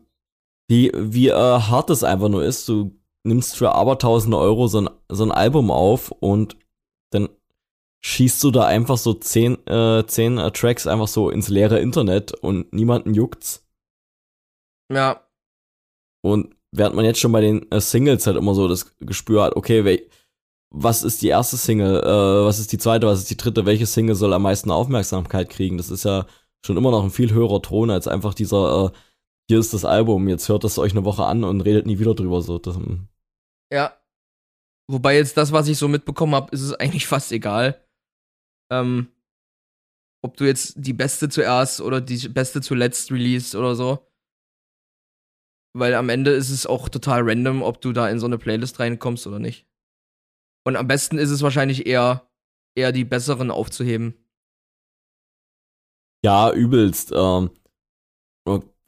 wie, 0.67 0.91
wie 0.95 1.29
äh, 1.29 1.33
hart 1.33 1.89
es 1.89 2.03
einfach 2.03 2.29
nur 2.29 2.43
ist, 2.43 2.67
du 2.67 2.99
nimmst 3.23 3.55
für 3.55 3.73
abertausende 3.73 4.37
Euro 4.37 4.67
so 4.67 4.81
ein, 4.81 4.89
so 5.09 5.23
ein 5.23 5.31
Album 5.31 5.71
auf 5.71 6.11
und 6.11 6.57
dann 7.11 7.29
schießt 8.03 8.43
du 8.43 8.51
da 8.51 8.65
einfach 8.65 8.97
so 8.97 9.13
zehn, 9.13 9.65
äh, 9.67 10.05
zehn 10.05 10.37
äh, 10.37 10.51
Tracks 10.51 10.85
einfach 10.85 11.07
so 11.07 11.29
ins 11.29 11.49
leere 11.49 11.79
Internet 11.79 12.33
und 12.33 12.71
niemanden 12.71 13.13
juckt's. 13.13 13.67
Ja. 14.91 15.27
Und 16.21 16.55
während 16.71 16.95
man 16.95 17.05
jetzt 17.05 17.19
schon 17.19 17.31
bei 17.31 17.41
den 17.41 17.69
äh, 17.71 17.79
Singles 17.79 18.27
halt 18.27 18.37
immer 18.37 18.53
so 18.53 18.67
das 18.67 18.95
Gespür 18.99 19.43
hat, 19.43 19.55
okay, 19.55 20.07
was 20.69 21.03
ist 21.03 21.21
die 21.21 21.29
erste 21.29 21.57
Single, 21.57 22.01
äh, 22.01 22.45
was 22.45 22.59
ist 22.59 22.71
die 22.71 22.77
zweite, 22.77 23.07
was 23.07 23.19
ist 23.19 23.29
die 23.29 23.37
dritte, 23.37 23.65
welche 23.65 23.85
Single 23.85 24.15
soll 24.15 24.33
am 24.33 24.41
meisten 24.41 24.71
Aufmerksamkeit 24.71 25.49
kriegen? 25.49 25.77
Das 25.77 25.89
ist 25.89 26.03
ja 26.03 26.25
schon 26.65 26.77
immer 26.77 26.91
noch 26.91 27.03
ein 27.03 27.11
viel 27.11 27.33
höherer 27.33 27.61
Ton 27.61 27.89
als 27.89 28.07
einfach 28.07 28.33
dieser, 28.33 28.85
äh, 28.85 28.97
hier 29.47 29.59
ist 29.59 29.73
das 29.73 29.85
Album, 29.85 30.27
jetzt 30.27 30.49
hört 30.49 30.63
das 30.63 30.77
euch 30.77 30.91
eine 30.91 31.05
Woche 31.05 31.25
an 31.25 31.43
und 31.43 31.61
redet 31.61 31.85
nie 31.85 31.99
wieder 31.99 32.15
drüber. 32.15 32.41
So. 32.41 32.57
Das, 32.57 32.75
hm. 32.75 33.07
ja. 33.71 33.93
Wobei 34.87 35.15
jetzt 35.15 35.37
das, 35.37 35.51
was 35.51 35.67
ich 35.67 35.77
so 35.77 35.87
mitbekommen 35.87 36.35
habe, 36.35 36.51
ist 36.51 36.61
es 36.61 36.73
eigentlich 36.73 37.07
fast 37.07 37.31
egal. 37.31 37.83
Ähm, 38.71 39.07
ob 40.23 40.37
du 40.37 40.45
jetzt 40.45 40.73
die 40.77 40.93
beste 40.93 41.29
zuerst 41.29 41.81
oder 41.81 42.01
die 42.01 42.27
beste 42.29 42.61
zuletzt 42.61 43.11
release 43.11 43.57
oder 43.57 43.75
so. 43.75 44.07
Weil 45.77 45.93
am 45.93 46.07
Ende 46.07 46.31
ist 46.31 46.51
es 46.51 46.65
auch 46.65 46.87
total 46.87 47.29
random, 47.29 47.61
ob 47.61 47.81
du 47.81 47.91
da 47.91 48.07
in 48.07 48.17
so 48.17 48.25
eine 48.25 48.37
Playlist 48.37 48.79
reinkommst 48.79 49.27
oder 49.27 49.39
nicht. 49.39 49.67
Und 50.65 50.77
am 50.77 50.87
besten 50.87 51.17
ist 51.17 51.31
es 51.31 51.41
wahrscheinlich 51.41 51.85
eher, 51.85 52.29
eher 52.75 52.93
die 52.93 53.03
besseren 53.03 53.51
aufzuheben. 53.51 54.15
Ja, 56.23 56.53
übelst. 56.53 57.11
Ähm, 57.13 57.51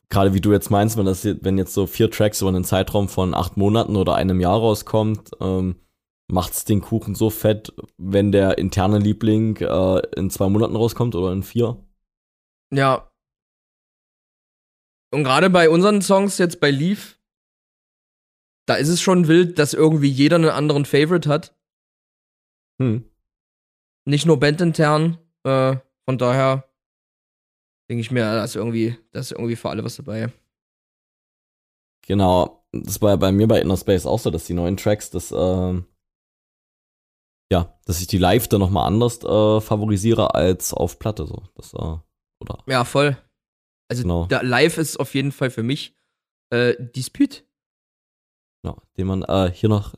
Gerade 0.09 0.33
wie 0.33 0.39
du 0.39 0.53
jetzt 0.53 0.69
meinst, 0.69 0.95
wenn 0.95 1.05
das 1.05 1.25
wenn 1.25 1.57
jetzt 1.57 1.73
so 1.73 1.87
vier 1.87 2.09
Tracks 2.09 2.39
über 2.39 2.49
einen 2.49 2.63
Zeitraum 2.63 3.09
von 3.09 3.33
acht 3.33 3.57
Monaten 3.57 3.97
oder 3.97 4.15
einem 4.15 4.39
Jahr 4.39 4.57
rauskommt, 4.57 5.31
ähm, 5.41 5.75
macht's 6.31 6.63
den 6.63 6.79
Kuchen 6.79 7.15
so 7.15 7.29
fett, 7.29 7.73
wenn 7.97 8.31
der 8.31 8.57
interne 8.57 8.99
Liebling 8.99 9.57
äh, 9.57 10.01
in 10.15 10.29
zwei 10.29 10.47
Monaten 10.47 10.77
rauskommt 10.77 11.15
oder 11.15 11.33
in 11.33 11.43
vier. 11.43 11.83
Ja, 12.71 13.06
und 15.11 15.23
gerade 15.23 15.49
bei 15.49 15.69
unseren 15.69 16.01
Songs 16.01 16.37
jetzt 16.37 16.59
bei 16.59 16.71
Leaf, 16.71 17.17
da 18.67 18.75
ist 18.75 18.89
es 18.89 19.01
schon 19.01 19.27
wild, 19.27 19.57
dass 19.59 19.73
irgendwie 19.73 20.09
jeder 20.09 20.35
einen 20.35 20.49
anderen 20.49 20.85
Favorite 20.85 21.29
hat. 21.29 21.55
Hm. 22.81 23.09
Nicht 24.05 24.25
nur 24.25 24.39
bandintern. 24.39 25.17
Äh, 25.43 25.77
von 26.05 26.17
daher 26.17 26.69
denke 27.89 28.01
ich 28.01 28.11
mir, 28.11 28.21
da 28.21 28.43
ist 28.43 28.55
irgendwie, 28.55 28.97
da 29.11 29.19
ist 29.19 29.31
irgendwie 29.31 29.55
für 29.55 29.69
alle 29.69 29.83
was 29.83 29.95
dabei. 29.95 30.31
Genau. 32.05 32.65
Das 32.73 33.01
war 33.01 33.11
ja 33.11 33.15
bei 33.15 33.31
mir 33.31 33.47
bei 33.47 33.61
Inner 33.61 33.77
Space 33.77 34.05
auch 34.05 34.19
so, 34.19 34.29
dass 34.29 34.45
die 34.45 34.53
neuen 34.53 34.77
Tracks, 34.77 35.09
das, 35.09 35.31
ähm, 35.31 35.85
ja, 37.51 37.79
dass 37.85 38.01
ich 38.01 38.07
die 38.07 38.17
live 38.17 38.49
dann 38.49 38.59
nochmal 38.59 38.87
anders 38.87 39.23
äh, 39.23 39.61
favorisiere 39.61 40.35
als 40.35 40.73
auf 40.73 40.99
Platte, 40.99 41.25
so. 41.25 41.43
Das, 41.55 41.73
äh, 41.73 41.97
oder? 42.41 42.63
Ja, 42.67 42.83
voll. 42.83 43.17
Also 43.89 44.03
Genau. 44.03 44.27
live 44.29 44.77
ist 44.77 44.97
auf 44.99 45.13
jeden 45.15 45.31
Fall 45.31 45.49
für 45.49 45.63
mich 45.63 45.93
äh, 46.49 46.75
Disput. 46.79 47.43
Ja, 48.65 48.75
den 48.97 49.07
man 49.07 49.23
äh, 49.23 49.51
hier 49.53 49.69
noch, 49.69 49.95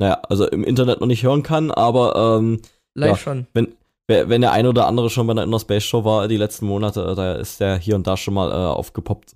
naja, 0.00 0.20
also 0.28 0.46
im 0.48 0.64
Internet 0.64 1.00
noch 1.00 1.06
nicht 1.06 1.22
hören 1.22 1.42
kann, 1.42 1.70
aber 1.70 2.38
ähm, 2.38 2.60
Live 2.94 3.10
Ja. 3.10 3.16
schon. 3.16 3.46
wenn, 3.54 3.74
wenn 4.08 4.40
der 4.40 4.52
ein 4.52 4.66
oder 4.66 4.86
andere 4.86 5.10
schon 5.10 5.26
bei 5.26 5.32
einer 5.32 5.42
Inner 5.42 5.60
Space 5.60 5.84
Show 5.84 6.04
war 6.04 6.28
die 6.28 6.36
letzten 6.36 6.66
Monate, 6.66 7.02
äh, 7.04 7.14
da 7.14 7.34
ist 7.34 7.60
der 7.60 7.76
hier 7.76 7.94
und 7.96 8.06
da 8.06 8.16
schon 8.16 8.34
mal 8.34 8.50
äh, 8.50 8.54
aufgepoppt. 8.54 9.34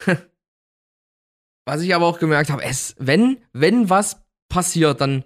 Was 1.64 1.80
ich 1.82 1.94
aber 1.94 2.06
auch 2.06 2.18
gemerkt 2.18 2.50
habe, 2.50 2.64
es, 2.64 2.96
wenn, 2.98 3.38
wenn 3.52 3.88
was 3.88 4.20
passiert, 4.48 5.00
dann 5.00 5.24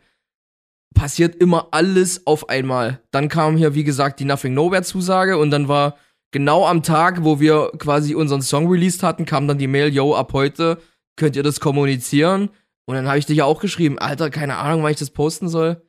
passiert 0.95 1.35
immer 1.37 1.68
alles 1.72 2.27
auf 2.27 2.49
einmal. 2.51 3.01
Dann 3.11 3.29
kam 3.29 3.57
hier, 3.57 3.74
wie 3.74 3.85
gesagt, 3.85 4.20
die 4.20 4.24
Nothing 4.27 4.53
Nowhere 4.55 4.83
Zusage 4.83 5.39
und 5.39 5.51
dann 5.51 5.68
war 5.68 5.97
genau 6.33 6.66
am 6.66 6.83
Tag, 6.83 7.24
wo 7.24 7.41
wir 7.41 7.72
quasi 7.79 8.14
unseren 8.14 8.43
Song 8.43 8.68
released 8.68 9.03
hatten, 9.03 9.24
kam 9.24 9.49
dann 9.49 9.59
die 9.59 9.66
Mail, 9.66 9.93
yo, 9.93 10.14
ab 10.14 10.33
heute 10.33 10.79
könnt 11.16 11.37
ihr 11.37 11.43
das 11.43 11.61
kommunizieren. 11.61 12.51
Und 12.87 12.95
dann 12.95 13.09
habe 13.09 13.18
ich 13.18 13.27
dich 13.27 13.39
ja 13.39 13.45
auch 13.45 13.61
geschrieben, 13.61 13.99
Alter, 13.99 14.31
keine 14.31 14.57
Ahnung, 14.57 14.83
wann 14.83 14.93
ich 14.93 14.99
das 14.99 15.11
posten 15.11 15.49
soll. 15.49 15.83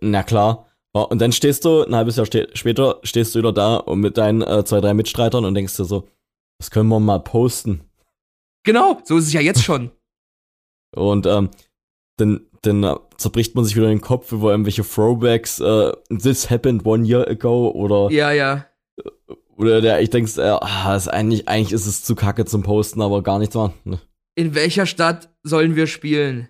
Na 0.00 0.22
klar. 0.22 0.66
Ja, 0.94 1.02
Und 1.02 1.20
dann 1.20 1.32
stehst 1.32 1.64
du, 1.64 1.82
ein 1.82 1.94
halbes 1.94 2.16
Jahr 2.16 2.26
ste 2.26 2.48
später, 2.54 3.00
stehst 3.02 3.34
du 3.34 3.40
wieder 3.40 3.52
da 3.52 3.76
und 3.76 4.00
mit 4.00 4.16
deinen 4.16 4.42
äh, 4.42 4.64
zwei, 4.64 4.80
drei 4.80 4.94
Mitstreitern 4.94 5.44
und 5.44 5.54
denkst 5.54 5.76
dir 5.76 5.84
so, 5.84 6.08
das 6.58 6.70
können 6.70 6.88
wir 6.88 7.00
mal 7.00 7.20
posten. 7.20 7.82
Genau, 8.64 9.00
so 9.04 9.18
ist 9.18 9.26
es 9.26 9.32
ja 9.32 9.40
jetzt 9.40 9.62
schon. 9.62 9.90
Und 10.94 11.26
ähm, 11.26 11.50
dann, 12.16 12.45
dann 12.62 12.82
äh, 12.82 12.94
zerbricht 13.16 13.54
man 13.54 13.64
sich 13.64 13.76
wieder 13.76 13.88
den 13.88 14.00
Kopf 14.00 14.32
über 14.32 14.50
irgendwelche 14.50 14.82
Throwbacks, 14.82 15.60
äh, 15.60 15.92
this 16.08 16.50
happened 16.50 16.84
one 16.84 17.06
year 17.06 17.26
ago 17.28 17.70
oder, 17.70 18.10
ja, 18.12 18.30
ja. 18.32 18.66
oder 19.56 19.80
der, 19.80 20.00
ich 20.00 20.10
denkst, 20.10 20.38
äh, 20.38 20.56
ah, 20.60 20.96
ist 20.96 21.08
eigentlich, 21.08 21.48
eigentlich 21.48 21.72
ist 21.72 21.86
es 21.86 22.02
zu 22.02 22.14
kacke 22.14 22.44
zum 22.44 22.62
Posten, 22.62 23.02
aber 23.02 23.22
gar 23.22 23.38
nichts 23.38 23.54
machen. 23.54 23.74
Ne? 23.84 24.00
In 24.34 24.54
welcher 24.54 24.86
Stadt 24.86 25.30
sollen 25.42 25.76
wir 25.76 25.86
spielen? 25.86 26.48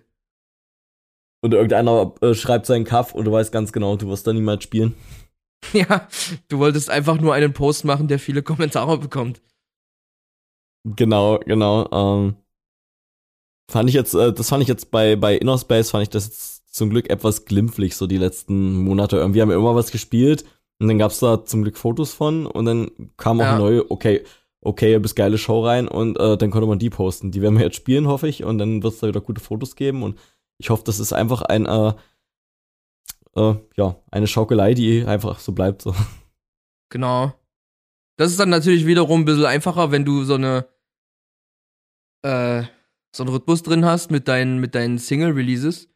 Und 1.41 1.53
irgendeiner 1.53 2.13
äh, 2.21 2.33
schreibt 2.33 2.65
seinen 2.65 2.83
Kaff 2.83 3.13
und 3.13 3.25
du 3.25 3.31
weißt 3.31 3.51
ganz 3.51 3.71
genau, 3.71 3.95
du 3.95 4.07
wirst 4.09 4.27
da 4.27 4.33
niemals 4.33 4.63
spielen. 4.63 4.95
Ja, 5.73 6.07
du 6.49 6.59
wolltest 6.59 6.89
einfach 6.89 7.19
nur 7.19 7.33
einen 7.33 7.51
Post 7.51 7.83
machen, 7.83 8.07
der 8.07 8.19
viele 8.19 8.43
Kommentare 8.43 8.99
bekommt. 8.99 9.41
Genau, 10.95 11.39
genau. 11.39 11.89
Ähm, 11.91 12.35
fand 13.69 13.89
ich 13.89 13.95
jetzt, 13.95 14.13
äh, 14.13 14.33
das 14.33 14.49
fand 14.49 14.61
ich 14.63 14.69
jetzt 14.69 14.91
bei, 14.91 15.15
bei 15.15 15.35
Inner 15.37 15.57
Space, 15.57 15.91
fand 15.91 16.03
ich 16.03 16.09
das 16.09 16.25
jetzt 16.25 16.73
zum 16.75 16.89
Glück 16.89 17.09
etwas 17.09 17.45
glimpflich, 17.45 17.95
so 17.95 18.07
die 18.07 18.17
letzten 18.17 18.83
Monate. 18.83 19.17
Irgendwie 19.17 19.41
haben 19.41 19.49
wir 19.49 19.55
immer 19.55 19.75
was 19.75 19.91
gespielt 19.91 20.45
und 20.79 20.87
dann 20.87 20.97
gab's 20.99 21.19
da 21.19 21.43
zum 21.43 21.63
Glück 21.63 21.77
Fotos 21.77 22.13
von 22.13 22.45
und 22.45 22.65
dann 22.65 22.91
kam 23.17 23.39
auch 23.39 23.43
Ja. 23.45 23.49
eine 23.51 23.59
neue, 23.59 23.91
okay, 23.91 24.23
okay, 24.61 24.99
bis 24.99 25.15
geile 25.15 25.37
Show 25.37 25.65
rein 25.65 25.87
und 25.87 26.19
äh, 26.19 26.37
dann 26.37 26.51
konnte 26.51 26.67
man 26.67 26.79
die 26.79 26.89
posten. 26.89 27.31
Die 27.31 27.41
werden 27.41 27.57
wir 27.57 27.65
jetzt 27.65 27.77
spielen, 27.77 28.07
hoffe 28.07 28.27
ich, 28.27 28.43
und 28.43 28.57
dann 28.57 28.83
wird's 28.83 28.99
da 28.99 29.07
wieder 29.07 29.21
gute 29.21 29.41
Fotos 29.41 29.75
geben 29.75 30.03
und 30.03 30.19
ich 30.59 30.69
hoffe, 30.69 30.83
das 30.85 30.99
ist 30.99 31.13
einfach 31.13 31.41
ein, 31.43 31.65
äh, 31.65 31.93
äh, 33.35 33.55
ja, 33.75 33.95
eine 34.11 34.27
Schaukelei, 34.27 34.73
die 34.73 35.03
einfach 35.05 35.39
so 35.39 35.51
bleibt. 35.51 35.81
So. 35.83 35.93
Genau. 36.89 37.33
Das 38.17 38.31
ist 38.31 38.39
dann 38.39 38.49
natürlich 38.49 38.85
wiederum 38.85 39.21
ein 39.21 39.25
bisschen 39.25 39.45
einfacher, 39.45 39.91
wenn 39.91 40.05
du 40.05 40.23
so 40.23 40.33
eine 40.35 40.65
äh, 42.23 42.63
so 43.17 43.23
einen 43.23 43.33
Rhythmus 43.33 43.63
drin 43.63 43.85
hast 43.85 44.11
mit 44.11 44.27
deinen, 44.27 44.59
mit 44.59 44.75
deinen 44.75 44.97
Single-Releases. 44.97 45.89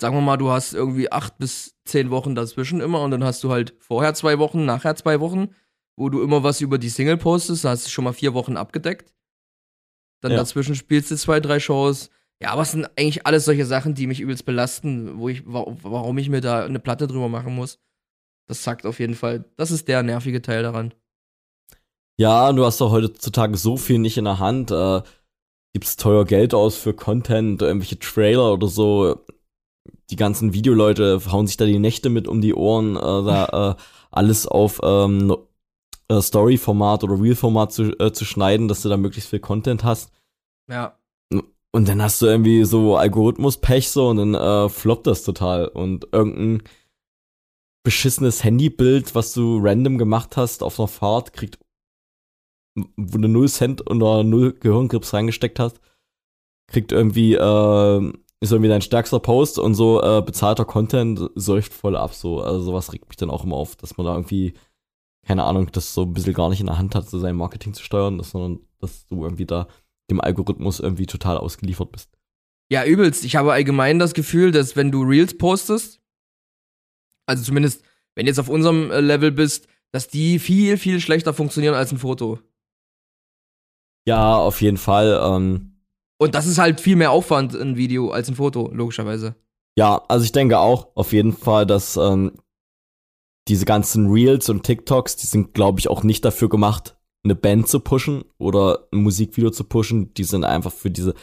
Sagen 0.00 0.16
wir 0.16 0.20
mal, 0.22 0.36
du 0.36 0.50
hast 0.50 0.72
irgendwie 0.72 1.10
acht 1.12 1.36
bis 1.38 1.76
zehn 1.84 2.10
Wochen 2.10 2.34
dazwischen 2.34 2.80
immer 2.80 3.02
und 3.02 3.10
dann 3.10 3.24
hast 3.24 3.42
du 3.44 3.50
halt 3.50 3.74
vorher 3.80 4.14
zwei 4.14 4.38
Wochen, 4.38 4.64
nachher 4.64 4.96
zwei 4.96 5.20
Wochen, 5.20 5.48
wo 5.96 6.08
du 6.08 6.22
immer 6.22 6.42
was 6.42 6.60
über 6.60 6.78
die 6.78 6.88
Single 6.88 7.18
postest, 7.18 7.64
da 7.64 7.70
hast 7.70 7.86
du 7.86 7.90
schon 7.90 8.04
mal 8.04 8.12
vier 8.12 8.32
Wochen 8.32 8.56
abgedeckt. 8.56 9.12
Dann 10.22 10.32
Ja. 10.32 10.38
dazwischen 10.38 10.74
spielst 10.74 11.10
du 11.10 11.16
zwei, 11.16 11.40
drei 11.40 11.60
Shows. 11.60 12.10
Ja, 12.42 12.52
aber 12.52 12.62
es 12.62 12.70
sind 12.72 12.86
eigentlich 12.96 13.26
alles 13.26 13.44
solche 13.44 13.66
Sachen, 13.66 13.94
die 13.94 14.06
mich 14.06 14.20
übelst 14.20 14.46
belasten, 14.46 15.18
wo 15.18 15.28
ich, 15.28 15.46
wa 15.46 15.66
warum 15.82 16.16
ich 16.16 16.30
mir 16.30 16.40
da 16.40 16.64
eine 16.64 16.78
Platte 16.78 17.06
drüber 17.06 17.28
machen 17.28 17.54
muss. 17.54 17.78
Das 18.48 18.64
sagt 18.64 18.86
auf 18.86 18.98
jeden 18.98 19.14
Fall. 19.14 19.44
Das 19.56 19.70
ist 19.70 19.88
der 19.88 20.02
nervige 20.02 20.40
Teil 20.40 20.62
daran. 20.62 20.94
Ja, 22.18 22.52
du 22.52 22.64
hast 22.64 22.80
doch 22.80 22.90
heutzutage 22.90 23.56
so 23.56 23.76
viel 23.76 23.98
nicht 23.98 24.16
in 24.18 24.24
der 24.24 24.38
Hand. 24.38 24.70
Äh, 24.70 25.02
gibst 25.72 26.00
teuer 26.00 26.24
Geld 26.24 26.54
aus 26.54 26.76
für 26.76 26.94
Content, 26.94 27.62
irgendwelche 27.62 27.98
Trailer 27.98 28.52
oder 28.52 28.66
so. 28.66 29.24
Die 30.10 30.16
ganzen 30.16 30.52
Videoleute 30.52 31.20
hauen 31.30 31.46
sich 31.46 31.56
da 31.56 31.64
die 31.64 31.78
Nächte 31.78 32.10
mit 32.10 32.26
um 32.26 32.40
die 32.40 32.54
Ohren, 32.54 32.96
äh, 32.96 33.00
da 33.00 33.76
äh, 33.78 33.82
alles 34.10 34.46
auf 34.46 34.80
ähm, 34.82 35.36
äh, 36.08 36.20
Story-Format 36.20 37.04
oder 37.04 37.20
Real-Format 37.20 37.72
zu, 37.72 37.98
äh, 38.00 38.12
zu 38.12 38.24
schneiden, 38.24 38.68
dass 38.68 38.82
du 38.82 38.88
da 38.88 38.96
möglichst 38.96 39.30
viel 39.30 39.38
Content 39.38 39.84
hast. 39.84 40.12
Ja. 40.68 40.96
Und 41.72 41.88
dann 41.88 42.02
hast 42.02 42.20
du 42.20 42.26
irgendwie 42.26 42.64
so 42.64 42.96
Algorithmus-Pech 42.96 43.90
so 43.90 44.08
und 44.08 44.16
dann 44.16 44.34
äh, 44.34 44.68
floppt 44.68 45.06
das 45.06 45.22
total. 45.22 45.68
Und 45.68 46.08
irgendein 46.10 46.64
beschissenes 47.84 48.42
Handybild, 48.42 49.14
was 49.14 49.32
du 49.32 49.58
random 49.62 49.96
gemacht 49.96 50.36
hast 50.36 50.64
auf 50.64 50.80
einer 50.80 50.88
Fahrt, 50.88 51.32
kriegt, 51.32 51.58
wo 52.74 53.18
du 53.18 53.28
null 53.28 53.48
Cent 53.48 53.88
oder 53.90 54.24
null 54.24 54.52
Gehirngrips 54.52 55.12
reingesteckt 55.12 55.58
hast, 55.58 55.80
kriegt 56.68 56.92
irgendwie, 56.92 57.34
äh, 57.34 58.12
ist 58.40 58.52
irgendwie 58.52 58.68
dein 58.68 58.82
stärkster 58.82 59.20
Post 59.20 59.58
und 59.58 59.74
so 59.74 60.02
äh, 60.02 60.22
bezahlter 60.22 60.64
Content 60.64 61.30
säuft 61.34 61.74
voll 61.74 61.96
ab. 61.96 62.14
So. 62.14 62.40
Also 62.40 62.60
sowas 62.60 62.92
regt 62.92 63.08
mich 63.08 63.16
dann 63.16 63.30
auch 63.30 63.44
immer 63.44 63.56
auf, 63.56 63.76
dass 63.76 63.96
man 63.96 64.06
da 64.06 64.14
irgendwie, 64.14 64.54
keine 65.26 65.44
Ahnung, 65.44 65.70
das 65.72 65.94
so 65.94 66.02
ein 66.02 66.14
bisschen 66.14 66.34
gar 66.34 66.48
nicht 66.48 66.60
in 66.60 66.66
der 66.66 66.78
Hand 66.78 66.94
hat, 66.94 67.08
so 67.08 67.18
sein 67.18 67.36
Marketing 67.36 67.74
zu 67.74 67.82
steuern, 67.82 68.22
sondern 68.22 68.60
dass 68.78 69.06
du 69.06 69.24
irgendwie 69.24 69.46
da 69.46 69.66
dem 70.10 70.20
Algorithmus 70.20 70.80
irgendwie 70.80 71.06
total 71.06 71.38
ausgeliefert 71.38 71.92
bist. 71.92 72.10
Ja, 72.70 72.84
übelst. 72.84 73.24
Ich 73.24 73.36
habe 73.36 73.52
allgemein 73.52 73.98
das 73.98 74.14
Gefühl, 74.14 74.52
dass 74.52 74.76
wenn 74.76 74.92
du 74.92 75.02
Reels 75.02 75.36
postest, 75.36 76.00
also 77.26 77.42
zumindest, 77.42 77.84
wenn 78.14 78.26
du 78.26 78.30
jetzt 78.30 78.38
auf 78.38 78.48
unserem 78.48 78.90
äh, 78.90 79.00
Level 79.00 79.32
bist, 79.32 79.68
dass 79.92 80.08
die 80.08 80.38
viel, 80.38 80.76
viel 80.76 81.00
schlechter 81.00 81.34
funktionieren 81.34 81.74
als 81.74 81.92
ein 81.92 81.98
Foto. 81.98 82.38
Ja, 84.10 84.36
auf 84.36 84.60
jeden 84.60 84.76
Fall. 84.76 85.20
Ähm, 85.22 85.76
Und 86.18 86.34
das 86.34 86.46
ist 86.46 86.58
halt 86.58 86.80
viel 86.80 86.96
mehr 86.96 87.10
Aufwand, 87.12 87.54
ein 87.54 87.76
Video, 87.76 88.10
als 88.10 88.28
ein 88.28 88.34
Foto, 88.34 88.70
logischerweise. 88.72 89.36
ja, 89.78 90.02
also 90.08 90.24
ich 90.24 90.32
denke 90.32 90.58
auch 90.58 90.88
auf 90.94 91.12
jeden 91.12 91.32
Fall, 91.32 91.64
dass 91.66 91.96
ähm, 91.96 92.32
diese 93.48 93.64
ganzen 93.64 94.10
Reels 94.10 94.48
und 94.48 94.64
TikToks, 94.64 95.16
die 95.16 95.26
sind, 95.26 95.54
glaube 95.54 95.80
ich, 95.80 95.88
auch 95.88 96.02
nicht 96.02 96.24
dafür 96.24 96.48
gemacht, 96.48 96.96
eine 97.24 97.34
Band 97.34 97.68
zu 97.68 97.80
pushen 97.80 98.24
oder 98.38 98.88
ein 98.92 99.02
Musikvideo 99.02 99.50
zu 99.50 99.64
pushen. 99.64 100.12
Die 100.14 100.24
sind 100.24 100.44
einfach 100.44 100.72
für 100.72 100.90
diese 100.90 101.14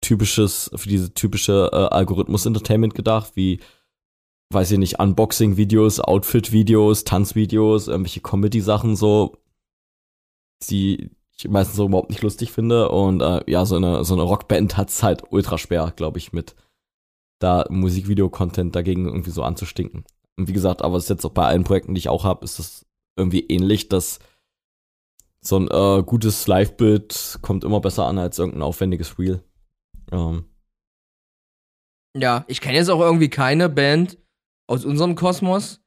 typisches, 0.00 0.70
für 0.74 0.88
diese 0.88 1.12
typische 1.12 1.70
äh, 1.72 1.94
Algorithmus-Entertainment 1.94 2.94
gedacht, 2.94 3.32
wie, 3.34 3.60
weiß 4.52 4.70
ich 4.72 4.78
nicht, 4.78 4.98
Unboxing-Videos, 4.98 6.00
Outfit-Videos, 6.00 7.04
Tanzvideos, 7.04 7.88
irgendwelche 7.88 8.20
Comedy-Sachen 8.20 8.96
so, 8.96 9.36
die 10.70 11.10
ich 11.38 11.48
meistens 11.48 11.76
so 11.76 11.86
überhaupt 11.86 12.10
nicht 12.10 12.22
lustig 12.22 12.52
finde. 12.52 12.88
Und 12.88 13.20
äh, 13.20 13.42
ja, 13.50 13.64
so 13.64 13.76
eine, 13.76 14.04
so 14.04 14.14
eine 14.14 14.22
Rockband 14.22 14.76
hat's 14.76 15.02
halt 15.02 15.22
ultra 15.30 15.58
schwer, 15.58 15.92
glaube 15.94 16.18
ich, 16.18 16.32
mit 16.32 16.56
da 17.40 17.64
Musikvideo-Content 17.68 18.74
dagegen 18.74 19.06
irgendwie 19.06 19.30
so 19.30 19.42
anzustinken. 19.42 20.04
Und 20.36 20.48
wie 20.48 20.52
gesagt, 20.52 20.82
aber 20.82 20.96
es 20.96 21.04
ist 21.04 21.10
jetzt 21.10 21.24
auch 21.24 21.32
bei 21.32 21.46
allen 21.46 21.64
Projekten, 21.64 21.94
die 21.94 22.00
ich 22.00 22.08
auch 22.08 22.24
habe, 22.24 22.44
ist 22.44 22.58
das 22.58 22.86
irgendwie 23.16 23.46
ähnlich, 23.46 23.88
dass 23.88 24.18
so 25.40 25.56
ein 25.56 25.68
äh, 25.68 26.02
gutes 26.02 26.46
Live-Bild 26.46 27.38
kommt 27.42 27.64
immer 27.64 27.80
besser 27.80 28.06
an 28.06 28.18
als 28.18 28.38
irgendein 28.38 28.62
aufwendiges 28.62 29.18
Reel. 29.18 29.42
Ähm, 30.10 30.46
Ja, 32.16 32.44
ich 32.48 32.60
kenne 32.60 32.76
jetzt 32.76 32.88
auch 32.88 33.00
irgendwie 33.00 33.30
keine 33.30 33.68
Band 33.68 34.18
aus 34.68 34.84
unserem 34.84 35.14
Kosmos, 35.14 35.80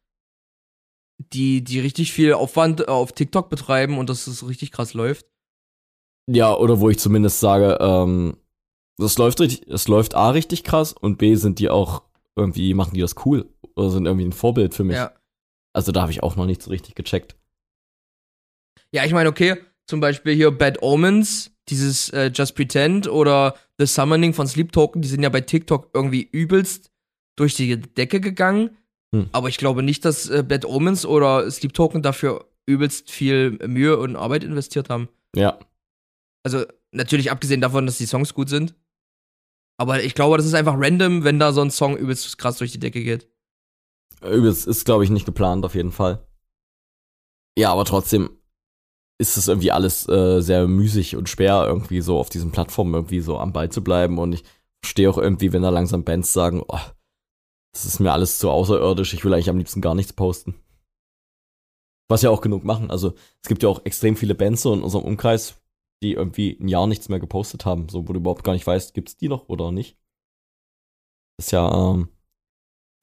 die, 1.33 1.63
die 1.63 1.79
richtig 1.79 2.13
viel 2.13 2.33
Aufwand 2.33 2.81
äh, 2.81 2.85
auf 2.85 3.11
TikTok 3.11 3.49
betreiben 3.49 3.97
und 3.97 4.09
dass 4.09 4.27
es 4.27 4.47
richtig 4.47 4.71
krass 4.71 4.93
läuft. 4.93 5.30
Ja, 6.27 6.55
oder 6.55 6.79
wo 6.79 6.89
ich 6.89 6.99
zumindest 6.99 7.39
sage, 7.39 7.77
ähm, 7.79 8.37
das 8.97 9.17
läuft 9.17 9.39
richtig, 9.39 9.67
es 9.67 9.87
läuft 9.87 10.15
A 10.15 10.29
richtig 10.29 10.63
krass 10.63 10.93
und 10.93 11.17
B 11.17 11.35
sind 11.35 11.59
die 11.59 11.69
auch 11.69 12.03
irgendwie, 12.35 12.73
machen 12.73 12.93
die 12.93 13.01
das 13.01 13.15
cool 13.25 13.49
oder 13.75 13.89
sind 13.89 14.05
irgendwie 14.05 14.25
ein 14.25 14.33
Vorbild 14.33 14.73
für 14.73 14.83
mich. 14.83 14.97
Ja. 14.97 15.13
Also 15.73 15.91
da 15.91 16.01
habe 16.01 16.11
ich 16.11 16.23
auch 16.23 16.35
noch 16.35 16.45
nicht 16.45 16.61
so 16.61 16.69
richtig 16.69 16.95
gecheckt. 16.95 17.35
Ja, 18.91 19.05
ich 19.05 19.13
meine, 19.13 19.29
okay, 19.29 19.57
zum 19.87 19.99
Beispiel 19.99 20.35
hier 20.35 20.51
Bad 20.51 20.81
Omens, 20.81 21.51
dieses 21.69 22.09
äh, 22.09 22.31
Just 22.33 22.55
Pretend 22.55 23.07
oder 23.07 23.55
The 23.77 23.85
Summoning 23.85 24.33
von 24.33 24.47
Sleep 24.47 24.71
Token, 24.71 25.01
die 25.01 25.07
sind 25.07 25.23
ja 25.23 25.29
bei 25.29 25.41
TikTok 25.41 25.89
irgendwie 25.93 26.27
übelst 26.31 26.91
durch 27.35 27.55
die 27.55 27.77
Decke 27.77 28.19
gegangen. 28.19 28.77
Hm. 29.13 29.29
Aber 29.31 29.49
ich 29.49 29.57
glaube 29.57 29.83
nicht, 29.83 30.05
dass 30.05 30.29
äh, 30.29 30.43
Bad 30.43 30.65
Omens 30.65 31.05
oder 31.05 31.49
Sleep 31.49 31.73
Token 31.73 32.01
dafür 32.01 32.45
übelst 32.65 33.09
viel 33.09 33.51
Mühe 33.67 33.97
und 33.97 34.15
Arbeit 34.15 34.43
investiert 34.43 34.89
haben. 34.89 35.09
Ja. 35.35 35.57
Also 36.43 36.65
natürlich 36.91 37.31
abgesehen 37.31 37.61
davon, 37.61 37.85
dass 37.85 37.97
die 37.97 38.05
Songs 38.05 38.33
gut 38.33 38.49
sind. 38.49 38.75
Aber 39.77 40.03
ich 40.03 40.13
glaube, 40.13 40.37
das 40.37 40.45
ist 40.45 40.53
einfach 40.53 40.75
random, 40.77 41.23
wenn 41.23 41.39
da 41.39 41.53
so 41.53 41.61
ein 41.61 41.71
Song 41.71 41.97
übelst 41.97 42.37
krass 42.37 42.57
durch 42.57 42.71
die 42.71 42.79
Decke 42.79 43.03
geht. 43.03 43.27
Übelst 44.21 44.67
ist, 44.67 44.85
glaube 44.85 45.03
ich, 45.03 45.09
nicht 45.09 45.25
geplant, 45.25 45.65
auf 45.65 45.73
jeden 45.73 45.91
Fall. 45.91 46.27
Ja, 47.57 47.71
aber 47.71 47.85
trotzdem 47.85 48.29
ist 49.17 49.37
es 49.37 49.47
irgendwie 49.47 49.71
alles 49.71 50.07
äh, 50.09 50.41
sehr 50.41 50.67
müßig 50.67 51.15
und 51.15 51.29
schwer, 51.29 51.65
irgendwie 51.67 52.01
so 52.01 52.17
auf 52.17 52.29
diesen 52.29 52.51
Plattformen 52.51 52.93
irgendwie 52.93 53.21
so 53.21 53.37
am 53.37 53.53
Ball 53.53 53.69
zu 53.71 53.83
bleiben. 53.83 54.17
Und 54.17 54.33
ich 54.33 54.43
verstehe 54.83 55.09
auch 55.09 55.17
irgendwie, 55.17 55.53
wenn 55.53 55.61
da 55.61 55.69
langsam 55.69 56.03
Bands 56.03 56.33
sagen, 56.33 56.63
oh, 56.67 56.79
das 57.73 57.85
ist 57.85 57.99
mir 57.99 58.11
alles 58.11 58.39
zu 58.39 58.49
außerirdisch, 58.49 59.13
ich 59.13 59.23
will 59.23 59.33
eigentlich 59.33 59.49
am 59.49 59.57
liebsten 59.57 59.81
gar 59.81 59.95
nichts 59.95 60.13
posten. 60.13 60.55
Was 62.09 62.23
ja 62.23 62.29
auch 62.29 62.41
genug 62.41 62.63
machen. 62.63 62.91
Also 62.91 63.13
es 63.41 63.47
gibt 63.47 63.63
ja 63.63 63.69
auch 63.69 63.85
extrem 63.85 64.15
viele 64.15 64.35
Bands 64.35 64.63
so 64.63 64.73
in 64.73 64.81
unserem 64.81 65.05
Umkreis, 65.05 65.55
die 66.01 66.13
irgendwie 66.13 66.57
ein 66.59 66.67
Jahr 66.67 66.87
nichts 66.87 67.09
mehr 67.09 67.19
gepostet 67.19 67.65
haben, 67.65 67.89
so 67.89 68.07
wo 68.07 68.13
du 68.13 68.19
überhaupt 68.19 68.43
gar 68.43 68.53
nicht 68.53 68.65
weißt, 68.65 68.93
gibt's 68.93 69.17
die 69.17 69.29
noch 69.29 69.49
oder 69.49 69.71
nicht. 69.71 69.97
Das 71.37 71.47
ist 71.47 71.51
ja, 71.51 71.91
ähm, 71.91 72.09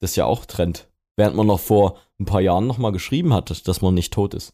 das 0.01 0.11
ist 0.11 0.15
ja 0.15 0.25
auch 0.25 0.45
Trend. 0.45 0.89
Während 1.17 1.35
man 1.35 1.47
noch 1.47 1.59
vor 1.59 1.99
ein 2.19 2.25
paar 2.25 2.41
Jahren 2.41 2.67
noch 2.67 2.77
mal 2.77 2.91
geschrieben 2.91 3.33
hat, 3.33 3.67
dass 3.67 3.81
man 3.81 3.93
nicht 3.93 4.13
tot 4.13 4.33
ist. 4.33 4.53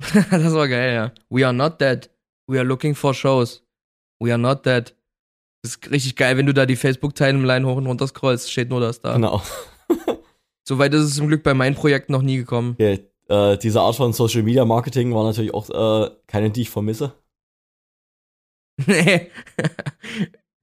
das 0.00 0.54
war 0.54 0.68
geil, 0.68 0.94
ja. 0.94 1.12
We 1.30 1.44
are 1.44 1.54
not 1.54 1.80
dead. 1.80 2.10
We 2.48 2.58
are 2.58 2.66
looking 2.66 2.94
for 2.94 3.14
shows. 3.14 3.64
We 4.20 4.30
are 4.30 4.38
not 4.38 4.66
dead. 4.66 4.94
Das 5.62 5.76
ist 5.76 5.90
richtig 5.90 6.16
geil, 6.16 6.36
wenn 6.36 6.46
du 6.46 6.54
da 6.54 6.66
die 6.66 6.76
Facebook-Timeline 6.76 7.66
hoch 7.66 7.76
und 7.76 7.86
runter 7.86 8.06
scrollst, 8.06 8.50
steht 8.50 8.70
nur 8.70 8.80
das 8.80 9.00
da. 9.00 9.14
Genau. 9.14 9.42
Soweit 10.68 10.94
ist 10.94 11.02
es 11.02 11.14
zum 11.16 11.28
Glück 11.28 11.42
bei 11.42 11.54
meinen 11.54 11.74
Projekten 11.76 12.12
noch 12.12 12.22
nie 12.22 12.36
gekommen. 12.36 12.76
Ja, 12.78 12.96
äh, 13.28 13.58
diese 13.58 13.80
Art 13.80 13.96
von 13.96 14.12
Social 14.12 14.42
Media 14.42 14.64
Marketing 14.64 15.14
war 15.14 15.24
natürlich 15.24 15.54
auch 15.54 15.70
äh, 15.70 16.10
keine, 16.26 16.50
die 16.50 16.62
ich 16.62 16.70
vermisse. 16.70 17.12
Nee. 18.86 19.30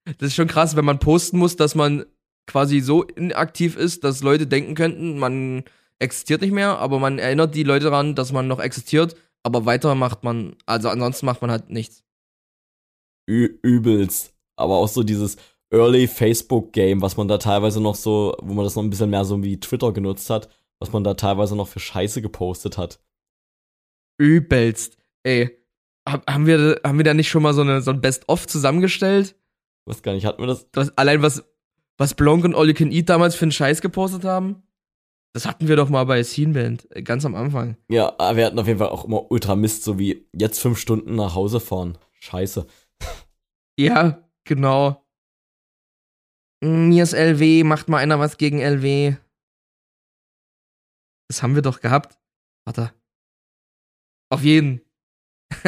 das 0.06 0.30
ist 0.30 0.36
schon 0.36 0.48
krass, 0.48 0.76
wenn 0.76 0.86
man 0.86 1.00
posten 1.00 1.40
muss, 1.40 1.56
dass 1.56 1.74
man 1.74 2.06
quasi 2.46 2.80
so 2.80 3.04
inaktiv 3.04 3.76
ist, 3.76 4.04
dass 4.04 4.22
Leute 4.22 4.46
denken 4.46 4.76
könnten, 4.76 5.18
man 5.18 5.64
existiert 5.98 6.42
nicht 6.42 6.52
mehr, 6.52 6.78
aber 6.78 7.00
man 7.00 7.18
erinnert 7.18 7.56
die 7.56 7.64
Leute 7.64 7.86
daran, 7.86 8.14
dass 8.14 8.32
man 8.32 8.48
noch 8.48 8.60
existiert, 8.60 9.16
aber 9.42 9.66
weiter 9.66 9.96
macht 9.96 10.24
man, 10.24 10.56
also 10.66 10.90
ansonsten 10.90 11.26
macht 11.26 11.42
man 11.42 11.50
halt 11.52 11.70
nichts. 11.70 12.04
Ü 13.28 13.58
übelst. 13.64 14.34
Aber 14.56 14.76
auch 14.76 14.88
so 14.88 15.04
dieses 15.04 15.38
Early 15.72 16.08
Facebook 16.08 16.74
Game, 16.74 17.02
was 17.02 17.18
man 17.18 17.28
da 17.28 17.38
teilweise 17.38 17.82
noch 17.82 17.96
so, 17.96 18.36
wo 18.42 18.54
man 18.54 18.66
das 18.66 18.76
noch 18.76 18.84
ein 18.84 18.90
bisschen 18.90 19.10
mehr 19.10 19.26
so 19.26 19.42
wie 19.42 19.60
Twitter 19.60 19.92
genutzt 19.92 20.30
hat, 20.30 20.50
was 20.84 20.92
man 20.92 21.06
da 21.06 21.14
teilweise 21.14 21.56
noch 21.56 21.70
für 21.70 21.80
Scheiße 21.80 22.22
gepostet 22.22 22.78
hat. 22.78 23.00
Übelst. 24.18 24.98
Ey, 25.24 25.58
hab, 26.08 26.30
haben, 26.30 26.46
wir, 26.46 26.82
haben 26.86 26.98
wir 26.98 27.06
da 27.06 27.14
nicht 27.14 27.30
schon 27.30 27.42
mal 27.42 27.54
so, 27.54 27.62
eine, 27.62 27.82
so 27.82 27.92
ein 27.92 28.02
Best-of 28.02 28.48
zusammengestellt? 28.48 29.30
Ich 29.86 29.94
weiß 29.94 30.04
gar 30.04 30.14
nicht, 30.14 30.26
hatten 30.26 30.42
wir 30.42 30.48
das? 30.48 30.70
das 30.72 30.96
allein 30.98 31.22
was, 31.22 31.46
was 31.98 32.16
Blanc 32.16 32.44
und 32.44 32.54
All 32.54 32.74
Can 32.74 32.92
Eat 32.92 33.08
damals 33.08 33.34
für 33.36 33.46
einen 33.46 33.54
Scheiß 33.54 33.80
gepostet 33.80 34.26
haben? 34.26 34.64
Das 35.32 35.46
hatten 35.46 35.70
wir 35.70 35.78
doch 35.78 35.88
mal 35.88 36.04
bei 36.04 36.22
Sceneband, 36.22 36.94
äh, 36.94 37.02
ganz 37.02 37.26
am 37.26 37.34
Anfang. 37.34 37.78
Ja, 37.90 38.14
aber 38.20 38.36
wir 38.36 38.46
hatten 38.46 38.60
auf 38.60 38.68
jeden 38.68 38.80
Fall 38.80 38.90
auch 38.90 39.06
immer 39.06 39.32
Ultra 39.32 39.56
Mist, 39.56 39.86
so 39.86 39.98
wie 39.98 40.28
jetzt 40.36 40.60
fünf 40.60 40.78
Stunden 40.78 41.16
nach 41.16 41.34
Hause 41.34 41.62
fahren. 41.62 41.98
Scheiße. 42.20 42.68
Ja, 43.80 44.22
genau. 44.44 45.02
Mm, 46.62 46.90
Mir 46.90 47.04
ist 47.04 47.14
LW, 47.14 47.64
macht 47.64 47.88
mal 47.88 48.00
einer 48.00 48.20
was 48.20 48.38
gegen 48.38 48.60
LW. 48.60 49.16
Das 51.30 51.42
haben 51.44 51.56
wir 51.56 51.62
doch 51.62 51.82
gehabt. 51.82 52.20
Warte. 52.66 52.94
Auf 54.30 54.44
jeden. 54.44 54.82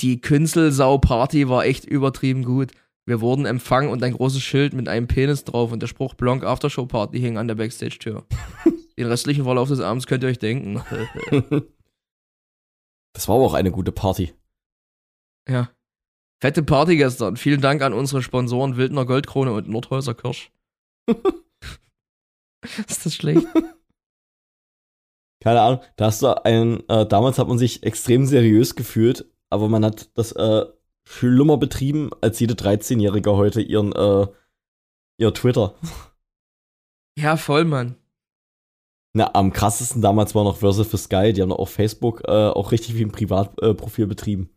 Die 0.00 0.20
Künstelsau-Party 0.20 1.48
war 1.48 1.64
echt 1.64 1.84
übertrieben 1.84 2.44
gut. 2.44 2.72
Wir 3.08 3.20
wurden 3.20 3.46
empfangen 3.46 3.88
und 3.90 4.02
ein 4.02 4.14
großes 4.14 4.42
Schild 4.42 4.72
mit 4.74 4.88
einem 4.88 5.06
Penis 5.06 5.44
drauf 5.44 5.70
und 5.72 5.80
der 5.80 5.86
Spruch 5.86 6.14
Blanc 6.14 6.44
Aftershow 6.44 6.86
Party 6.86 7.20
hing 7.20 7.38
an 7.38 7.48
der 7.48 7.54
Backstage-Tür. 7.54 8.26
Den 8.98 9.06
restlichen 9.06 9.44
Verlauf 9.44 9.68
des 9.68 9.80
Abends 9.80 10.06
könnt 10.06 10.22
ihr 10.24 10.28
euch 10.28 10.38
denken. 10.38 10.82
das 13.12 13.28
war 13.28 13.36
aber 13.36 13.44
auch 13.44 13.54
eine 13.54 13.70
gute 13.70 13.92
Party. 13.92 14.34
ja. 15.48 15.70
Fette 16.42 16.62
Party 16.62 16.98
gestern. 16.98 17.36
Vielen 17.36 17.62
Dank 17.62 17.80
an 17.80 17.94
unsere 17.94 18.22
Sponsoren 18.22 18.76
Wildner 18.76 19.06
Goldkrone 19.06 19.52
und 19.52 19.68
Nordhäuser 19.68 20.12
Kirsch. 20.14 20.52
Ist 22.88 23.06
das 23.06 23.14
schlecht? 23.14 23.46
Keine 25.42 25.60
Ahnung, 25.60 25.80
da 25.96 26.06
hast 26.06 26.22
du 26.22 26.44
einen, 26.44 26.88
äh, 26.88 27.06
damals 27.06 27.38
hat 27.38 27.48
man 27.48 27.58
sich 27.58 27.82
extrem 27.82 28.26
seriös 28.26 28.74
gefühlt, 28.74 29.30
aber 29.50 29.68
man 29.68 29.84
hat 29.84 30.10
das 30.18 30.32
äh, 30.32 30.64
schlimmer 31.06 31.56
betrieben 31.56 32.10
als 32.20 32.40
jede 32.40 32.54
13-Jährige 32.54 33.32
heute 33.36 33.60
ihren, 33.60 33.92
äh, 33.92 34.26
ihr 35.18 35.34
Twitter. 35.34 35.74
Ja, 37.18 37.38
voll, 37.38 37.64
Mann. 37.64 37.96
Na, 39.14 39.30
am 39.32 39.50
krassesten 39.50 40.02
damals 40.02 40.34
war 40.34 40.44
noch 40.44 40.58
Versus 40.58 40.86
for 40.86 40.98
Sky, 40.98 41.32
die 41.32 41.40
haben 41.40 41.50
auf 41.50 41.70
Facebook 41.70 42.20
äh, 42.28 42.30
auch 42.30 42.72
richtig 42.72 42.94
wie 42.94 43.02
ein 43.02 43.10
Privatprofil 43.10 44.04
äh, 44.04 44.06
betrieben. 44.06 44.50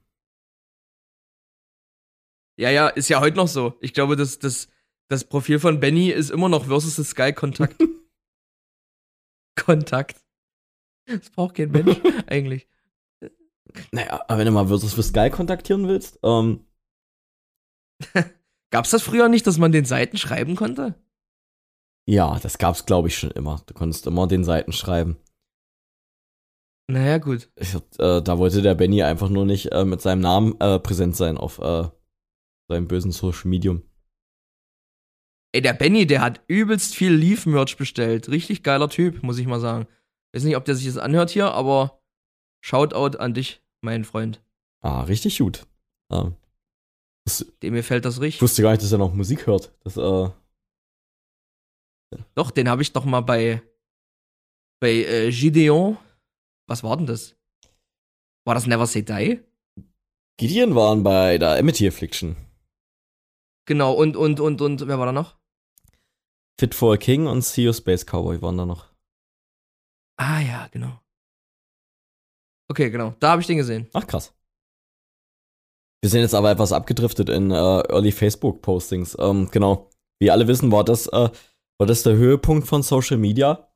Ja, 2.60 2.70
ja, 2.70 2.90
ist 2.90 3.08
ja 3.08 3.22
heute 3.22 3.38
noch 3.38 3.48
so. 3.48 3.76
Ich 3.80 3.94
glaube, 3.94 4.18
das, 4.18 4.40
das, 4.40 4.68
das 5.08 5.24
Profil 5.24 5.60
von 5.60 5.80
Benny 5.80 6.10
ist 6.10 6.30
immer 6.30 6.50
noch 6.50 6.66
Versus 6.66 6.98
the 6.98 7.06
Sky 7.06 7.32
Kontakt. 7.32 7.82
Kontakt. 9.70 10.20
Das 11.06 11.30
braucht 11.30 11.54
kein 11.54 11.70
Mensch, 11.70 11.96
eigentlich. 12.28 12.68
Naja, 13.92 14.20
aber 14.28 14.40
wenn 14.40 14.48
du 14.48 14.52
mal 14.52 14.68
Versus 14.68 14.96
for 14.96 15.04
Sky 15.04 15.30
kontaktieren 15.30 15.88
willst, 15.88 16.18
ähm. 16.24 16.66
Gab's 18.72 18.90
das 18.90 19.04
früher 19.04 19.30
nicht, 19.30 19.46
dass 19.46 19.60
man 19.60 19.72
den 19.72 19.86
Seiten 19.86 20.18
schreiben 20.18 20.56
konnte? 20.56 20.96
Ja, 22.08 22.40
das 22.40 22.58
gab's, 22.58 22.88
glaube 22.88 23.10
ich, 23.10 23.18
schon 23.20 23.30
immer. 23.30 23.62
Du 23.68 23.76
konntest 23.76 24.08
immer 24.08 24.26
den 24.26 24.44
Seiten 24.44 24.72
schreiben. 24.72 25.18
Naja, 26.88 27.20
gut. 27.20 27.52
Ich, 27.56 27.76
äh, 27.76 28.22
da 28.24 28.40
wollte 28.40 28.64
der 28.64 28.74
Benny 28.74 29.04
einfach 29.04 29.30
nur 29.30 29.46
nicht 29.46 29.72
äh, 29.72 29.86
mit 29.86 30.02
seinem 30.02 30.22
Namen 30.22 30.60
äh, 30.60 30.80
präsent 30.80 31.16
sein 31.16 31.38
auf 31.38 31.60
äh, 31.60 31.88
seinem 32.68 32.88
bösen 32.88 33.12
Social 33.12 33.48
Medium. 33.48 33.84
Ey, 35.52 35.62
der 35.62 35.74
Benny, 35.74 36.06
der 36.06 36.22
hat 36.22 36.42
übelst 36.48 36.96
viel 36.96 37.12
Leaf-Merch 37.14 37.78
bestellt. 37.78 38.30
Richtig 38.30 38.62
geiler 38.64 38.90
Typ, 38.90 39.24
muss 39.24 39.40
ich 39.40 39.48
mal 39.48 39.60
sagen. 39.60 39.88
Weiß 40.34 40.44
nicht, 40.44 40.56
ob 40.56 40.66
der 40.66 40.76
sich 40.76 40.86
das 40.86 40.98
anhört 40.98 41.32
hier, 41.32 41.52
aber 41.52 42.02
Shoutout 42.62 43.18
an 43.18 43.34
dich, 43.34 43.64
mein 43.82 44.04
Freund. 44.04 44.42
Ah, 44.82 45.02
richtig 45.04 45.40
gut. 45.40 45.66
Ah. 46.10 46.32
Das, 47.26 47.46
Dem 47.64 47.74
mir 47.74 47.84
fällt 47.84 48.06
das 48.06 48.16
ich 48.18 48.22
richtig. 48.22 48.42
wusste 48.42 48.62
gar 48.62 48.72
nicht, 48.72 48.84
dass 48.84 48.92
er 48.92 48.98
noch 48.98 49.14
Musik 49.14 49.48
hört. 49.48 49.74
Das, 49.84 49.98
äh, 49.98 50.30
Doch, 52.36 52.52
den 52.52 52.70
habe 52.70 52.82
ich 52.82 52.94
doch 52.94 53.06
mal 53.06 53.22
bei 53.22 53.62
bei 54.80 54.92
äh, 54.92 55.32
Gideon. 55.32 55.98
Was 56.68 56.84
war 56.84 56.96
denn 56.98 57.08
das? 57.08 57.36
War 58.46 58.56
das 58.56 58.68
Never 58.68 58.86
Say 58.86 59.02
Die? 59.04 59.42
Gideon 60.38 60.76
waren 60.76 61.04
bei 61.04 61.38
der 61.38 61.58
Amity 61.58 61.88
Affliction. 61.88 62.38
Genau, 63.66 63.94
und, 63.94 64.16
und, 64.16 64.40
und, 64.40 64.62
und, 64.62 64.88
wer 64.88 64.98
war 64.98 65.06
da 65.08 65.12
noch? 65.12 65.38
Fit 66.60 66.76
for 66.76 66.94
a 66.94 66.98
King 66.98 67.26
und 67.26 67.42
See 67.42 67.64
You 67.64 67.72
Space 67.72 68.06
Cowboy 68.06 68.42
waren 68.42 68.58
da 68.58 68.66
noch. 68.66 68.88
Ah 70.18 70.42
ja, 70.42 70.68
genau. 70.70 71.00
Okay, 72.70 72.90
genau. 72.90 73.16
Da 73.22 73.32
habe 73.32 73.42
ich 73.42 73.48
den 73.48 73.56
gesehen. 73.56 73.88
Ach, 73.94 74.06
krass. 74.06 74.34
Wir 76.02 76.10
sind 76.10 76.20
jetzt 76.20 76.36
aber 76.36 76.52
etwas 76.52 76.74
abgedriftet 76.74 77.30
in 77.30 77.52
äh, 77.52 77.56
Early 77.56 78.12
Facebook-Postings. 78.12 79.16
Ähm, 79.20 79.48
genau. 79.52 79.90
Wie 80.20 80.32
alle 80.32 80.48
wissen, 80.50 80.70
war 80.70 80.84
das, 80.84 81.08
äh, 81.08 81.30
war 81.78 81.88
das 81.88 82.04
der 82.04 82.18
Höhepunkt 82.18 82.68
von 82.68 82.84
Social 82.84 83.18
Media. 83.18 83.72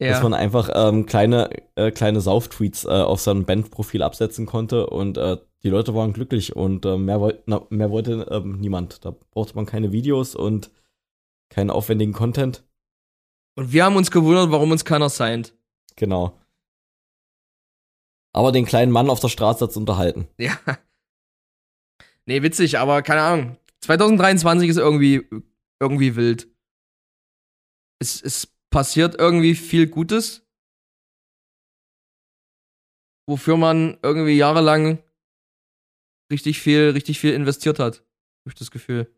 Dass 0.00 0.22
man 0.22 0.34
einfach 0.34 0.70
ähm, 0.74 1.06
kleine, 1.06 1.50
äh, 1.76 1.90
kleine 1.90 2.20
Sauftweets 2.20 2.84
äh, 2.84 2.88
auf 2.88 3.20
sein 3.20 3.44
Bandprofil 3.44 4.02
absetzen 4.02 4.44
konnte 4.44 4.88
und 4.88 5.16
äh, 5.16 5.38
die 5.62 5.70
Leute 5.70 5.94
waren 5.94 6.12
glücklich 6.12 6.56
und 6.56 6.84
äh, 6.84 6.98
mehr, 6.98 7.20
woll 7.20 7.42
na, 7.46 7.66
mehr 7.70 7.90
wollte 7.90 8.26
ähm, 8.30 8.58
niemand. 8.60 9.04
Da 9.04 9.14
brauchte 9.30 9.54
man 9.54 9.66
keine 9.66 9.92
Videos 9.92 10.34
und 10.34 10.70
keinen 11.50 11.70
aufwendigen 11.70 12.12
Content. 12.12 12.64
Und 13.56 13.72
wir 13.72 13.84
haben 13.84 13.96
uns 13.96 14.10
gewundert, 14.10 14.50
warum 14.50 14.70
uns 14.72 14.84
keiner 14.84 15.08
signed. 15.08 15.56
Genau. 15.96 16.40
Aber 18.34 18.50
den 18.50 18.64
kleinen 18.64 18.90
Mann 18.90 19.10
auf 19.10 19.20
der 19.20 19.28
Straße 19.28 19.64
hat's 19.64 19.76
unterhalten. 19.76 20.28
Ja. 20.38 20.58
Nee, 22.26 22.42
witzig, 22.42 22.78
aber 22.78 23.02
keine 23.02 23.22
Ahnung. 23.22 23.58
2023 23.82 24.70
ist 24.70 24.78
irgendwie, 24.78 25.28
irgendwie 25.78 26.16
wild. 26.16 26.48
Es, 28.00 28.22
es 28.22 28.48
passiert 28.70 29.14
irgendwie 29.18 29.54
viel 29.54 29.86
Gutes. 29.86 30.48
Wofür 33.28 33.56
man 33.56 33.98
irgendwie 34.02 34.36
jahrelang 34.36 35.02
richtig 36.32 36.60
viel, 36.60 36.90
richtig 36.90 37.20
viel 37.20 37.34
investiert 37.34 37.78
hat. 37.78 37.98
Hab 37.98 38.48
ich 38.48 38.54
das 38.54 38.70
Gefühl. 38.70 39.14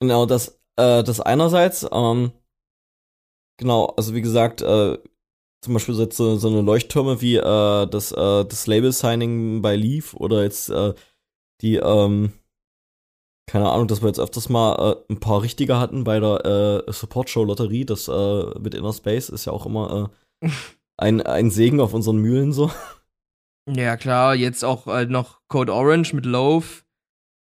Genau, 0.00 0.26
das, 0.26 0.60
äh, 0.76 1.04
das 1.04 1.20
einerseits, 1.20 1.86
ähm, 1.92 2.32
genau, 3.58 3.86
also 3.96 4.14
wie 4.14 4.22
gesagt, 4.22 4.62
äh, 4.62 4.98
zum 5.62 5.74
Beispiel 5.74 5.94
so, 5.94 6.10
so, 6.10 6.36
so 6.36 6.48
eine 6.48 6.62
Leuchttürme 6.62 7.20
wie 7.20 7.36
äh, 7.36 7.86
das, 7.86 8.12
äh, 8.12 8.44
das 8.44 8.66
Label-Signing 8.66 9.60
bei 9.60 9.76
Leaf 9.76 10.14
oder 10.14 10.42
jetzt 10.42 10.70
äh, 10.70 10.94
die, 11.60 11.76
ähm, 11.76 12.32
keine 13.46 13.68
Ahnung, 13.68 13.88
dass 13.88 14.00
wir 14.00 14.08
jetzt 14.08 14.20
öfters 14.20 14.48
mal 14.48 14.92
äh, 14.92 15.12
ein 15.12 15.20
paar 15.20 15.42
richtige 15.42 15.78
hatten 15.78 16.04
bei 16.04 16.18
der 16.18 16.84
äh, 16.88 16.92
Support-Show-Lotterie, 16.92 17.84
das 17.84 18.08
äh, 18.08 18.58
mit 18.58 18.74
Inner 18.74 18.94
Space 18.94 19.28
ist 19.28 19.44
ja 19.44 19.52
auch 19.52 19.66
immer 19.66 20.10
äh, 20.42 20.48
ein, 20.96 21.20
ein 21.20 21.50
Segen 21.50 21.80
auf 21.80 21.92
unseren 21.92 22.18
Mühlen 22.18 22.52
so. 22.52 22.70
Ja, 23.68 23.96
klar, 23.96 24.34
jetzt 24.34 24.64
auch 24.64 24.86
halt 24.86 25.10
noch 25.10 25.40
Code 25.48 25.74
Orange 25.74 26.14
mit 26.14 26.24
Loaf, 26.24 26.86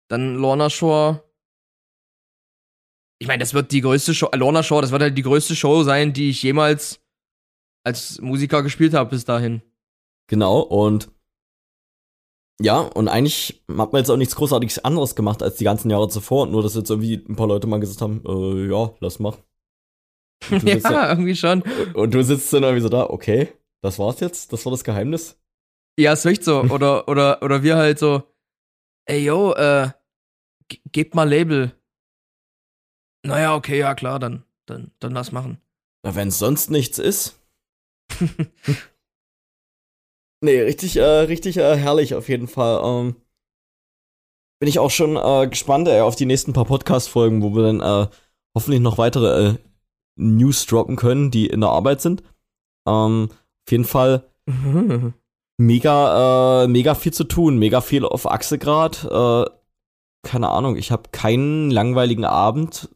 dann 0.10 0.36
Lorna 0.36 0.70
Shore. 0.70 1.24
Ich 3.20 3.28
meine, 3.28 3.42
das 3.42 3.54
wird 3.54 3.72
die 3.72 3.82
größte 3.82 4.14
Show, 4.14 4.30
Lorna 4.34 4.64
Shore, 4.64 4.82
das 4.82 4.92
wird 4.92 5.02
halt 5.02 5.18
die 5.18 5.24
größte 5.24 5.56
Show 5.56 5.84
sein, 5.84 6.14
die 6.14 6.30
ich 6.30 6.42
jemals 6.42 7.02
als 7.86 8.20
Musiker 8.22 8.64
gespielt 8.64 8.94
habe 8.94 9.10
bis 9.10 9.26
dahin. 9.26 9.62
Genau, 10.28 10.62
und 10.62 11.10
ja, 12.62 12.80
und 12.80 13.08
eigentlich 13.08 13.64
hat 13.70 13.94
man 13.94 14.02
jetzt 14.02 14.10
auch 14.10 14.18
nichts 14.18 14.36
Großartiges 14.36 14.84
anderes 14.84 15.16
gemacht 15.16 15.42
als 15.42 15.56
die 15.56 15.64
ganzen 15.64 15.90
Jahre 15.90 16.10
zuvor, 16.10 16.46
nur 16.46 16.62
dass 16.62 16.76
jetzt 16.76 16.90
irgendwie 16.90 17.16
ein 17.16 17.36
paar 17.38 17.48
Leute 17.48 17.68
mal 17.68 17.80
gesagt 17.80 18.02
haben, 18.02 18.22
äh, 18.26 18.70
ja, 18.70 18.94
lass 19.00 19.20
machen. 19.20 19.42
ja, 20.64 20.76
da, 20.76 21.10
irgendwie 21.10 21.36
schon. 21.36 21.64
Und 21.94 22.14
du 22.14 22.24
sitzt 22.24 22.52
dann 22.52 22.64
irgendwie 22.64 22.82
so 22.82 22.90
da, 22.90 23.10
okay, 23.10 23.54
das 23.82 23.98
war's 23.98 24.20
jetzt, 24.20 24.52
das 24.52 24.66
war 24.66 24.72
das 24.72 24.84
Geheimnis. 24.84 25.38
Ja, 25.98 26.14
ist 26.14 26.26
echt 26.26 26.44
so. 26.44 26.62
Oder, 26.64 27.08
oder, 27.08 27.42
oder 27.42 27.64
wir 27.64 27.78
halt 27.78 28.00
so, 28.00 28.24
ey, 29.06 29.24
yo, 29.24 29.54
äh, 29.54 29.90
gebt 30.92 31.16
mal 31.16 31.28
Label. 31.28 31.79
Naja, 33.26 33.56
okay, 33.56 33.80
ja, 33.80 33.96
klar, 33.96 34.20
dann, 34.20 34.44
dann, 34.66 34.92
dann 35.00 35.12
lass 35.12 35.32
machen. 35.32 35.60
Na, 36.04 36.16
wenn 36.16 36.30
es 36.30 36.40
sonst 36.40 36.72
nichts 36.72 36.98
ist. 37.00 37.40
nee, 40.42 40.62
richtig, 40.62 40.96
äh, 40.98 41.04
richtig 41.04 41.58
äh, 41.58 41.78
herrlich 41.78 42.16
auf 42.16 42.30
jeden 42.30 42.48
Fall. 42.48 42.82
Ähm, 42.84 43.16
bin 44.60 44.70
ich 44.70 44.80
auch 44.80 44.92
schon 44.92 45.16
äh, 45.16 45.48
gespannt 45.48 45.88
ey, 45.88 46.02
auf 46.02 46.16
die 46.16 46.26
nächsten 46.26 46.54
paar 46.54 46.66
Podcast-Folgen, 46.66 47.42
wo 47.42 47.56
wir 47.56 47.64
dann 47.64 47.82
äh, 47.82 48.10
hoffentlich 48.56 48.82
noch 48.82 48.98
weitere 48.98 49.50
äh, 49.50 49.56
News 50.18 50.66
droppen 50.66 50.96
können, 50.96 51.32
die 51.32 51.48
in 51.48 51.62
der 51.62 51.70
Arbeit 51.70 52.02
sind. 52.02 52.24
Ähm, 52.88 53.30
auf 53.32 53.72
jeden 53.72 53.86
Fall 53.86 54.30
mega, 55.58 56.64
äh, 56.64 56.68
mega 56.68 56.96
viel 56.96 57.14
zu 57.14 57.24
tun, 57.24 57.58
mega 57.58 57.82
viel 57.82 58.06
auf 58.06 58.30
Achse 58.30 58.58
grad. 58.58 59.06
Äh, 59.06 59.46
keine 60.24 60.50
Ahnung, 60.50 60.76
ich 60.76 60.92
habe 60.92 61.10
keinen 61.12 61.72
langweiligen 61.72 62.26
Abend, 62.26 62.90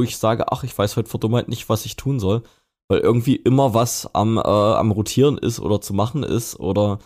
wo 0.00 0.02
ich 0.02 0.16
sage, 0.16 0.50
ach, 0.50 0.64
ich 0.64 0.76
weiß 0.76 0.96
heute 0.96 1.08
vor 1.08 1.20
Dummheit 1.20 1.48
nicht, 1.48 1.68
was 1.68 1.84
ich 1.84 1.96
tun 1.96 2.18
soll 2.18 2.42
weil 2.90 2.98
irgendwie 2.98 3.36
immer 3.36 3.72
was 3.72 4.12
am, 4.14 4.36
äh, 4.36 4.40
am 4.40 4.90
Rotieren 4.90 5.38
ist 5.38 5.60
oder 5.60 5.80
zu 5.80 5.94
machen 5.94 6.24
ist 6.24 6.58
oder 6.58 6.98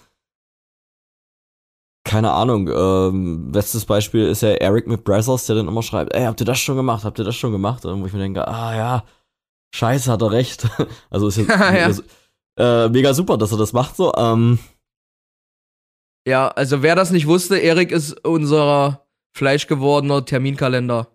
keine 2.06 2.32
Ahnung. 2.32 2.70
Ähm, 2.74 3.52
bestes 3.52 3.84
Beispiel 3.84 4.26
ist 4.26 4.40
ja 4.40 4.48
Eric 4.48 4.86
mit 4.86 5.04
Brazzers, 5.04 5.44
der 5.44 5.56
dann 5.56 5.68
immer 5.68 5.82
schreibt, 5.82 6.14
ey, 6.14 6.24
habt 6.24 6.40
ihr 6.40 6.46
das 6.46 6.58
schon 6.58 6.76
gemacht? 6.76 7.04
Habt 7.04 7.18
ihr 7.18 7.24
das 7.24 7.36
schon 7.36 7.52
gemacht? 7.52 7.84
Und 7.84 8.00
wo 8.00 8.06
ich 8.06 8.14
mir 8.14 8.18
denke, 8.20 8.48
ah 8.48 8.74
ja, 8.74 9.04
scheiße, 9.74 10.10
hat 10.10 10.22
er 10.22 10.30
recht. 10.30 10.66
also 11.10 11.28
ist 11.28 11.36
jetzt 11.36 11.50
ja. 12.58 12.86
äh, 12.86 12.88
mega 12.88 13.12
super, 13.12 13.36
dass 13.36 13.52
er 13.52 13.58
das 13.58 13.74
macht 13.74 13.94
so. 13.96 14.14
Ähm, 14.14 14.58
ja, 16.26 16.48
also 16.48 16.80
wer 16.80 16.96
das 16.96 17.10
nicht 17.10 17.26
wusste, 17.26 17.58
Erik 17.58 17.92
ist 17.92 18.24
unser 18.24 19.06
fleischgewordener 19.36 20.24
Terminkalender 20.24 21.13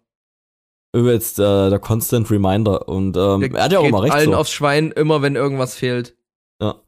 jetzt 0.93 1.39
äh, 1.39 1.69
der 1.69 1.79
Constant 1.79 2.29
Reminder 2.31 2.87
und 2.87 3.15
ähm, 3.15 3.55
er 3.55 3.63
hat 3.63 3.71
ja 3.71 3.79
auch 3.79 3.85
immer 3.85 4.03
recht. 4.03 4.13
allen 4.13 4.31
so. 4.31 4.37
aufs 4.37 4.51
Schwein, 4.51 4.91
immer 4.91 5.21
wenn 5.21 5.35
irgendwas 5.35 5.75
fehlt. 5.75 6.15
Ja. 6.61 6.81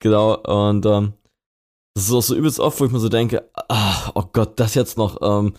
Genau, 0.00 0.34
und 0.36 0.86
ähm, 0.86 1.14
das 1.94 2.04
ist 2.04 2.12
auch 2.12 2.22
so 2.22 2.36
übelst 2.36 2.60
oft, 2.60 2.80
wo 2.80 2.84
ich 2.84 2.92
mir 2.92 2.98
so 2.98 3.08
denke, 3.08 3.48
ach, 3.68 4.12
oh 4.14 4.24
Gott, 4.32 4.58
das 4.60 4.74
jetzt 4.74 4.96
noch, 4.98 5.18
ähm, 5.22 5.54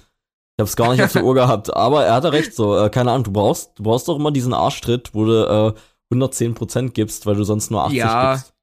ich 0.58 0.62
hab's 0.62 0.76
gar 0.76 0.92
nicht 0.92 1.04
auf 1.04 1.12
der 1.12 1.26
Uhr 1.26 1.34
gehabt, 1.36 1.74
aber 1.76 2.06
er 2.06 2.14
hatte 2.14 2.32
recht, 2.32 2.54
so, 2.54 2.78
äh, 2.78 2.90
keine 2.90 3.12
Ahnung, 3.12 3.26
du 3.26 3.32
brauchst, 3.32 3.78
du 3.78 3.84
brauchst 3.84 4.08
doch 4.08 4.16
immer 4.16 4.32
diesen 4.32 4.54
Arschtritt, 4.54 5.14
wo 5.14 5.26
du 5.26 5.76
äh, 6.12 6.14
110% 6.14 6.92
gibst, 6.92 7.26
weil 7.26 7.36
du 7.36 7.44
sonst 7.44 7.72
nur 7.72 7.84
80 7.84 7.98
ja. 7.98 8.36
gibst. 8.36 8.54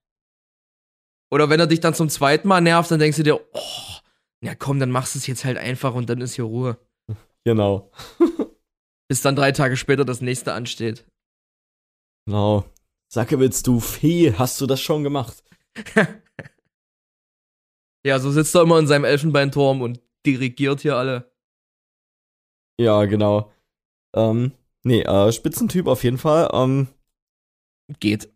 Oder 1.31 1.49
wenn 1.49 1.61
er 1.61 1.67
dich 1.67 1.81
dann 1.81 1.95
zum 1.95 2.11
zweiten 2.11 2.47
Mal 2.47 2.61
nervt, 2.61 2.91
dann 2.91 3.01
denkst 3.01 3.17
du 3.17 3.23
dir, 3.23 3.41
oh, 3.53 3.97
na 4.43 4.55
komm, 4.55 4.79
dann 4.79 4.91
machst 4.91 5.15
du 5.15 5.19
es 5.19 5.27
jetzt 5.27 5.45
halt 5.45 5.57
einfach 5.57 5.95
und 5.95 6.11
dann 6.11 6.21
ist 6.21 6.35
hier 6.35 6.45
Ruhe. 6.45 6.77
Genau. 7.45 7.91
Bis 9.09 9.23
dann 9.23 9.37
drei 9.37 9.53
Tage 9.53 9.77
später 9.77 10.05
das 10.05 10.21
nächste 10.21 10.53
ansteht. 10.53 11.07
Genau. 12.27 12.65
willst 13.15 13.67
du 13.67 13.81
Fee, 13.81 14.33
hast 14.35 14.61
du 14.61 14.67
das 14.67 14.81
schon 14.81 15.03
gemacht? 15.03 15.43
ja, 18.07 18.19
so 18.19 18.31
sitzt 18.31 18.55
er 18.55 18.63
immer 18.63 18.79
in 18.79 18.87
seinem 18.87 19.05
Elfenbeinturm 19.05 19.83
und 19.83 20.01
dirigiert 20.25 20.81
hier 20.81 20.97
alle. 20.97 21.33
Ja, 22.81 23.05
genau. 23.05 23.53
Ähm, 24.15 24.53
nee, 24.83 25.03
äh, 25.03 25.33
Spitzentyp 25.33 25.87
auf 25.87 26.05
jeden 26.05 26.19
Fall. 26.19 26.49
Ähm, 26.53 26.89
Geht. 28.01 28.33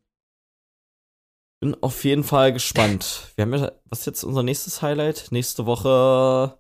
Bin 1.61 1.75
auf 1.83 2.05
jeden 2.05 2.25
Fall 2.25 2.53
gespannt. 2.53 3.33
Wir 3.37 3.43
haben 3.43 3.55
ja, 3.55 3.73
was 3.87 4.01
ist 4.01 4.07
jetzt 4.07 4.25
unser 4.25 4.43
nächstes 4.43 4.83
Highlight? 4.83 5.29
Nächste 5.31 5.65
Woche 5.67 6.59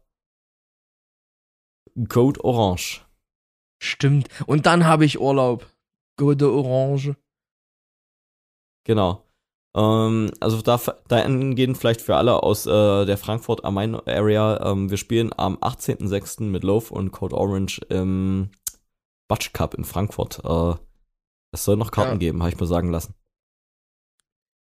Code 2.08 2.42
Orange. 2.44 3.04
Stimmt. 3.78 4.28
Und 4.46 4.66
dann 4.66 4.84
habe 4.86 5.04
ich 5.04 5.20
Urlaub. 5.20 5.66
Code 6.16 6.50
Orange. 6.50 7.16
Genau. 8.84 9.22
Ähm, 9.74 10.30
also 10.40 10.62
da, 10.62 10.80
da 11.08 11.26
gehen 11.26 11.74
vielleicht 11.74 12.00
für 12.00 12.16
alle 12.16 12.42
aus 12.42 12.66
äh, 12.66 13.04
der 13.04 13.18
Frankfurt 13.18 13.64
am 13.64 13.74
Main 13.74 13.94
Area. 13.94 14.72
Ähm, 14.72 14.90
wir 14.90 14.96
spielen 14.96 15.30
am 15.36 15.56
18.06. 15.56 16.44
mit 16.44 16.64
Loaf 16.64 16.90
und 16.90 17.12
Code 17.12 17.36
Orange 17.36 17.80
im 17.90 18.50
Butch 19.28 19.52
Cup 19.52 19.74
in 19.74 19.84
Frankfurt. 19.84 20.40
Äh, 20.44 20.74
es 21.52 21.64
soll 21.64 21.76
noch 21.76 21.90
Karten 21.90 22.12
ja. 22.12 22.18
geben, 22.18 22.42
habe 22.42 22.52
ich 22.52 22.60
mir 22.60 22.66
sagen 22.66 22.90
lassen. 22.90 23.14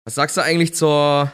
Was 0.03 0.15
sagst 0.15 0.37
du 0.37 0.41
eigentlich 0.41 0.75
zur, 0.75 1.31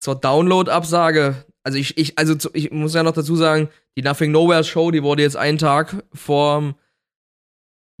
zur 0.00 0.14
Download-Absage? 0.14 1.44
Also 1.66 1.78
ich, 1.78 1.98
ich, 1.98 2.16
also 2.16 2.36
ich 2.52 2.70
muss 2.70 2.94
ja 2.94 3.02
noch 3.02 3.12
dazu 3.12 3.34
sagen, 3.34 3.70
die 3.96 4.02
Nothing 4.02 4.30
Nowhere 4.30 4.62
Show, 4.62 4.92
die 4.92 5.02
wurde 5.02 5.22
jetzt 5.22 5.36
einen 5.36 5.58
Tag 5.58 6.04
vorm 6.14 6.76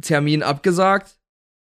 Termin 0.00 0.44
abgesagt. 0.44 1.18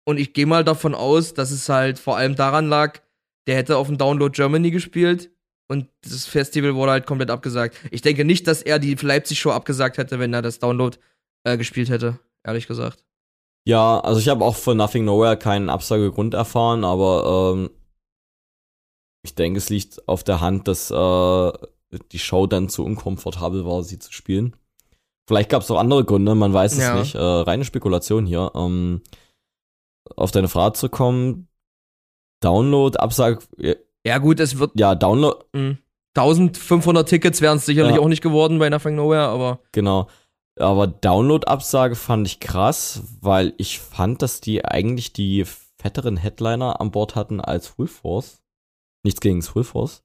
Und 0.04 0.18
ich 0.18 0.32
gehe 0.32 0.46
mal 0.46 0.64
davon 0.64 0.96
aus, 0.96 1.32
dass 1.32 1.52
es 1.52 1.68
halt 1.68 2.00
vor 2.00 2.16
allem 2.16 2.34
daran 2.34 2.68
lag, 2.68 2.98
der 3.46 3.54
hätte 3.54 3.76
auf 3.76 3.86
dem 3.86 3.98
Download 3.98 4.34
Germany 4.34 4.72
gespielt 4.72 5.30
und 5.68 5.86
das 6.02 6.26
Festival 6.26 6.74
wurde 6.74 6.90
halt 6.90 7.06
komplett 7.06 7.30
abgesagt. 7.30 7.76
Ich 7.92 8.02
denke 8.02 8.24
nicht, 8.24 8.48
dass 8.48 8.62
er 8.62 8.80
die 8.80 8.94
Leipzig-Show 8.94 9.52
abgesagt 9.52 9.96
hätte, 9.96 10.18
wenn 10.18 10.34
er 10.34 10.42
das 10.42 10.58
Download 10.58 10.98
äh, 11.44 11.56
gespielt 11.56 11.88
hätte, 11.88 12.18
ehrlich 12.44 12.66
gesagt. 12.66 13.04
Ja, 13.64 14.00
also 14.00 14.18
ich 14.18 14.28
habe 14.28 14.44
auch 14.44 14.56
von 14.56 14.76
Nothing 14.76 15.04
Nowhere 15.04 15.36
keinen 15.36 15.70
Absagegrund 15.70 16.34
erfahren, 16.34 16.84
aber 16.84 17.54
ähm, 17.54 17.70
ich 19.24 19.36
denke, 19.36 19.58
es 19.58 19.70
liegt 19.70 20.08
auf 20.08 20.24
der 20.24 20.40
Hand, 20.40 20.66
dass 20.66 20.90
äh, 20.90 21.52
die 22.12 22.18
Show 22.18 22.46
dann 22.46 22.68
zu 22.68 22.84
unkomfortabel 22.84 23.64
war, 23.64 23.82
sie 23.82 23.98
zu 23.98 24.12
spielen. 24.12 24.56
Vielleicht 25.28 25.50
gab 25.50 25.62
es 25.62 25.70
auch 25.70 25.78
andere 25.78 26.04
Gründe, 26.04 26.34
man 26.34 26.52
weiß 26.52 26.72
es 26.72 26.78
ja. 26.78 26.98
nicht. 26.98 27.14
Äh, 27.14 27.20
reine 27.20 27.64
Spekulation 27.64 28.26
hier. 28.26 28.50
Ähm, 28.54 29.02
auf 30.16 30.30
deine 30.30 30.48
Frage 30.48 30.74
zu 30.74 30.88
kommen, 30.88 31.48
Download, 32.40 32.98
Absag. 32.98 33.46
Ja, 34.04 34.18
gut, 34.18 34.40
es 34.40 34.58
wird. 34.58 34.72
Ja, 34.74 34.94
Download. 34.94 35.44
Mh. 35.52 35.76
1500 36.14 37.08
Tickets 37.08 37.40
wären 37.40 37.56
es 37.56 37.66
sicherlich 37.66 37.96
ja. 37.96 38.00
auch 38.00 38.08
nicht 38.08 38.22
geworden 38.22 38.58
bei 38.58 38.68
Nothing 38.68 38.96
Nowhere, 38.96 39.28
aber. 39.28 39.60
Genau. 39.72 40.08
Aber 40.58 40.86
Download-Absage 40.86 41.94
fand 41.94 42.26
ich 42.26 42.38
krass, 42.38 43.02
weil 43.20 43.54
ich 43.56 43.78
fand, 43.78 44.20
dass 44.20 44.42
die 44.42 44.64
eigentlich 44.64 45.14
die 45.14 45.46
fetteren 45.80 46.18
Headliner 46.18 46.80
an 46.80 46.90
Bord 46.90 47.16
hatten 47.16 47.40
als 47.40 47.68
Full 47.68 47.86
Force. 47.86 48.42
Nichts 49.02 49.20
gegen 49.20 49.40
Full 49.40 49.64
Force. 49.64 50.04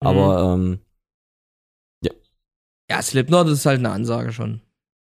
Aber 0.00 0.56
mhm. 0.56 0.62
ähm, 0.72 0.80
ja, 2.90 3.00
Slipknot 3.00 3.46
ist 3.46 3.66
halt 3.66 3.78
eine 3.78 3.92
Ansage 3.92 4.32
schon. 4.32 4.60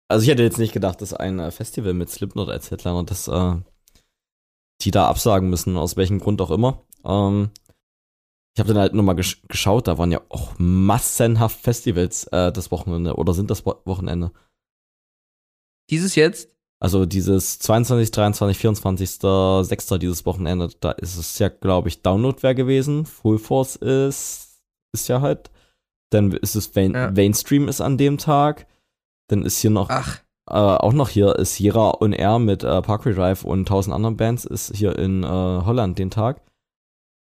Also 0.08 0.22
ich 0.22 0.30
hätte 0.30 0.42
jetzt 0.42 0.58
nicht 0.58 0.72
gedacht, 0.72 1.02
dass 1.02 1.12
ein 1.12 1.38
äh, 1.38 1.50
Festival 1.50 1.92
mit 1.92 2.08
Slipknot 2.08 2.48
als 2.48 2.70
Headliner, 2.70 3.04
dass 3.04 3.28
äh, 3.28 3.54
die 4.80 4.90
da 4.90 5.08
absagen 5.08 5.50
müssen, 5.50 5.76
aus 5.76 5.96
welchem 5.96 6.18
Grund 6.18 6.40
auch 6.40 6.50
immer. 6.50 6.82
Ähm, 7.04 7.50
ich 8.54 8.60
habe 8.60 8.72
dann 8.72 8.80
halt 8.80 8.94
nochmal 8.94 9.14
gesch 9.14 9.42
geschaut, 9.48 9.88
da 9.88 9.98
waren 9.98 10.10
ja 10.10 10.22
auch 10.30 10.54
massenhaft 10.56 11.60
Festivals 11.60 12.24
äh, 12.28 12.50
das 12.50 12.70
Wochenende 12.70 13.16
oder 13.16 13.34
sind 13.34 13.50
das 13.50 13.66
Wochenende. 13.66 14.32
Dieses 15.90 16.14
jetzt? 16.14 16.48
Also 16.78 17.04
dieses 17.04 17.58
22, 17.58 18.10
23, 18.10 18.56
24, 18.56 19.10
6. 19.10 19.88
dieses 20.00 20.24
Wochenende, 20.24 20.70
da 20.80 20.92
ist 20.92 21.16
es 21.18 21.38
ja, 21.38 21.48
glaube 21.48 21.88
ich, 21.88 22.00
Downloadware 22.00 22.54
gewesen. 22.54 23.04
Full 23.04 23.38
Force 23.38 23.76
ist, 23.76 24.62
ist 24.92 25.08
ja 25.08 25.20
halt 25.20 25.50
dann 26.10 26.32
ist 26.32 26.54
es 26.54 26.74
Vain 26.76 26.94
ja. 26.94 27.10
Mainstream 27.10 27.68
ist 27.68 27.80
an 27.80 27.98
dem 27.98 28.18
Tag. 28.18 28.66
Dann 29.28 29.44
ist 29.44 29.58
hier 29.58 29.70
noch, 29.70 29.90
Ach, 29.90 30.20
äh, 30.48 30.54
auch 30.54 30.92
noch 30.92 31.08
hier 31.08 31.36
Sierra 31.44 32.00
on 32.00 32.12
Air 32.12 32.38
mit 32.38 32.62
äh, 32.62 32.82
Parkway 32.82 33.12
Drive 33.12 33.44
und 33.44 33.66
tausend 33.66 33.94
anderen 33.94 34.16
Bands 34.16 34.44
ist 34.44 34.74
hier 34.74 34.96
in 34.98 35.24
äh, 35.24 35.26
Holland 35.26 35.98
den 35.98 36.10
Tag. 36.10 36.42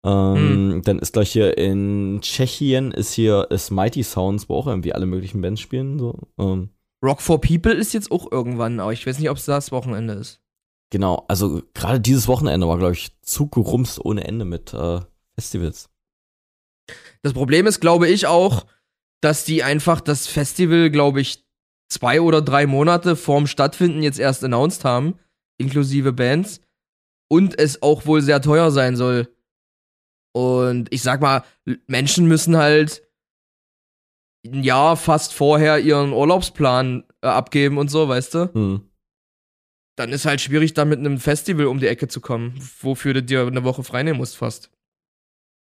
Ähm, 0.06 0.82
Dann 0.86 1.00
ist 1.00 1.14
gleich 1.14 1.32
hier 1.32 1.58
in 1.58 2.20
Tschechien 2.22 2.92
ist 2.92 3.14
hier 3.14 3.48
ist 3.50 3.72
Mighty 3.72 4.04
Sounds, 4.04 4.48
wo 4.48 4.56
auch 4.56 4.68
irgendwie 4.68 4.94
alle 4.94 5.08
möglichen 5.08 5.42
Bands 5.42 5.60
spielen. 5.60 5.98
So. 5.98 6.20
Ähm, 6.38 6.70
Rock 7.04 7.22
for 7.22 7.42
People 7.42 7.74
ist 7.74 7.94
jetzt 7.94 8.12
auch 8.12 8.32
irgendwann, 8.32 8.80
aber 8.80 8.94
ich 8.94 9.06
weiß 9.06 9.18
nicht, 9.20 9.30
ob 9.30 9.38
es 9.38 9.46
das 9.46 9.72
Wochenende 9.72 10.14
ist. 10.14 10.40
genau, 10.92 11.26
also 11.28 11.62
gerade 11.74 12.00
dieses 12.00 12.28
Wochenende 12.28 12.68
war, 12.68 12.78
glaube 12.78 12.94
ich, 12.94 13.20
zugerumst 13.22 14.04
ohne 14.04 14.24
Ende 14.24 14.46
mit 14.46 14.74
äh, 14.74 15.02
Festivals. 15.36 15.90
Das 17.28 17.34
Problem 17.34 17.68
ist, 17.68 17.82
glaube 17.82 18.08
ich, 18.08 18.26
auch, 18.26 18.68
dass 19.20 19.44
die 19.44 19.62
einfach 19.62 20.00
das 20.00 20.28
Festival, 20.28 20.90
glaube 20.90 21.20
ich, 21.20 21.44
zwei 21.90 22.22
oder 22.22 22.42
drei 22.42 22.66
Monate 22.66 23.18
vorm 23.18 23.48
Stattfinden 23.48 24.02
jetzt 24.02 24.18
erst 24.18 24.46
announced 24.46 24.86
haben, 24.86 25.20
inklusive 25.58 26.14
Bands, 26.14 26.62
und 27.30 27.60
es 27.60 27.82
auch 27.82 28.06
wohl 28.06 28.22
sehr 28.22 28.42
teuer 28.42 28.72
sein 28.72 28.96
soll. 28.96 29.28
Und 30.34 30.88
ich 30.94 31.02
sag 31.02 31.20
mal, 31.20 31.44
Menschen 31.88 32.30
müssen 32.30 32.56
halt 32.56 33.06
ein 34.46 34.64
Jahr 34.64 34.96
fast 34.96 35.34
vorher 35.34 35.80
ihren 35.80 36.14
Urlaubsplan 36.14 37.04
äh, 37.22 37.28
abgeben 37.28 37.78
und 37.78 37.90
so, 37.90 38.08
weißt 38.08 38.36
du? 38.36 38.54
Hm. 38.54 38.90
Dann 39.98 40.14
ist 40.14 40.26
halt 40.26 40.40
schwierig, 40.40 40.76
da 40.76 40.86
mit 40.86 41.00
einem 41.00 41.20
Festival 41.20 41.66
um 41.66 41.82
die 41.82 41.88
Ecke 41.88 42.08
zu 42.08 42.22
kommen, 42.22 42.58
wofür 42.80 43.16
du 43.16 43.22
dir 43.22 43.46
eine 43.46 43.66
Woche 43.66 43.84
freinehmen 43.84 44.18
musst 44.18 44.38
fast. 44.38 44.72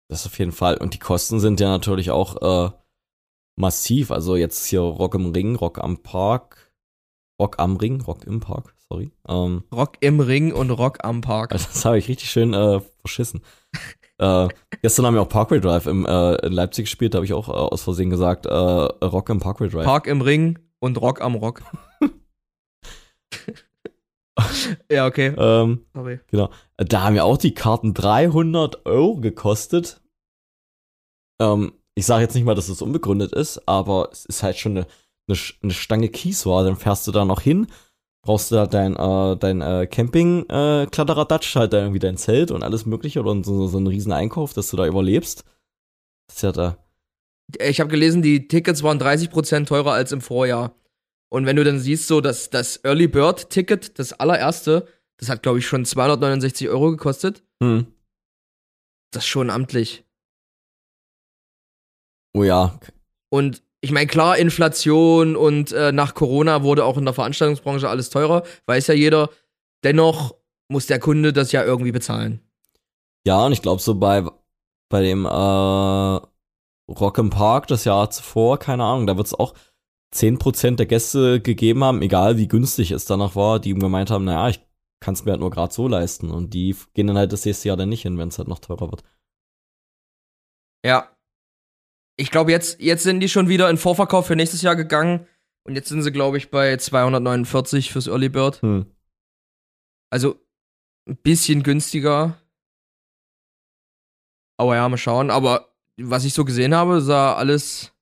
Das 0.08 0.26
auf 0.26 0.38
jeden 0.38 0.52
Fall. 0.52 0.76
Und 0.78 0.94
die 0.94 0.98
Kosten 0.98 1.38
sind 1.38 1.60
ja 1.60 1.68
natürlich 1.68 2.10
auch 2.10 2.68
äh, 2.68 2.70
massiv. 3.56 4.10
Also 4.10 4.36
jetzt 4.36 4.66
hier 4.66 4.80
Rock 4.80 5.14
im 5.14 5.32
Ring, 5.32 5.54
Rock 5.56 5.78
am 5.78 5.98
Park, 5.98 6.72
Rock 7.40 7.58
am 7.58 7.76
Ring, 7.76 8.00
Rock 8.00 8.24
im 8.24 8.40
Park, 8.40 8.74
sorry. 8.88 9.12
Ähm, 9.28 9.64
Rock 9.72 9.96
im 10.00 10.20
Ring 10.20 10.52
und 10.52 10.70
Rock 10.70 11.04
am 11.04 11.20
Park. 11.20 11.52
also 11.52 11.66
das 11.72 11.84
habe 11.84 11.98
ich 11.98 12.08
richtig 12.08 12.30
schön 12.30 12.54
äh, 12.54 12.80
verschissen. 13.00 13.42
äh, 14.18 14.48
gestern 14.82 15.06
haben 15.06 15.14
wir 15.14 15.22
auch 15.22 15.28
Parkway 15.28 15.60
Drive 15.60 15.86
im, 15.86 16.06
äh, 16.06 16.34
in 16.46 16.52
Leipzig 16.52 16.86
gespielt, 16.86 17.14
da 17.14 17.18
habe 17.18 17.26
ich 17.26 17.34
auch 17.34 17.48
äh, 17.48 17.52
aus 17.52 17.82
Versehen 17.82 18.10
gesagt, 18.10 18.46
äh, 18.46 18.50
Rock 18.50 19.28
im 19.28 19.40
Parkway 19.40 19.68
Drive. 19.68 19.84
Park 19.84 20.06
im 20.06 20.22
Ring 20.22 20.58
und 20.80 21.00
Rock 21.00 21.20
am 21.20 21.34
Rock. 21.34 21.62
ja, 24.90 25.06
okay. 25.06 25.34
ähm, 25.36 25.84
Sorry. 25.94 26.20
Da 26.76 27.02
haben 27.02 27.16
ja 27.16 27.24
auch 27.24 27.38
die 27.38 27.54
Karten 27.54 27.94
300 27.94 28.86
Euro 28.86 29.16
gekostet. 29.16 30.00
Ähm, 31.40 31.72
ich 31.94 32.06
sage 32.06 32.22
jetzt 32.22 32.34
nicht 32.34 32.44
mal, 32.44 32.54
dass 32.54 32.68
es 32.68 32.82
unbegründet 32.82 33.32
ist, 33.32 33.66
aber 33.66 34.08
es 34.12 34.24
ist 34.24 34.42
halt 34.42 34.56
schon 34.56 34.76
eine, 34.76 34.86
eine, 35.28 35.38
eine 35.62 35.72
Stange 35.72 36.08
Kies 36.08 36.46
war. 36.46 36.64
Dann 36.64 36.76
fährst 36.76 37.06
du 37.06 37.12
da 37.12 37.24
noch 37.24 37.40
hin, 37.40 37.66
brauchst 38.22 38.50
du 38.50 38.54
da 38.54 38.66
dein, 38.66 38.94
äh, 38.94 39.36
dein 39.36 39.60
äh, 39.60 39.86
Camping-Kladderadatsch, 39.86 41.56
halt 41.56 41.72
da 41.72 41.78
irgendwie 41.78 41.98
dein 41.98 42.16
Zelt 42.16 42.50
und 42.50 42.62
alles 42.62 42.86
mögliche 42.86 43.20
oder 43.20 43.42
so, 43.42 43.66
so 43.66 43.78
einen 43.78 43.88
riesen 43.88 44.12
Einkauf, 44.12 44.52
dass 44.52 44.70
du 44.70 44.76
da 44.76 44.86
überlebst. 44.86 45.44
Das 46.28 46.36
ist 46.36 46.42
ja 46.42 46.52
da. 46.52 46.78
Ich 47.58 47.80
habe 47.80 47.90
gelesen, 47.90 48.22
die 48.22 48.46
Tickets 48.46 48.82
waren 48.82 49.00
30% 49.00 49.66
teurer 49.66 49.92
als 49.92 50.12
im 50.12 50.20
Vorjahr. 50.20 50.74
Und 51.30 51.46
wenn 51.46 51.56
du 51.56 51.64
dann 51.64 51.78
siehst, 51.78 52.08
so 52.08 52.20
dass 52.20 52.50
das 52.50 52.84
Early 52.84 53.06
Bird 53.06 53.50
Ticket, 53.50 53.98
das 53.98 54.12
allererste, 54.14 54.86
das 55.18 55.28
hat, 55.28 55.42
glaube 55.42 55.58
ich, 55.58 55.66
schon 55.66 55.84
269 55.84 56.68
Euro 56.68 56.90
gekostet. 56.90 57.42
Hm. 57.62 57.86
Das 59.12 59.24
ist 59.24 59.28
schon 59.28 59.50
amtlich. 59.50 60.04
Oh 62.34 62.44
ja, 62.44 62.78
Und 63.30 63.62
ich 63.80 63.90
meine, 63.90 64.06
klar, 64.06 64.38
Inflation 64.38 65.36
und 65.36 65.72
äh, 65.72 65.92
nach 65.92 66.14
Corona 66.14 66.62
wurde 66.62 66.84
auch 66.84 66.96
in 66.96 67.04
der 67.04 67.14
Veranstaltungsbranche 67.14 67.88
alles 67.88 68.10
teurer, 68.10 68.42
weiß 68.66 68.88
ja 68.88 68.94
jeder. 68.94 69.30
Dennoch 69.84 70.34
muss 70.68 70.86
der 70.86 70.98
Kunde 70.98 71.32
das 71.32 71.52
ja 71.52 71.64
irgendwie 71.64 71.92
bezahlen. 71.92 72.40
Ja, 73.26 73.44
und 73.44 73.52
ich 73.52 73.62
glaube 73.62 73.80
so 73.80 73.94
bei, 73.94 74.24
bei 74.88 75.02
dem 75.02 75.24
äh, 75.24 75.28
Rock 75.28 77.18
im 77.18 77.30
Park 77.30 77.68
das 77.68 77.84
Jahr 77.84 78.10
zuvor, 78.10 78.58
keine 78.58 78.84
Ahnung, 78.84 79.06
da 79.06 79.16
wird 79.16 79.26
es 79.26 79.34
auch 79.34 79.54
10% 80.14 80.76
der 80.76 80.86
Gäste 80.86 81.40
gegeben 81.40 81.84
haben, 81.84 82.02
egal 82.02 82.38
wie 82.38 82.48
günstig 82.48 82.90
es 82.90 83.04
danach 83.04 83.36
war, 83.36 83.60
die 83.60 83.70
ihm 83.70 83.80
gemeint 83.80 84.10
haben, 84.10 84.24
naja, 84.24 84.48
ich 84.48 84.60
kann 85.00 85.14
es 85.14 85.24
mir 85.24 85.32
halt 85.32 85.40
nur 85.40 85.50
gerade 85.50 85.72
so 85.72 85.86
leisten. 85.86 86.30
Und 86.30 86.54
die 86.54 86.74
gehen 86.94 87.06
dann 87.06 87.18
halt 87.18 87.32
das 87.32 87.44
nächste 87.44 87.68
Jahr 87.68 87.76
dann 87.76 87.88
nicht 87.88 88.02
hin, 88.02 88.18
wenn 88.18 88.28
es 88.28 88.38
halt 88.38 88.48
noch 88.48 88.58
teurer 88.58 88.90
wird. 88.90 89.04
Ja. 90.84 91.14
Ich 92.16 92.30
glaube, 92.30 92.50
jetzt, 92.50 92.80
jetzt 92.80 93.04
sind 93.04 93.20
die 93.20 93.28
schon 93.28 93.48
wieder 93.48 93.70
in 93.70 93.76
Vorverkauf 93.76 94.26
für 94.26 94.36
nächstes 94.36 94.62
Jahr 94.62 94.76
gegangen. 94.76 95.26
Und 95.64 95.76
jetzt 95.76 95.88
sind 95.88 96.02
sie, 96.02 96.10
glaube 96.10 96.38
ich, 96.38 96.50
bei 96.50 96.76
249 96.76 97.92
fürs 97.92 98.06
Early 98.08 98.28
Bird. 98.28 98.62
Hm. 98.62 98.86
Also 100.10 100.40
ein 101.06 101.16
bisschen 101.16 101.62
günstiger. 101.62 102.40
Aber 104.56 104.74
ja, 104.74 104.88
mal 104.88 104.96
schauen. 104.96 105.30
Aber 105.30 105.74
was 105.96 106.24
ich 106.24 106.34
so 106.34 106.44
gesehen 106.44 106.74
habe, 106.74 107.00
sah 107.00 107.34
alles. 107.34 107.92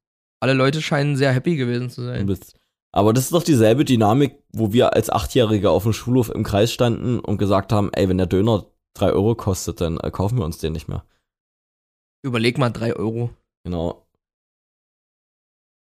Alle 0.47 0.55
Leute 0.55 0.81
scheinen 0.81 1.17
sehr 1.17 1.33
happy 1.33 1.57
gewesen 1.57 1.91
zu 1.91 2.05
sein. 2.05 2.33
Aber 2.93 3.13
das 3.13 3.25
ist 3.25 3.33
doch 3.33 3.43
dieselbe 3.43 3.85
Dynamik, 3.85 4.45
wo 4.53 4.73
wir 4.73 4.93
als 4.93 5.11
Achtjährige 5.11 5.71
auf 5.71 5.83
dem 5.83 5.93
Schulhof 5.93 6.31
im 6.31 6.45
Kreis 6.45 6.73
standen 6.73 7.19
und 7.19 7.39
gesagt 7.39 7.73
haben, 7.73 7.91
ey, 7.93 8.09
wenn 8.09 8.19
der 8.19 8.29
Döner 8.29 8.65
3 8.95 9.11
Euro 9.11 9.35
kostet, 9.35 9.81
dann 9.81 9.99
äh, 9.99 10.13
kaufen 10.13 10.39
wir 10.39 10.45
uns 10.45 10.59
den 10.59 10.73
nicht 10.73 10.87
mehr. 10.87 11.05
Überleg 12.23 12.59
mal, 12.59 12.71
3 12.71 12.95
Euro. 12.95 13.31
Genau. 13.65 14.07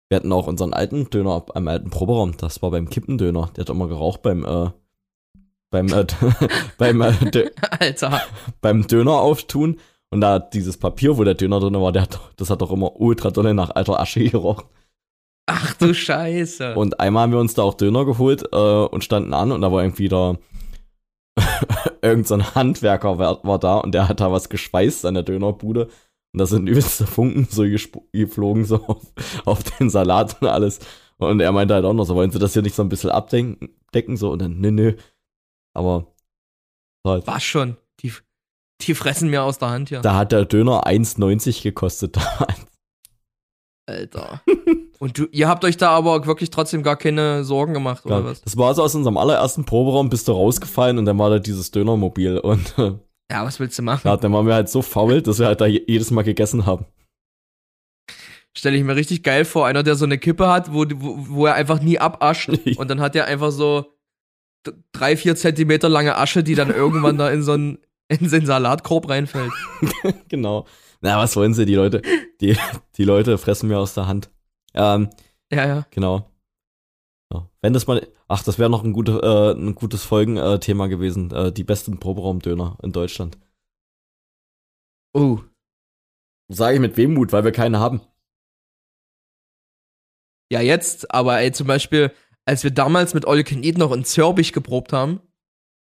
Wir 0.09 0.16
hatten 0.16 0.32
auch 0.32 0.48
unseren 0.48 0.72
alten 0.74 1.09
Döner 1.09 1.46
am 1.54 1.68
alten 1.68 1.90
Proberaum. 1.90 2.36
Das 2.36 2.61
war 2.61 2.72
beim 2.72 2.90
Kippendöner. 2.90 3.52
Der 3.54 3.62
hat 3.62 3.70
immer 3.70 3.86
geraucht 3.86 4.22
beim 4.22 4.44
äh, 4.44 4.70
beim 5.70 5.86
äh, 5.92 6.04
beim 6.78 7.00
äh, 7.00 7.12
Alter. 7.78 8.22
beim 8.61 8.88
Döner 8.88 9.20
auftun. 9.20 9.78
Und 10.11 10.20
da 10.20 10.34
hat 10.34 10.54
dieses 10.54 10.76
Papier, 10.76 11.18
wo 11.18 11.24
der 11.24 11.34
Döner 11.34 11.61
drin 11.61 11.74
war, 11.74 11.92
der 11.92 12.02
hat, 12.02 12.20
das 12.36 12.50
hat 12.50 12.62
doch 12.62 12.70
immer 12.70 12.98
ultra 12.98 13.30
dolle 13.30 13.54
nach 13.54 13.70
alter 13.70 14.00
Asche 14.00 14.24
gerochen. 14.28 14.66
Ach 15.46 15.74
du 15.74 15.94
Scheiße. 15.94 16.74
Und 16.76 17.00
einmal 17.00 17.24
haben 17.24 17.32
wir 17.32 17.40
uns 17.40 17.54
da 17.54 17.62
auch 17.62 17.74
Döner 17.74 18.04
geholt 18.04 18.44
äh, 18.52 18.56
und 18.56 19.02
standen 19.02 19.32
an 19.32 19.50
und 19.50 19.62
da 19.62 19.72
war 19.72 19.82
irgendwie 19.82 20.09
da 20.09 20.36
irgend 22.02 22.26
so 22.26 22.34
ein 22.34 22.54
Handwerker 22.54 23.18
war, 23.18 23.42
war 23.44 23.59
da 23.59 23.78
und 23.78 23.92
der 23.92 24.09
hat 24.09 24.20
da 24.20 24.30
was 24.30 24.48
geschweißt 24.48 25.06
an 25.06 25.14
der 25.14 25.22
Dönerbude. 25.22 25.88
Und 26.32 26.38
da 26.38 26.46
sind 26.46 26.66
übelste 26.66 27.06
Funken 27.06 27.46
so 27.50 27.64
geflogen, 28.12 28.64
so 28.64 28.76
auf, 28.86 29.02
auf 29.46 29.62
den 29.62 29.88
Salat 29.88 30.36
und 30.40 30.48
alles. 30.48 30.80
Und 31.16 31.40
er 31.40 31.52
meinte 31.52 31.74
halt 31.74 31.84
auch 31.84 31.94
noch 31.94 32.04
so, 32.04 32.14
wollen 32.14 32.30
Sie 32.30 32.38
das 32.38 32.52
hier 32.52 32.62
nicht 32.62 32.74
so 32.74 32.82
ein 32.82 32.88
bisschen 32.88 33.11
abdecken, 33.11 33.70
decken, 33.94 34.16
so? 34.16 34.30
Und 34.30 34.40
dann, 34.40 34.61
nö, 34.61 34.70
nö. 34.70 34.94
Aber 35.74 36.14
halt, 37.06 37.26
Was 37.26 37.42
schon? 37.42 37.76
Die, 38.83 38.95
fressen 38.95 39.29
mir 39.29 39.43
aus 39.43 39.59
der 39.59 39.70
Hand 39.70 39.89
hier. 39.89 40.01
da 40.01 40.14
hat 40.14 40.33
der 40.33 40.45
Döner 40.45 40.87
1,90 40.87 41.62
gekostet 41.62 42.16
damals. 42.16 42.66
Alter. 43.89 44.43
Und 44.99 45.18
du, 45.18 45.26
ihr 45.33 45.49
habt 45.49 45.64
euch 45.64 45.76
da 45.79 45.91
aber 45.91 46.26
wirklich 46.26 46.51
trotzdem 46.51 46.83
gar 46.83 46.97
keine 46.97 47.43
Sorgen 47.45 47.72
gemacht, 47.72 48.05
oder 48.05 48.24
was? 48.24 48.43
Das 48.43 48.57
war 48.57 48.74
so 48.74 48.83
aus 48.83 48.95
unserem 48.95 49.16
allerersten 49.16 49.64
Proberaum, 49.64 50.11
bist 50.11 50.29
du 50.29 50.33
rausgefallen 50.33 50.99
und 50.99 51.07
dann 51.07 51.18
war 51.18 51.31
da 51.31 51.39
dieses 51.39 51.70
Dönermobil. 51.70 52.39
Und 52.39 52.74
Ja, 53.31 53.45
was 53.45 53.61
willst 53.61 53.79
du 53.79 53.83
machen? 53.83 54.07
ja, 54.09 54.16
dann 54.16 54.33
waren 54.33 54.47
wir 54.47 54.55
halt 54.55 54.68
so 54.70 54.81
faul, 54.83 55.20
dass 55.22 55.39
wir 55.39 55.47
halt 55.47 55.61
da 55.61 55.66
je- 55.66 55.85
jedes 55.87 56.11
Mal 56.11 56.22
gegessen 56.22 56.64
haben. 56.66 56.87
Stelle 58.57 58.76
ich 58.76 58.85
mir 58.85 58.97
richtig 58.97 59.22
geil 59.22 59.45
vor, 59.45 59.66
einer, 59.66 59.83
der 59.83 59.95
so 59.97 60.05
eine 60.05 60.18
Kippe 60.18 60.49
hat, 60.49 60.72
wo, 60.72 60.85
wo, 60.97 61.16
wo 61.29 61.47
er 61.47 61.55
einfach 61.55 61.81
nie 61.81 61.99
abascht 61.99 62.49
und 62.76 62.89
dann 62.91 63.01
hat 63.01 63.14
er 63.16 63.26
einfach 63.26 63.51
so 63.53 63.87
drei, 64.93 65.16
vier 65.16 65.37
Zentimeter 65.37 65.89
lange 65.89 66.16
Asche, 66.16 66.43
die 66.43 66.55
dann 66.55 66.70
irgendwann 66.70 67.18
da 67.18 67.31
in 67.31 67.43
so 67.43 67.53
einen, 67.53 67.79
in 68.09 68.28
so 68.28 68.36
einen 68.36 68.46
Salatkorb 68.46 69.09
reinfällt. 69.09 69.52
genau. 70.28 70.66
Na, 71.00 71.18
was 71.18 71.36
wollen 71.36 71.54
sie, 71.54 71.66
die 71.66 71.74
Leute? 71.74 72.02
Die, 72.40 72.56
die 72.96 73.04
Leute 73.04 73.38
fressen 73.38 73.68
mir 73.68 73.78
aus 73.78 73.94
der 73.94 74.06
Hand. 74.06 74.30
Ähm, 74.74 75.11
Ja, 75.52 75.66
ja. 75.66 75.86
genau. 75.90 76.30
Ja. 77.32 77.48
Wenn 77.61 77.72
das 77.72 77.86
mal, 77.86 78.06
ach, 78.26 78.42
das 78.42 78.59
wäre 78.59 78.70
noch 78.70 78.82
ein, 78.82 78.92
gute, 78.92 79.20
äh, 79.22 79.59
ein 79.59 79.74
gutes 79.74 80.04
Folgenthema 80.04 80.86
gewesen. 80.88 81.30
Äh, 81.30 81.52
die 81.52 81.64
besten 81.64 82.00
Proberaumdöner 82.00 82.78
in 82.82 82.92
Deutschland. 82.92 83.38
Oh. 85.14 85.40
Sage 86.48 86.76
ich 86.76 86.80
mit 86.80 86.96
Wehmut, 86.96 87.32
weil 87.32 87.44
wir 87.44 87.52
keine 87.52 87.78
haben. 87.78 88.00
Ja, 90.50 90.61
jetzt, 90.62 91.12
aber 91.12 91.40
ey, 91.40 91.52
zum 91.52 91.66
Beispiel, 91.66 92.11
als 92.46 92.64
wir 92.64 92.70
damals 92.70 93.12
mit 93.12 93.26
All 93.26 93.36
You 93.36 93.44
Can 93.44 93.62
Eat 93.62 93.76
noch 93.76 93.92
in 93.92 94.04
Zürbich 94.04 94.54
geprobt 94.54 94.94
haben, 94.94 95.20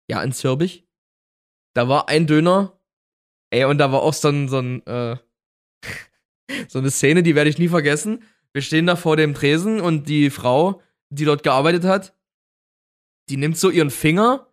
ja, 0.10 0.22
in 0.24 0.32
Zürbich, 0.32 0.87
da 1.78 1.88
war 1.88 2.10
ein 2.10 2.28
Döner, 2.28 2.78
ey, 3.52 3.66
und 3.66 3.78
da 3.78 3.92
war 3.92 4.02
auch 4.02 4.14
so 4.14 4.30
ein, 4.30 4.50
so 4.50 4.60
ein, 4.60 4.86
äh, 4.88 5.18
so 6.68 6.80
eine 6.80 6.92
Szene, 6.92 7.24
die 7.24 7.36
werde 7.36 7.50
ich 7.50 7.60
nie 7.60 7.68
vergessen. 7.68 8.24
Wir 8.52 8.64
stehen 8.64 8.88
da 8.88 8.96
vor 8.96 9.16
dem 9.16 9.36
Tresen 9.36 9.80
und 9.80 10.10
die 10.10 10.30
Frau, 10.30 10.82
die 11.10 11.26
dort 11.26 11.44
gearbeitet 11.44 11.84
hat, 11.84 12.16
die 13.30 13.38
nimmt 13.38 13.58
so 13.58 13.70
ihren 13.70 13.92
Finger 13.92 14.52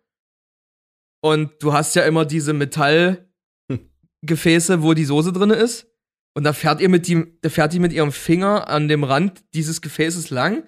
und 1.21 1.63
du 1.63 1.73
hast 1.73 1.95
ja 1.95 2.03
immer 2.03 2.25
diese 2.25 2.53
Metallgefäße, 2.53 4.83
wo 4.83 4.93
die 4.93 5.05
Soße 5.05 5.33
drin 5.33 5.49
ist. 5.49 5.87
Und 6.35 6.43
da 6.43 6.53
fährt 6.53 6.81
ihr 6.81 6.89
mit 6.89 7.07
die, 7.07 7.39
da 7.41 7.49
fährt 7.49 7.73
die 7.73 7.79
mit 7.79 7.93
ihrem 7.93 8.11
Finger 8.11 8.67
an 8.67 8.87
dem 8.87 9.03
Rand 9.03 9.43
dieses 9.55 9.81
Gefäßes 9.81 10.29
lang, 10.29 10.67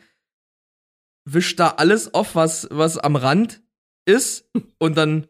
wischt 1.25 1.59
da 1.59 1.69
alles 1.71 2.15
auf, 2.15 2.33
was, 2.33 2.67
was 2.71 2.97
am 2.97 3.15
Rand 3.15 3.61
ist. 4.05 4.49
Und 4.79 4.97
dann, 4.97 5.27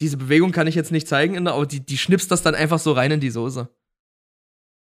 diese 0.00 0.16
Bewegung 0.16 0.52
kann 0.52 0.66
ich 0.66 0.74
jetzt 0.74 0.92
nicht 0.92 1.08
zeigen, 1.08 1.46
aber 1.46 1.66
die, 1.66 1.80
die 1.80 1.98
schnipst 1.98 2.30
das 2.30 2.42
dann 2.42 2.54
einfach 2.54 2.78
so 2.78 2.92
rein 2.92 3.10
in 3.10 3.20
die 3.20 3.30
Soße. 3.30 3.68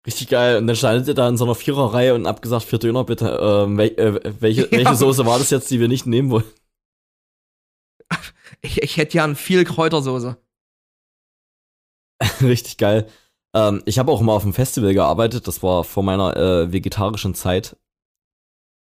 Richtig 0.06 0.28
geil. 0.28 0.58
Und 0.58 0.68
dann 0.68 0.76
standet 0.76 1.08
ihr 1.08 1.14
da 1.14 1.30
in 1.30 1.38
so 1.38 1.46
einer 1.46 1.56
Viererreihe 1.56 2.14
und 2.14 2.26
abgesagt, 2.26 2.66
vier 2.66 2.80
Döner 2.80 3.06
bitte. 3.06 3.40
Ähm, 3.42 3.78
wel, 3.78 3.98
äh, 3.98 4.42
welche, 4.42 4.64
welche 4.72 4.84
ja. 4.84 4.96
Soße 4.96 5.26
war 5.26 5.40
das 5.40 5.50
jetzt, 5.50 5.72
die 5.72 5.80
wir 5.80 5.88
nicht 5.88 6.06
nehmen 6.06 6.30
wollen? 6.30 6.46
Ich, 8.62 8.82
ich 8.82 8.96
hätte 8.96 9.18
ja 9.18 9.36
viel 9.36 9.66
Kräutersoße. 9.66 10.38
Richtig 12.42 12.78
geil. 12.78 13.10
Ähm, 13.54 13.82
ich 13.86 14.00
habe 14.00 14.12
auch 14.12 14.22
mal 14.22 14.34
auf 14.34 14.44
einem 14.44 14.54
Festival 14.54 14.94
gearbeitet, 14.94 15.48
das 15.48 15.62
war 15.64 15.84
vor 15.84 16.04
meiner 16.04 16.38
äh, 16.38 16.72
vegetarischen 16.72 17.36
Zeit. 17.36 17.76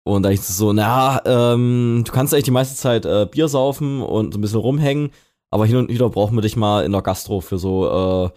Und 0.05 0.23
da 0.23 0.31
ich 0.31 0.41
so, 0.41 0.73
na, 0.73 1.21
ähm, 1.25 2.03
du 2.05 2.11
kannst 2.11 2.33
eigentlich 2.33 2.45
die 2.45 2.51
meiste 2.51 2.75
Zeit 2.75 3.05
äh, 3.05 3.27
Bier 3.29 3.47
saufen 3.47 4.01
und 4.01 4.33
ein 4.33 4.41
bisschen 4.41 4.59
rumhängen, 4.59 5.11
aber 5.51 5.65
hin 5.65 5.77
und 5.77 5.89
wieder 5.89 6.09
brauchen 6.09 6.35
wir 6.35 6.41
dich 6.41 6.55
mal 6.55 6.83
in 6.85 6.91
der 6.91 7.01
Gastro 7.01 7.41
für 7.41 7.57
so, 7.57 7.87
äh, 7.87 8.29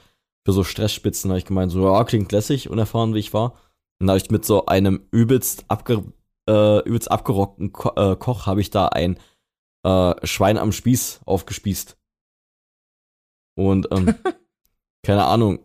für 0.45 0.53
so 0.53 0.65
Stressspitzen. 0.65 1.29
Da 1.29 1.33
habe 1.33 1.39
ich 1.39 1.45
gemeint, 1.45 1.73
so, 1.73 1.85
ja, 1.85 2.05
klingt 2.05 2.33
lässig, 2.33 2.71
unerfahren 2.71 3.15
wie 3.15 3.19
ich 3.19 3.35
war. 3.35 3.55
Und 4.01 4.07
da 4.07 4.13
habe 4.13 4.19
ich 4.19 4.31
mit 4.31 4.45
so 4.45 4.67
einem 4.67 5.07
übelst, 5.11 5.65
abge, 5.69 6.05
äh, 6.49 6.79
übelst 6.81 7.11
abgerockten 7.11 7.73
Ko 7.73 7.93
äh, 7.97 8.17
Koch, 8.17 8.47
habe 8.47 8.61
ich 8.61 8.71
da 8.71 8.89
ein 8.89 9.19
äh, 9.85 10.27
Schwein 10.27 10.59
am 10.59 10.73
Spieß 10.73 11.21
aufgespießt. 11.25 11.97
Und, 13.57 13.89
ähm, 13.93 14.15
keine 15.05 15.25
Ahnung. 15.25 15.61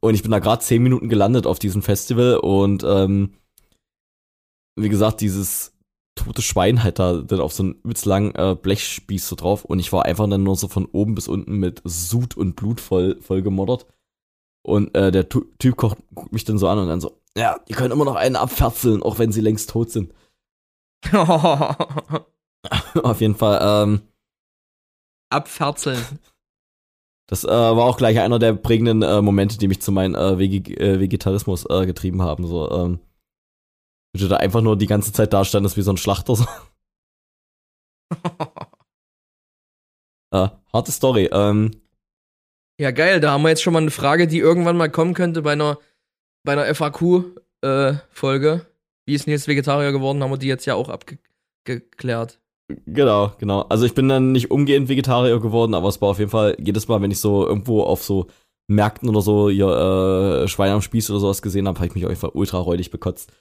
Und 0.00 0.14
ich 0.14 0.22
bin 0.22 0.30
da 0.30 0.38
gerade 0.38 0.62
zehn 0.62 0.82
Minuten 0.82 1.08
gelandet 1.08 1.46
auf 1.46 1.58
diesem 1.58 1.82
Festival 1.82 2.36
und, 2.36 2.84
ähm, 2.84 3.34
wie 4.76 4.88
gesagt, 4.88 5.20
dieses 5.20 5.76
tote 6.24 6.42
Schwein 6.42 6.82
halt 6.82 6.98
da 6.98 7.18
dann 7.18 7.40
auf 7.40 7.52
so 7.52 7.62
einen 7.62 7.74
übelst 7.82 8.06
langen 8.06 8.34
äh, 8.34 8.56
Blechspieß 8.60 9.28
so 9.28 9.36
drauf 9.36 9.64
und 9.64 9.78
ich 9.78 9.92
war 9.92 10.04
einfach 10.04 10.28
dann 10.28 10.42
nur 10.42 10.56
so 10.56 10.68
von 10.68 10.86
oben 10.86 11.14
bis 11.14 11.28
unten 11.28 11.56
mit 11.56 11.82
Sud 11.84 12.36
und 12.36 12.56
Blut 12.56 12.80
voll, 12.80 13.20
voll 13.20 13.42
gemoddert. 13.42 13.86
Und 14.62 14.94
äh, 14.94 15.10
der 15.10 15.28
tu 15.28 15.44
Typ 15.58 15.76
guckt 15.76 16.32
mich 16.32 16.44
dann 16.44 16.58
so 16.58 16.68
an 16.68 16.78
und 16.78 16.88
dann 16.88 17.00
so, 17.00 17.18
ja, 17.36 17.58
die 17.68 17.72
können 17.72 17.92
immer 17.92 18.04
noch 18.04 18.16
einen 18.16 18.36
abferzeln, 18.36 19.02
auch 19.02 19.18
wenn 19.18 19.32
sie 19.32 19.40
längst 19.40 19.70
tot 19.70 19.90
sind. 19.90 20.12
Auf 23.02 23.20
jeden 23.20 23.34
Fall, 23.34 23.58
ähm. 23.62 24.02
Abferzeln. 25.30 26.04
Das 27.28 27.44
äh, 27.44 27.48
war 27.48 27.84
auch 27.84 27.96
gleich 27.96 28.18
einer 28.18 28.40
der 28.40 28.54
prägenden 28.54 29.02
äh, 29.02 29.22
Momente, 29.22 29.56
die 29.56 29.68
mich 29.68 29.80
zu 29.80 29.92
meinem 29.92 30.16
äh, 30.16 30.38
Veg 30.38 30.80
äh, 30.80 30.98
Vegetarismus 30.98 31.64
äh, 31.70 31.86
getrieben 31.86 32.22
haben. 32.22 32.44
So, 32.46 32.68
ähm, 32.70 32.98
du 34.12 34.28
da 34.28 34.36
einfach 34.36 34.60
nur 34.60 34.76
die 34.76 34.86
ganze 34.86 35.12
Zeit 35.12 35.32
da 35.32 35.44
standest 35.44 35.76
wie 35.76 35.82
so 35.82 35.92
ein 35.92 35.96
Schlachter. 35.96 36.36
So. 36.36 36.44
äh, 40.32 40.48
harte 40.72 40.92
Story. 40.92 41.28
Ähm, 41.32 41.70
ja, 42.80 42.90
geil, 42.92 43.20
da 43.20 43.32
haben 43.32 43.42
wir 43.42 43.50
jetzt 43.50 43.62
schon 43.62 43.74
mal 43.74 43.82
eine 43.82 43.90
Frage, 43.90 44.26
die 44.26 44.38
irgendwann 44.38 44.76
mal 44.76 44.90
kommen 44.90 45.14
könnte 45.14 45.42
bei 45.42 45.52
einer, 45.52 45.78
bei 46.44 46.52
einer 46.52 46.74
FAQ-Folge. 46.74 48.52
Äh, 48.52 48.60
Wie 49.06 49.14
ist 49.14 49.26
denn 49.26 49.32
jetzt 49.32 49.48
Vegetarier 49.48 49.92
geworden, 49.92 50.22
haben 50.22 50.30
wir 50.30 50.38
die 50.38 50.46
jetzt 50.46 50.64
ja 50.64 50.74
auch 50.74 50.88
abgeklärt. 50.88 52.40
Genau, 52.86 53.32
genau. 53.38 53.62
Also 53.62 53.84
ich 53.84 53.94
bin 53.94 54.08
dann 54.08 54.32
nicht 54.32 54.50
umgehend 54.50 54.88
Vegetarier 54.88 55.40
geworden, 55.40 55.74
aber 55.74 55.88
es 55.88 56.00
war 56.00 56.08
auf 56.08 56.18
jeden 56.18 56.30
Fall 56.30 56.56
jedes 56.58 56.88
Mal, 56.88 57.02
wenn 57.02 57.10
ich 57.10 57.20
so 57.20 57.46
irgendwo 57.46 57.82
auf 57.82 58.02
so 58.02 58.28
Märkten 58.68 59.08
oder 59.08 59.20
so 59.20 59.48
ihr 59.48 59.68
äh, 60.44 60.48
Schwein 60.48 60.72
am 60.72 60.80
Spieß 60.80 61.10
oder 61.10 61.20
sowas 61.20 61.42
gesehen 61.42 61.66
habe, 61.66 61.78
habe 61.78 61.88
ich 61.88 61.94
mich 61.94 62.04
auf 62.04 62.10
jeden 62.10 62.20
Fall 62.20 62.30
ultra 62.32 62.58
räudig 62.58 62.90
bekotzt. 62.90 63.32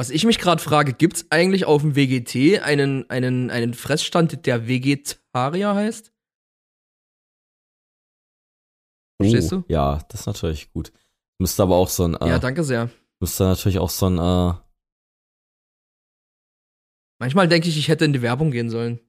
Was 0.00 0.08
ich 0.08 0.24
mich 0.24 0.38
gerade 0.38 0.62
frage, 0.62 0.94
gibt's 0.94 1.26
eigentlich 1.28 1.66
auf 1.66 1.82
dem 1.82 1.94
WGT 1.94 2.62
einen, 2.62 3.10
einen, 3.10 3.50
einen 3.50 3.74
Fressstand, 3.74 4.46
der 4.46 4.66
Vegetarier 4.66 5.74
heißt? 5.74 6.10
Verstehst 9.20 9.52
oh, 9.52 9.56
du? 9.56 9.64
Ja, 9.68 9.98
das 10.08 10.20
ist 10.20 10.26
natürlich 10.26 10.72
gut. 10.72 10.90
Müsste 11.38 11.64
aber 11.64 11.76
auch 11.76 11.90
so 11.90 12.04
ein. 12.04 12.14
Äh, 12.14 12.28
ja, 12.28 12.38
danke 12.38 12.64
sehr. 12.64 12.88
Müsste 13.20 13.44
natürlich 13.44 13.78
auch 13.78 13.90
so 13.90 14.06
ein 14.06 14.16
äh, 14.16 14.54
Manchmal 17.18 17.48
denke 17.48 17.68
ich, 17.68 17.76
ich 17.76 17.88
hätte 17.88 18.06
in 18.06 18.14
die 18.14 18.22
Werbung 18.22 18.52
gehen 18.52 18.70
sollen. 18.70 19.00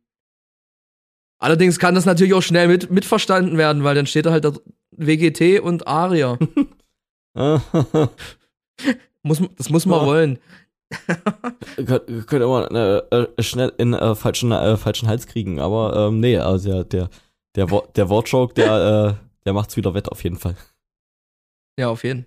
Allerdings 1.40 1.80
kann 1.80 1.96
das 1.96 2.04
natürlich 2.04 2.34
auch 2.34 2.44
schnell 2.44 2.68
mit, 2.68 2.92
mitverstanden 2.92 3.58
werden, 3.58 3.86
weil 3.86 3.96
dann 3.96 4.08
steht 4.08 4.26
da 4.26 4.32
halt 4.32 4.46
WGT 4.92 5.62
und 5.62 5.88
Aria. 5.88 6.38
das 7.34 8.10
muss 9.70 9.86
man 9.86 10.06
wollen. 10.06 10.38
Könnt 11.76 12.32
ihr 12.32 12.42
immer 12.42 12.72
äh, 12.72 13.16
äh, 13.16 13.44
schnell 13.44 13.74
in 13.78 13.94
äh, 13.94 14.16
falschen, 14.16 14.52
äh, 14.52 14.78
falschen 14.78 15.08
Hals 15.08 15.28
kriegen, 15.28 15.60
aber 15.60 16.08
ähm, 16.08 16.20
nee, 16.20 16.38
also 16.38 16.84
der, 16.84 17.10
der, 17.56 17.66
der, 17.68 17.84
der 17.96 18.10
Wortjoke, 18.10 18.54
der, 18.56 19.18
äh, 19.20 19.26
der 19.46 19.54
macht's 19.54 19.78
wieder 19.78 19.94
wett 19.94 20.10
auf 20.10 20.24
jeden 20.24 20.38
Fall. 20.38 20.56
Ja, 21.80 21.90
auf 21.90 22.04
jeden. 22.04 22.26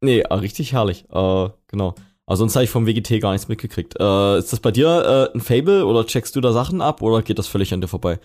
Nee, 0.00 0.20
äh, 0.20 0.34
richtig 0.34 0.72
herrlich. 0.72 1.04
Äh, 1.10 1.48
genau. 1.68 1.94
Aber 2.26 2.36
sonst 2.36 2.54
habe 2.54 2.64
ich 2.64 2.70
vom 2.70 2.86
WGT 2.86 3.20
gar 3.20 3.32
nichts 3.32 3.48
mitgekriegt. 3.48 3.94
Ist 3.94 4.52
das 4.52 4.60
bei 4.60 4.70
dir 4.70 5.32
ein 5.34 5.40
Fable 5.40 5.84
oder 5.84 6.06
checkst 6.06 6.36
du 6.36 6.40
da 6.40 6.52
Sachen 6.52 6.80
ab 6.80 7.02
oder 7.02 7.22
geht 7.22 7.40
das 7.40 7.48
völlig 7.48 7.74
an 7.74 7.80
dir 7.80 7.88
vorbei? 7.88 8.20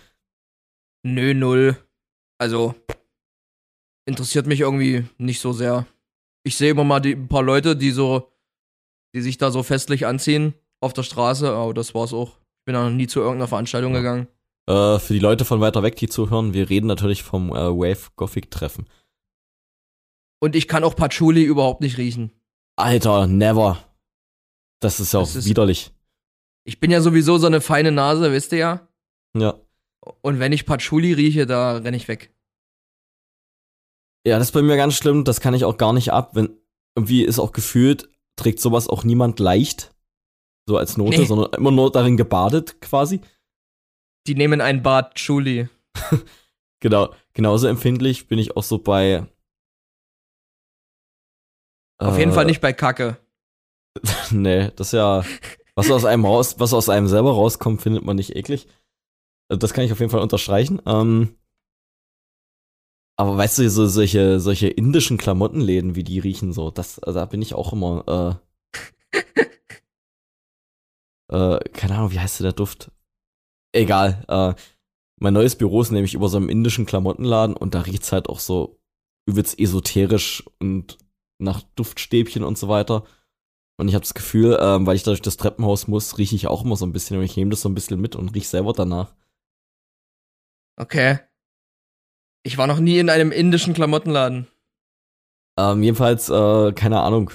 Nö, 1.02 1.34
null. 1.34 1.76
Also, 2.38 2.76
interessiert 4.06 4.46
mich 4.46 4.60
irgendwie 4.60 5.04
nicht 5.18 5.40
so 5.40 5.52
sehr. 5.52 5.86
Ich 6.44 6.56
sehe 6.56 6.70
immer 6.70 6.84
mal 6.84 7.00
die, 7.00 7.16
ein 7.16 7.26
paar 7.26 7.42
Leute, 7.42 7.74
die 7.74 7.90
so, 7.90 8.30
die 9.14 9.20
sich 9.20 9.38
da 9.38 9.50
so 9.50 9.62
festlich 9.62 10.06
anziehen 10.06 10.54
auf 10.80 10.92
der 10.92 11.02
Straße, 11.02 11.50
aber 11.50 11.74
das 11.74 11.94
war's 11.94 12.12
auch. 12.12 12.38
Ich 12.38 12.64
bin 12.66 12.74
noch 12.74 12.90
nie 12.90 13.06
zu 13.06 13.20
irgendeiner 13.20 13.48
Veranstaltung 13.48 13.92
ja. 13.92 14.00
gegangen. 14.00 14.28
Äh, 14.68 14.98
für 14.98 15.12
die 15.12 15.20
Leute 15.20 15.44
von 15.44 15.60
weiter 15.60 15.82
weg, 15.82 15.96
die 15.96 16.08
zuhören, 16.08 16.52
wir 16.52 16.68
reden 16.68 16.86
natürlich 16.86 17.22
vom 17.22 17.50
äh, 17.50 17.54
Wave 17.54 18.10
Gothic 18.16 18.50
Treffen. 18.50 18.86
Und 20.40 20.54
ich 20.54 20.68
kann 20.68 20.84
auch 20.84 20.96
Patchouli 20.96 21.42
überhaupt 21.42 21.80
nicht 21.80 21.98
riechen. 21.98 22.32
Alter, 22.76 23.26
never. 23.26 23.78
Das 24.80 25.00
ist 25.00 25.12
ja 25.12 25.20
auch 25.20 25.34
ist, 25.34 25.46
widerlich. 25.46 25.92
Ich 26.64 26.80
bin 26.80 26.90
ja 26.90 27.00
sowieso 27.00 27.38
so 27.38 27.46
eine 27.46 27.60
feine 27.60 27.92
Nase, 27.92 28.32
wisst 28.32 28.52
ihr 28.52 28.58
ja? 28.58 28.88
Ja. 29.36 29.54
Und 30.20 30.38
wenn 30.40 30.52
ich 30.52 30.66
Patchouli 30.66 31.12
rieche, 31.12 31.46
da 31.46 31.78
renne 31.78 31.96
ich 31.96 32.08
weg. 32.08 32.32
Ja, 34.26 34.38
das 34.38 34.48
ist 34.48 34.52
bei 34.52 34.62
mir 34.62 34.76
ganz 34.76 34.94
schlimm. 34.94 35.24
Das 35.24 35.40
kann 35.40 35.54
ich 35.54 35.64
auch 35.64 35.78
gar 35.78 35.92
nicht 35.92 36.12
ab. 36.12 36.34
Wenn 36.34 36.50
irgendwie 36.96 37.22
ist 37.22 37.38
auch 37.38 37.52
gefühlt, 37.52 38.08
trägt 38.36 38.60
sowas 38.60 38.88
auch 38.88 39.04
niemand 39.04 39.40
leicht. 39.40 39.94
So 40.68 40.76
als 40.76 40.96
Note, 40.96 41.18
nee. 41.18 41.24
sondern 41.24 41.52
immer 41.52 41.70
nur 41.70 41.92
darin 41.92 42.16
gebadet 42.16 42.80
quasi. 42.80 43.20
Die 44.26 44.34
nehmen 44.34 44.60
ein 44.60 44.82
Bad 44.82 45.14
Chuli. 45.14 45.68
genau. 46.80 47.14
Genauso 47.34 47.68
empfindlich 47.68 48.26
bin 48.26 48.38
ich 48.38 48.56
auch 48.56 48.64
so 48.64 48.78
bei. 48.78 49.26
Auf 51.98 52.16
äh, 52.16 52.20
jeden 52.20 52.32
Fall 52.32 52.46
nicht 52.46 52.60
bei 52.60 52.72
Kacke. 52.72 53.18
nee, 54.30 54.70
das 54.76 54.88
ist 54.88 54.92
ja, 54.92 55.24
was 55.74 55.90
aus 55.90 56.04
einem 56.04 56.24
raus, 56.24 56.56
was 56.58 56.74
aus 56.74 56.88
einem 56.88 57.06
selber 57.06 57.32
rauskommt, 57.32 57.80
findet 57.80 58.04
man 58.04 58.16
nicht 58.16 58.34
eklig. 58.34 58.66
Also 59.48 59.58
das 59.58 59.72
kann 59.72 59.84
ich 59.84 59.92
auf 59.92 60.00
jeden 60.00 60.10
Fall 60.10 60.20
unterstreichen. 60.20 60.82
Ähm, 60.86 61.36
aber 63.16 63.36
weißt 63.36 63.58
du, 63.58 63.70
so 63.70 63.86
solche, 63.86 64.40
solche 64.40 64.68
indischen 64.68 65.18
Klamottenläden, 65.18 65.94
wie 65.94 66.04
die 66.04 66.18
riechen, 66.18 66.52
so, 66.52 66.70
das, 66.70 66.98
also 66.98 67.18
da 67.18 67.24
bin 67.24 67.42
ich 67.42 67.54
auch 67.54 67.72
immer, 67.72 68.40
äh, 69.14 69.16
äh, 71.34 71.68
keine 71.70 71.96
Ahnung, 71.96 72.12
wie 72.12 72.20
heißt 72.20 72.40
der 72.40 72.52
Duft? 72.52 72.90
Egal, 73.72 74.24
äh, 74.28 74.54
mein 75.18 75.32
neues 75.32 75.56
Büro 75.56 75.80
ist 75.80 75.90
nämlich 75.90 76.14
über 76.14 76.28
so 76.28 76.36
einem 76.36 76.50
indischen 76.50 76.86
Klamottenladen 76.86 77.56
und 77.56 77.74
da 77.74 77.80
riecht's 77.80 78.12
halt 78.12 78.28
auch 78.28 78.38
so 78.38 78.78
übelst 79.26 79.58
esoterisch 79.58 80.44
und 80.60 80.98
nach 81.38 81.62
Duftstäbchen 81.74 82.44
und 82.44 82.58
so 82.58 82.68
weiter. 82.68 83.04
Und 83.78 83.88
ich 83.88 83.94
habe 83.94 84.02
das 84.02 84.14
Gefühl, 84.14 84.58
ähm, 84.60 84.86
weil 84.86 84.96
ich 84.96 85.02
da 85.02 85.10
durch 85.10 85.22
das 85.22 85.36
Treppenhaus 85.36 85.88
muss, 85.88 86.18
rieche 86.18 86.36
ich 86.36 86.46
auch 86.46 86.64
immer 86.64 86.76
so 86.76 86.86
ein 86.86 86.92
bisschen 86.92 87.18
und 87.18 87.24
ich 87.24 87.36
nehme 87.36 87.50
das 87.50 87.60
so 87.62 87.68
ein 87.68 87.74
bisschen 87.74 88.00
mit 88.00 88.16
und 88.16 88.34
rieche 88.34 88.48
selber 88.48 88.72
danach. 88.72 89.14
Okay. 90.78 91.25
Ich 92.46 92.58
war 92.58 92.68
noch 92.68 92.78
nie 92.78 93.00
in 93.00 93.10
einem 93.10 93.32
indischen 93.32 93.74
Klamottenladen. 93.74 94.46
Ähm, 95.58 95.82
jedenfalls, 95.82 96.28
äh, 96.28 96.72
keine 96.74 97.00
Ahnung. 97.00 97.32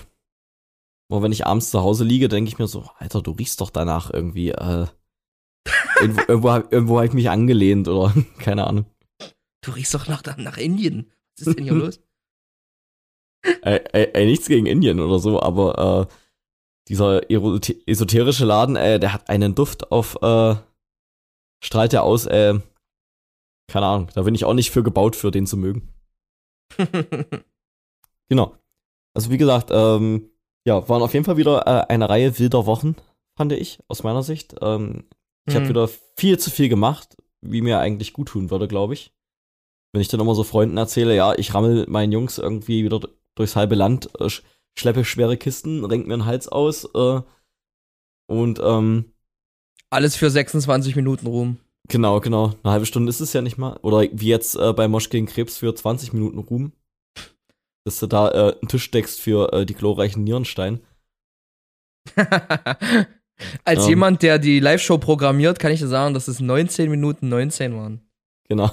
Aber 1.12 1.22
wenn 1.22 1.34
ich 1.34 1.46
abends 1.46 1.70
zu 1.70 1.82
Hause 1.82 2.06
liege, 2.06 2.30
denke 2.30 2.48
ich 2.48 2.60
mir 2.60 2.68
so, 2.68 2.90
Alter, 2.98 3.22
du 3.22 3.32
riechst 3.32 3.60
doch 3.60 3.72
danach 3.72 4.10
irgendwie. 4.10 4.52
Äh, 4.52 4.88
irgendwo 6.00 6.22
irgendwo, 6.30 6.50
irgendwo 6.72 6.96
habe 6.96 7.08
ich 7.08 7.14
mich 7.14 7.30
angelehnt 7.30 7.90
oder 7.90 8.14
keine 8.40 8.66
Ahnung. 8.66 8.86
Du 9.60 9.72
riechst 9.72 9.94
doch 9.94 10.08
nach, 10.08 10.24
nach 10.38 10.58
Indien. 10.58 11.12
Was 11.38 11.48
ist 11.48 11.58
denn 11.58 11.66
hier 11.66 11.74
los? 11.76 12.00
Ey, 13.64 13.82
ey, 13.92 14.12
ey, 14.14 14.26
nichts 14.26 14.48
gegen 14.48 14.66
Indien 14.66 15.02
oder 15.02 15.20
so, 15.20 15.42
aber 15.42 16.08
äh, 16.08 16.14
dieser 16.88 17.30
esoterische 17.30 18.46
Laden, 18.46 18.78
äh, 18.78 18.98
der 18.98 19.12
hat 19.12 19.30
einen 19.30 19.56
Duft 19.56 19.92
auf, 19.92 20.18
äh, 20.22 20.56
strahlt 21.62 21.92
er 21.92 22.04
aus, 22.04 22.28
äh, 22.28 22.62
keine 23.72 23.86
Ahnung, 23.88 24.10
da 24.14 24.24
bin 24.24 24.36
ich 24.36 24.46
auch 24.46 24.54
nicht 24.54 24.72
für 24.72 24.84
gebaut, 24.84 25.16
für 25.16 25.32
den 25.32 25.48
zu 25.48 25.58
mögen. 25.58 25.90
genau. 28.30 28.56
Also 29.14 29.30
wie 29.32 29.38
gesagt, 29.38 29.70
ähm, 29.72 30.30
ja, 30.66 30.88
waren 30.88 31.02
auf 31.02 31.14
jeden 31.14 31.26
Fall 31.26 31.38
wieder 31.38 31.66
äh, 31.68 31.88
eine 31.92 32.10
Reihe 32.10 32.38
wilder 32.40 32.66
Wochen 32.66 32.96
fand 33.38 33.54
ich, 33.54 33.80
aus 33.88 34.04
meiner 34.04 34.24
Sicht. 34.24 34.56
Ähm, 34.62 35.06
ich 35.48 35.56
habe 35.56 35.66
Mhm. 35.66 35.70
wieder 35.70 35.90
viel 36.18 36.38
zu 36.38 36.52
viel 36.52 36.70
gemacht, 36.70 37.18
wie 37.42 37.62
mir 37.62 37.80
eigentlich 37.80 38.14
gut 38.14 38.30
tun 38.30 38.52
würde, 38.52 38.68
glaube 38.68 38.94
ich. 38.94 39.14
Wenn 39.94 40.02
ich 40.02 40.08
dann 40.10 40.20
immer 40.20 40.36
so 40.36 40.44
Freunden 40.44 40.78
erzähle, 40.78 41.16
ja, 41.16 41.34
ich 41.36 41.54
rammel 41.54 41.86
meinen 41.88 42.12
Jungs 42.12 42.38
irgendwie 42.38 42.84
wieder 42.84 43.02
durchs 43.36 43.56
halbe 43.56 43.76
Land, 43.76 44.10
äh, 44.20 44.30
sch 44.30 44.44
schleppe 44.78 45.04
schwere 45.04 45.38
Kisten, 45.38 45.84
renk 45.84 46.08
mir 46.08 46.16
den 46.18 46.26
Hals 46.26 46.48
aus 46.48 46.86
äh, 46.96 47.22
und 48.28 48.60
ähm, 48.64 49.14
Alles 49.90 50.16
für 50.16 50.30
26 50.30 50.96
Minuten 50.96 51.28
Ruhm. 51.28 51.60
Genau, 51.88 52.20
genau, 52.20 52.54
eine 52.64 52.74
halbe 52.74 52.86
Stunde 52.86 53.10
ist 53.10 53.20
es 53.20 53.34
ja 53.34 53.42
nicht 53.42 53.58
mal. 53.58 53.78
Oder 53.82 54.02
wie 54.12 54.28
jetzt 54.28 54.56
äh, 54.56 54.74
bei 54.74 54.88
Mosch 54.88 55.10
gegen 55.10 55.26
Krebs 55.26 55.58
für 55.58 55.74
20 55.74 56.14
Minuten 56.14 56.40
Ruhm. 56.40 56.74
Dass 57.86 58.00
du 58.00 58.08
da 58.08 58.30
äh, 58.30 58.54
einen 58.60 58.68
Tisch 58.68 58.92
deckst 58.92 59.20
für 59.20 59.52
äh, 59.54 59.66
die 59.66 59.74
glorreichen 59.74 60.24
Nierenstein. 60.24 60.82
Als 63.66 63.84
Ähm. 63.84 63.90
jemand, 63.90 64.22
der 64.22 64.38
die 64.40 64.60
Live-Show 64.60 65.00
programmiert, 65.00 65.60
kann 65.60 65.72
ich 65.72 65.80
dir 65.80 65.88
sagen, 65.88 66.14
dass 66.14 66.28
es 66.28 66.40
19 66.40 66.90
Minuten 66.90 67.30
19 67.30 67.76
waren. 67.76 68.02
Genau. 68.48 68.72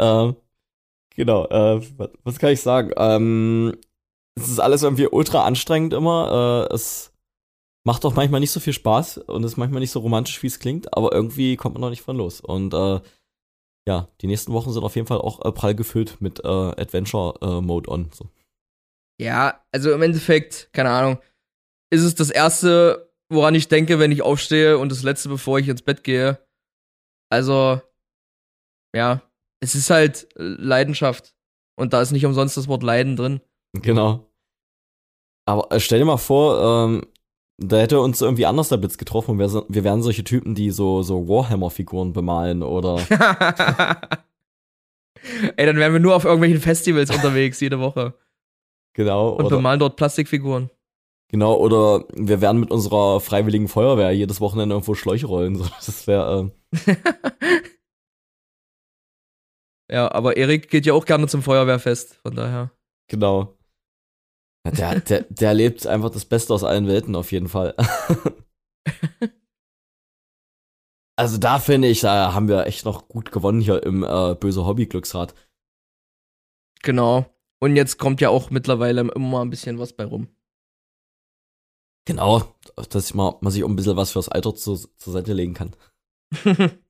Ähm, 0.00 0.36
genau, 1.14 1.46
äh, 1.46 1.80
was, 1.96 2.10
was 2.24 2.38
kann 2.38 2.50
ich 2.50 2.60
sagen? 2.60 2.90
Ähm, 2.96 3.76
es 4.34 4.48
ist 4.48 4.58
alles 4.58 4.82
irgendwie 4.82 5.06
ultra 5.06 5.44
anstrengend 5.44 5.92
immer. 5.94 6.66
Äh, 6.70 6.74
es 6.74 7.12
macht 7.86 8.04
auch 8.04 8.16
manchmal 8.16 8.40
nicht 8.40 8.50
so 8.50 8.58
viel 8.58 8.72
Spaß 8.72 9.18
und 9.18 9.44
ist 9.44 9.56
manchmal 9.56 9.78
nicht 9.78 9.92
so 9.92 10.00
romantisch, 10.00 10.42
wie 10.42 10.48
es 10.48 10.58
klingt, 10.58 10.92
aber 10.96 11.12
irgendwie 11.12 11.56
kommt 11.56 11.76
man 11.76 11.82
noch 11.82 11.90
nicht 11.90 12.02
von 12.02 12.16
los. 12.16 12.40
Und 12.40 12.74
äh, 12.74 13.00
ja, 13.86 14.08
die 14.20 14.26
nächsten 14.26 14.52
Wochen 14.52 14.72
sind 14.72 14.82
auf 14.82 14.96
jeden 14.96 15.06
Fall 15.06 15.20
auch 15.20 15.44
äh, 15.44 15.52
prall 15.52 15.76
gefüllt 15.76 16.20
mit 16.20 16.40
äh, 16.40 16.48
Adventure-Mode 16.48 17.88
on. 17.88 18.10
So. 18.12 18.28
Ja, 19.20 19.64
also 19.70 19.92
im 19.92 20.02
Endeffekt, 20.02 20.68
keine 20.72 20.90
Ahnung, 20.90 21.20
ist 21.90 22.02
es 22.02 22.16
das 22.16 22.30
erste, 22.30 23.12
woran 23.32 23.54
ich 23.54 23.68
denke, 23.68 24.00
wenn 24.00 24.10
ich 24.10 24.22
aufstehe 24.22 24.78
und 24.78 24.90
das 24.90 25.04
letzte, 25.04 25.28
bevor 25.28 25.60
ich 25.60 25.68
ins 25.68 25.82
Bett 25.82 26.02
gehe. 26.02 26.44
Also, 27.30 27.80
ja, 28.96 29.22
es 29.60 29.76
ist 29.76 29.90
halt 29.90 30.26
äh, 30.36 30.42
Leidenschaft. 30.42 31.36
Und 31.78 31.92
da 31.92 32.02
ist 32.02 32.10
nicht 32.10 32.26
umsonst 32.26 32.56
das 32.56 32.66
Wort 32.66 32.82
Leiden 32.82 33.14
drin. 33.14 33.40
Genau. 33.74 34.28
Aber 35.48 35.70
äh, 35.70 35.78
stell 35.78 36.00
dir 36.00 36.04
mal 36.04 36.16
vor, 36.16 36.88
ähm, 36.88 37.06
da 37.58 37.78
hätte 37.78 38.00
uns 38.00 38.20
irgendwie 38.20 38.46
anders 38.46 38.68
der 38.68 38.76
Blitz 38.76 38.98
getroffen 38.98 39.32
und 39.32 39.38
wir, 39.38 39.48
so- 39.48 39.64
wir 39.68 39.82
wären 39.84 40.02
solche 40.02 40.24
Typen, 40.24 40.54
die 40.54 40.70
so, 40.70 41.02
so 41.02 41.26
Warhammer-Figuren 41.28 42.12
bemalen 42.12 42.62
oder. 42.62 42.96
Ey, 45.56 45.66
dann 45.66 45.76
wären 45.76 45.92
wir 45.92 46.00
nur 46.00 46.14
auf 46.14 46.24
irgendwelchen 46.24 46.60
Festivals 46.60 47.10
unterwegs 47.10 47.58
jede 47.60 47.80
Woche 47.80 48.14
genau. 48.94 49.30
und 49.30 49.46
oder, 49.46 49.56
bemalen 49.56 49.80
dort 49.80 49.96
Plastikfiguren. 49.96 50.70
Genau, 51.28 51.56
oder 51.56 52.04
wir 52.14 52.40
werden 52.40 52.60
mit 52.60 52.70
unserer 52.70 53.18
freiwilligen 53.20 53.66
Feuerwehr 53.68 54.12
jedes 54.12 54.40
Wochenende 54.40 54.74
irgendwo 54.74 54.94
Schläuche 54.94 55.26
rollen. 55.26 55.56
So, 55.56 55.64
das 55.86 56.06
wäre, 56.06 56.38
ähm, 56.40 56.52
Ja, 59.90 60.10
aber 60.12 60.36
Erik 60.36 60.68
geht 60.68 60.84
ja 60.86 60.92
auch 60.94 61.04
gerne 61.04 61.28
zum 61.28 61.42
Feuerwehrfest, 61.42 62.16
von 62.16 62.34
daher. 62.34 62.70
genau. 63.08 63.56
Ja, 64.66 64.72
Der, 64.72 65.00
der, 65.08 65.22
der 65.28 65.54
lebt 65.54 65.86
einfach 65.86 66.10
das 66.10 66.24
Beste 66.24 66.52
aus 66.52 66.64
allen 66.64 66.86
Welten, 66.86 67.14
auf 67.16 67.32
jeden 67.32 67.48
Fall. 67.48 67.74
also 71.16 71.38
da 71.38 71.58
finde 71.58 71.88
ich, 71.88 72.00
da 72.00 72.34
haben 72.34 72.48
wir 72.48 72.66
echt 72.66 72.84
noch 72.84 73.08
gut 73.08 73.32
gewonnen 73.32 73.60
hier 73.60 73.82
im 73.82 74.02
äh, 74.02 74.34
Böse 74.34 74.66
Hobby-Glücksrad. 74.66 75.34
Genau. 76.82 77.26
Und 77.58 77.76
jetzt 77.76 77.98
kommt 77.98 78.20
ja 78.20 78.28
auch 78.28 78.50
mittlerweile 78.50 79.00
immer 79.00 79.18
mal 79.18 79.42
ein 79.42 79.50
bisschen 79.50 79.78
was 79.78 79.94
bei 79.94 80.04
rum. 80.04 80.28
Genau, 82.04 82.54
dass 82.90 83.14
man, 83.14 83.34
man 83.40 83.52
sich 83.52 83.64
auch 83.64 83.68
ein 83.68 83.76
bisschen 83.76 83.96
was 83.96 84.12
fürs 84.12 84.28
Alter 84.28 84.54
zu, 84.54 84.76
zur 84.76 85.12
Seite 85.12 85.32
legen 85.32 85.54
kann. 85.54 85.74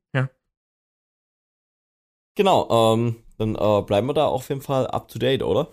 Genau, 2.37 2.69
ähm, 2.93 3.17
dann 3.39 3.55
äh, 3.55 3.83
bleiben 3.83 4.07
wir 4.09 4.15
da 4.15 4.27
auf 4.27 4.51
jeden 4.51 4.61
Fall 4.61 4.87
up 4.87 5.09
to 5.09 5.19
date, 5.19 5.43
oder? 5.43 5.71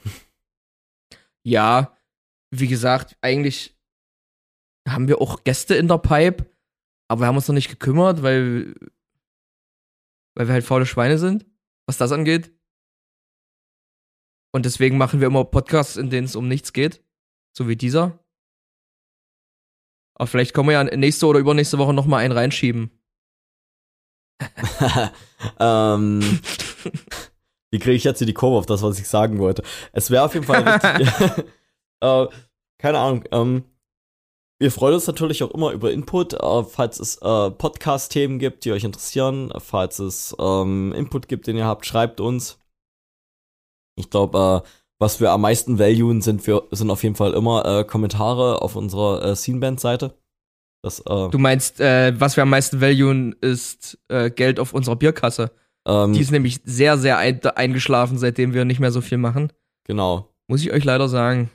Ja, 1.43 1.97
wie 2.51 2.67
gesagt, 2.67 3.17
eigentlich 3.21 3.77
haben 4.87 5.07
wir 5.07 5.21
auch 5.21 5.43
Gäste 5.43 5.75
in 5.75 5.87
der 5.87 5.97
Pipe, 5.97 6.45
aber 7.07 7.21
wir 7.21 7.27
haben 7.27 7.35
uns 7.35 7.47
noch 7.47 7.55
nicht 7.55 7.69
gekümmert, 7.69 8.21
weil, 8.21 8.75
weil 10.35 10.47
wir 10.47 10.53
halt 10.53 10.65
faule 10.65 10.85
Schweine 10.85 11.17
sind, 11.17 11.45
was 11.87 11.97
das 11.97 12.11
angeht. 12.11 12.51
Und 14.55 14.65
deswegen 14.65 14.97
machen 14.97 15.19
wir 15.19 15.27
immer 15.27 15.45
Podcasts, 15.45 15.97
in 15.97 16.09
denen 16.09 16.25
es 16.25 16.35
um 16.35 16.47
nichts 16.47 16.73
geht. 16.73 17.03
So 17.57 17.67
wie 17.67 17.75
dieser. 17.75 18.19
Aber 20.15 20.27
vielleicht 20.27 20.53
können 20.53 20.67
wir 20.67 20.73
ja 20.73 20.83
nächste 20.83 21.25
oder 21.25 21.39
übernächste 21.39 21.79
Woche 21.79 21.93
noch 21.93 22.05
mal 22.05 22.19
einen 22.19 22.33
reinschieben. 22.33 22.91
ähm, 25.59 26.39
wie 27.73 27.79
kriege 27.79 27.95
ich 27.95 28.03
jetzt 28.03 28.19
hier 28.19 28.27
die 28.27 28.35
Kurve 28.35 28.57
auf 28.59 28.67
das, 28.67 28.83
was 28.83 28.99
ich 28.99 29.07
sagen 29.07 29.39
wollte? 29.39 29.63
Es 29.93 30.11
wäre 30.11 30.23
auf 30.23 30.35
jeden 30.35 30.45
Fall 30.45 30.61
richtig. 30.67 31.11
äh, 32.01 32.27
keine 32.77 32.99
Ahnung. 32.99 33.23
Ähm, 33.31 33.63
wir 34.59 34.71
freuen 34.71 34.93
uns 34.93 35.07
natürlich 35.07 35.41
auch 35.41 35.49
immer 35.49 35.71
über 35.71 35.91
Input, 35.91 36.33
äh, 36.33 36.63
falls 36.65 36.99
es 36.99 37.17
äh, 37.17 37.49
Podcast-Themen 37.49 38.37
gibt, 38.37 38.65
die 38.65 38.73
euch 38.73 38.83
interessieren, 38.83 39.51
falls 39.57 39.97
es 39.97 40.35
ähm, 40.39 40.93
Input 40.95 41.27
gibt, 41.27 41.47
den 41.47 41.57
ihr 41.57 41.65
habt, 41.65 41.87
schreibt 41.87 42.21
uns. 42.21 42.59
Ich 43.95 44.11
glaube, 44.11 44.63
äh, 44.63 44.69
was 44.99 45.19
wir 45.19 45.31
am 45.31 45.41
meisten 45.41 45.79
valuen, 45.79 46.21
sind 46.21 46.45
wir 46.45 46.67
sind 46.69 46.91
auf 46.91 47.01
jeden 47.01 47.15
Fall 47.15 47.33
immer 47.33 47.65
äh, 47.65 47.83
Kommentare 47.85 48.61
auf 48.61 48.75
unserer 48.75 49.25
äh, 49.25 49.35
Sceneband-Seite. 49.35 50.13
Äh, 50.85 51.29
Du 51.31 51.39
meinst, 51.39 51.79
äh, 51.79 52.13
was 52.19 52.37
wir 52.37 52.43
am 52.43 52.51
meisten 52.51 52.81
valuen, 52.81 53.33
ist 53.41 53.97
Geld 54.09 54.59
auf 54.59 54.73
unserer 54.73 54.95
Bierkasse. 54.95 55.49
Ähm, 55.85 56.13
Die 56.13 56.19
ist 56.21 56.31
nämlich 56.31 56.61
sehr, 56.63 56.97
sehr 56.97 57.17
ein 57.17 57.41
eingeschlafen, 57.43 58.17
seitdem 58.17 58.53
wir 58.53 58.65
nicht 58.65 58.79
mehr 58.79 58.91
so 58.91 59.01
viel 59.01 59.17
machen. 59.17 59.51
genau. 59.85 60.29
Muss 60.47 60.61
ich 60.61 60.73
euch 60.73 60.83
leider 60.83 61.07
sagen. 61.07 61.49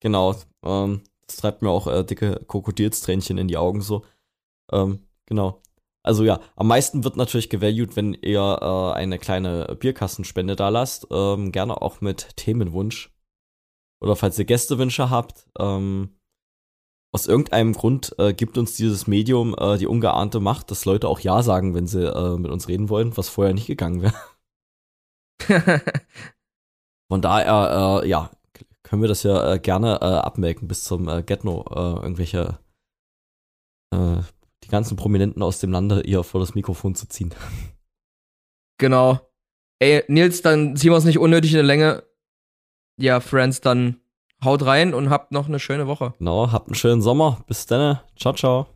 Genau, 0.00 0.34
ähm, 0.64 1.02
das 1.26 1.36
treibt 1.36 1.62
mir 1.62 1.70
auch 1.70 1.86
äh, 1.86 2.04
dicke 2.04 2.44
Krokodilstränchen 2.48 3.38
in 3.38 3.46
die 3.48 3.56
Augen 3.56 3.80
so. 3.80 4.04
Ähm, 4.72 5.00
genau. 5.24 5.62
Also 6.02 6.24
ja, 6.24 6.40
am 6.56 6.68
meisten 6.68 7.04
wird 7.04 7.16
natürlich 7.16 7.48
gevalued, 7.48 7.96
wenn 7.96 8.14
ihr 8.14 8.58
äh, 8.60 8.96
eine 8.96 9.18
kleine 9.18 9.76
Bierkassenspende 9.78 10.56
da 10.56 10.68
lasst. 10.68 11.06
Ähm, 11.10 11.52
gerne 11.52 11.80
auch 11.80 12.00
mit 12.00 12.36
Themenwunsch. 12.36 13.12
Oder 14.00 14.14
falls 14.14 14.38
ihr 14.38 14.44
Gästewünsche 14.44 15.10
habt. 15.10 15.46
Ähm, 15.58 16.10
aus 17.16 17.26
irgendeinem 17.26 17.72
Grund 17.72 18.14
äh, 18.18 18.34
gibt 18.34 18.58
uns 18.58 18.76
dieses 18.76 19.06
Medium 19.06 19.54
äh, 19.58 19.78
die 19.78 19.86
ungeahnte 19.86 20.38
Macht, 20.38 20.70
dass 20.70 20.84
Leute 20.84 21.08
auch 21.08 21.18
Ja 21.18 21.42
sagen, 21.42 21.74
wenn 21.74 21.86
sie 21.86 22.06
äh, 22.06 22.36
mit 22.36 22.50
uns 22.50 22.68
reden 22.68 22.90
wollen, 22.90 23.16
was 23.16 23.30
vorher 23.30 23.54
nicht 23.54 23.66
gegangen 23.66 24.02
wäre. 24.02 24.12
Von 27.10 27.22
daher, 27.22 28.02
äh, 28.02 28.08
ja, 28.08 28.30
können 28.82 29.00
wir 29.00 29.08
das 29.08 29.22
ja 29.22 29.54
äh, 29.54 29.58
gerne 29.58 29.98
äh, 30.02 30.04
abmelken 30.04 30.68
bis 30.68 30.84
zum 30.84 31.08
äh, 31.08 31.22
Getno. 31.22 31.64
Irgendwelche, 31.74 32.58
die 33.94 34.68
ganzen 34.68 34.96
Prominenten 34.96 35.42
aus 35.42 35.60
dem 35.60 35.70
Lande 35.70 36.02
hier 36.04 36.22
vor 36.22 36.40
das 36.40 36.54
Mikrofon 36.54 36.94
zu 36.94 37.08
ziehen. 37.08 37.32
genau. 38.78 39.20
Ey, 39.78 40.04
Nils, 40.08 40.42
dann 40.42 40.76
ziehen 40.76 40.90
wir 40.90 40.98
es 40.98 41.04
nicht 41.04 41.18
unnötig 41.18 41.52
in 41.52 41.60
die 41.60 41.64
Länge. 41.64 42.02
Ja, 43.00 43.20
Friends, 43.20 43.62
dann 43.62 44.00
haut 44.46 44.64
rein 44.64 44.94
und 44.94 45.10
habt 45.10 45.32
noch 45.32 45.48
eine 45.48 45.58
schöne 45.58 45.86
Woche. 45.86 46.14
Genau, 46.18 46.50
habt 46.50 46.68
einen 46.68 46.74
schönen 46.74 47.02
Sommer. 47.02 47.38
Bis 47.46 47.66
dann. 47.66 48.00
Ciao, 48.16 48.32
ciao. 48.32 48.66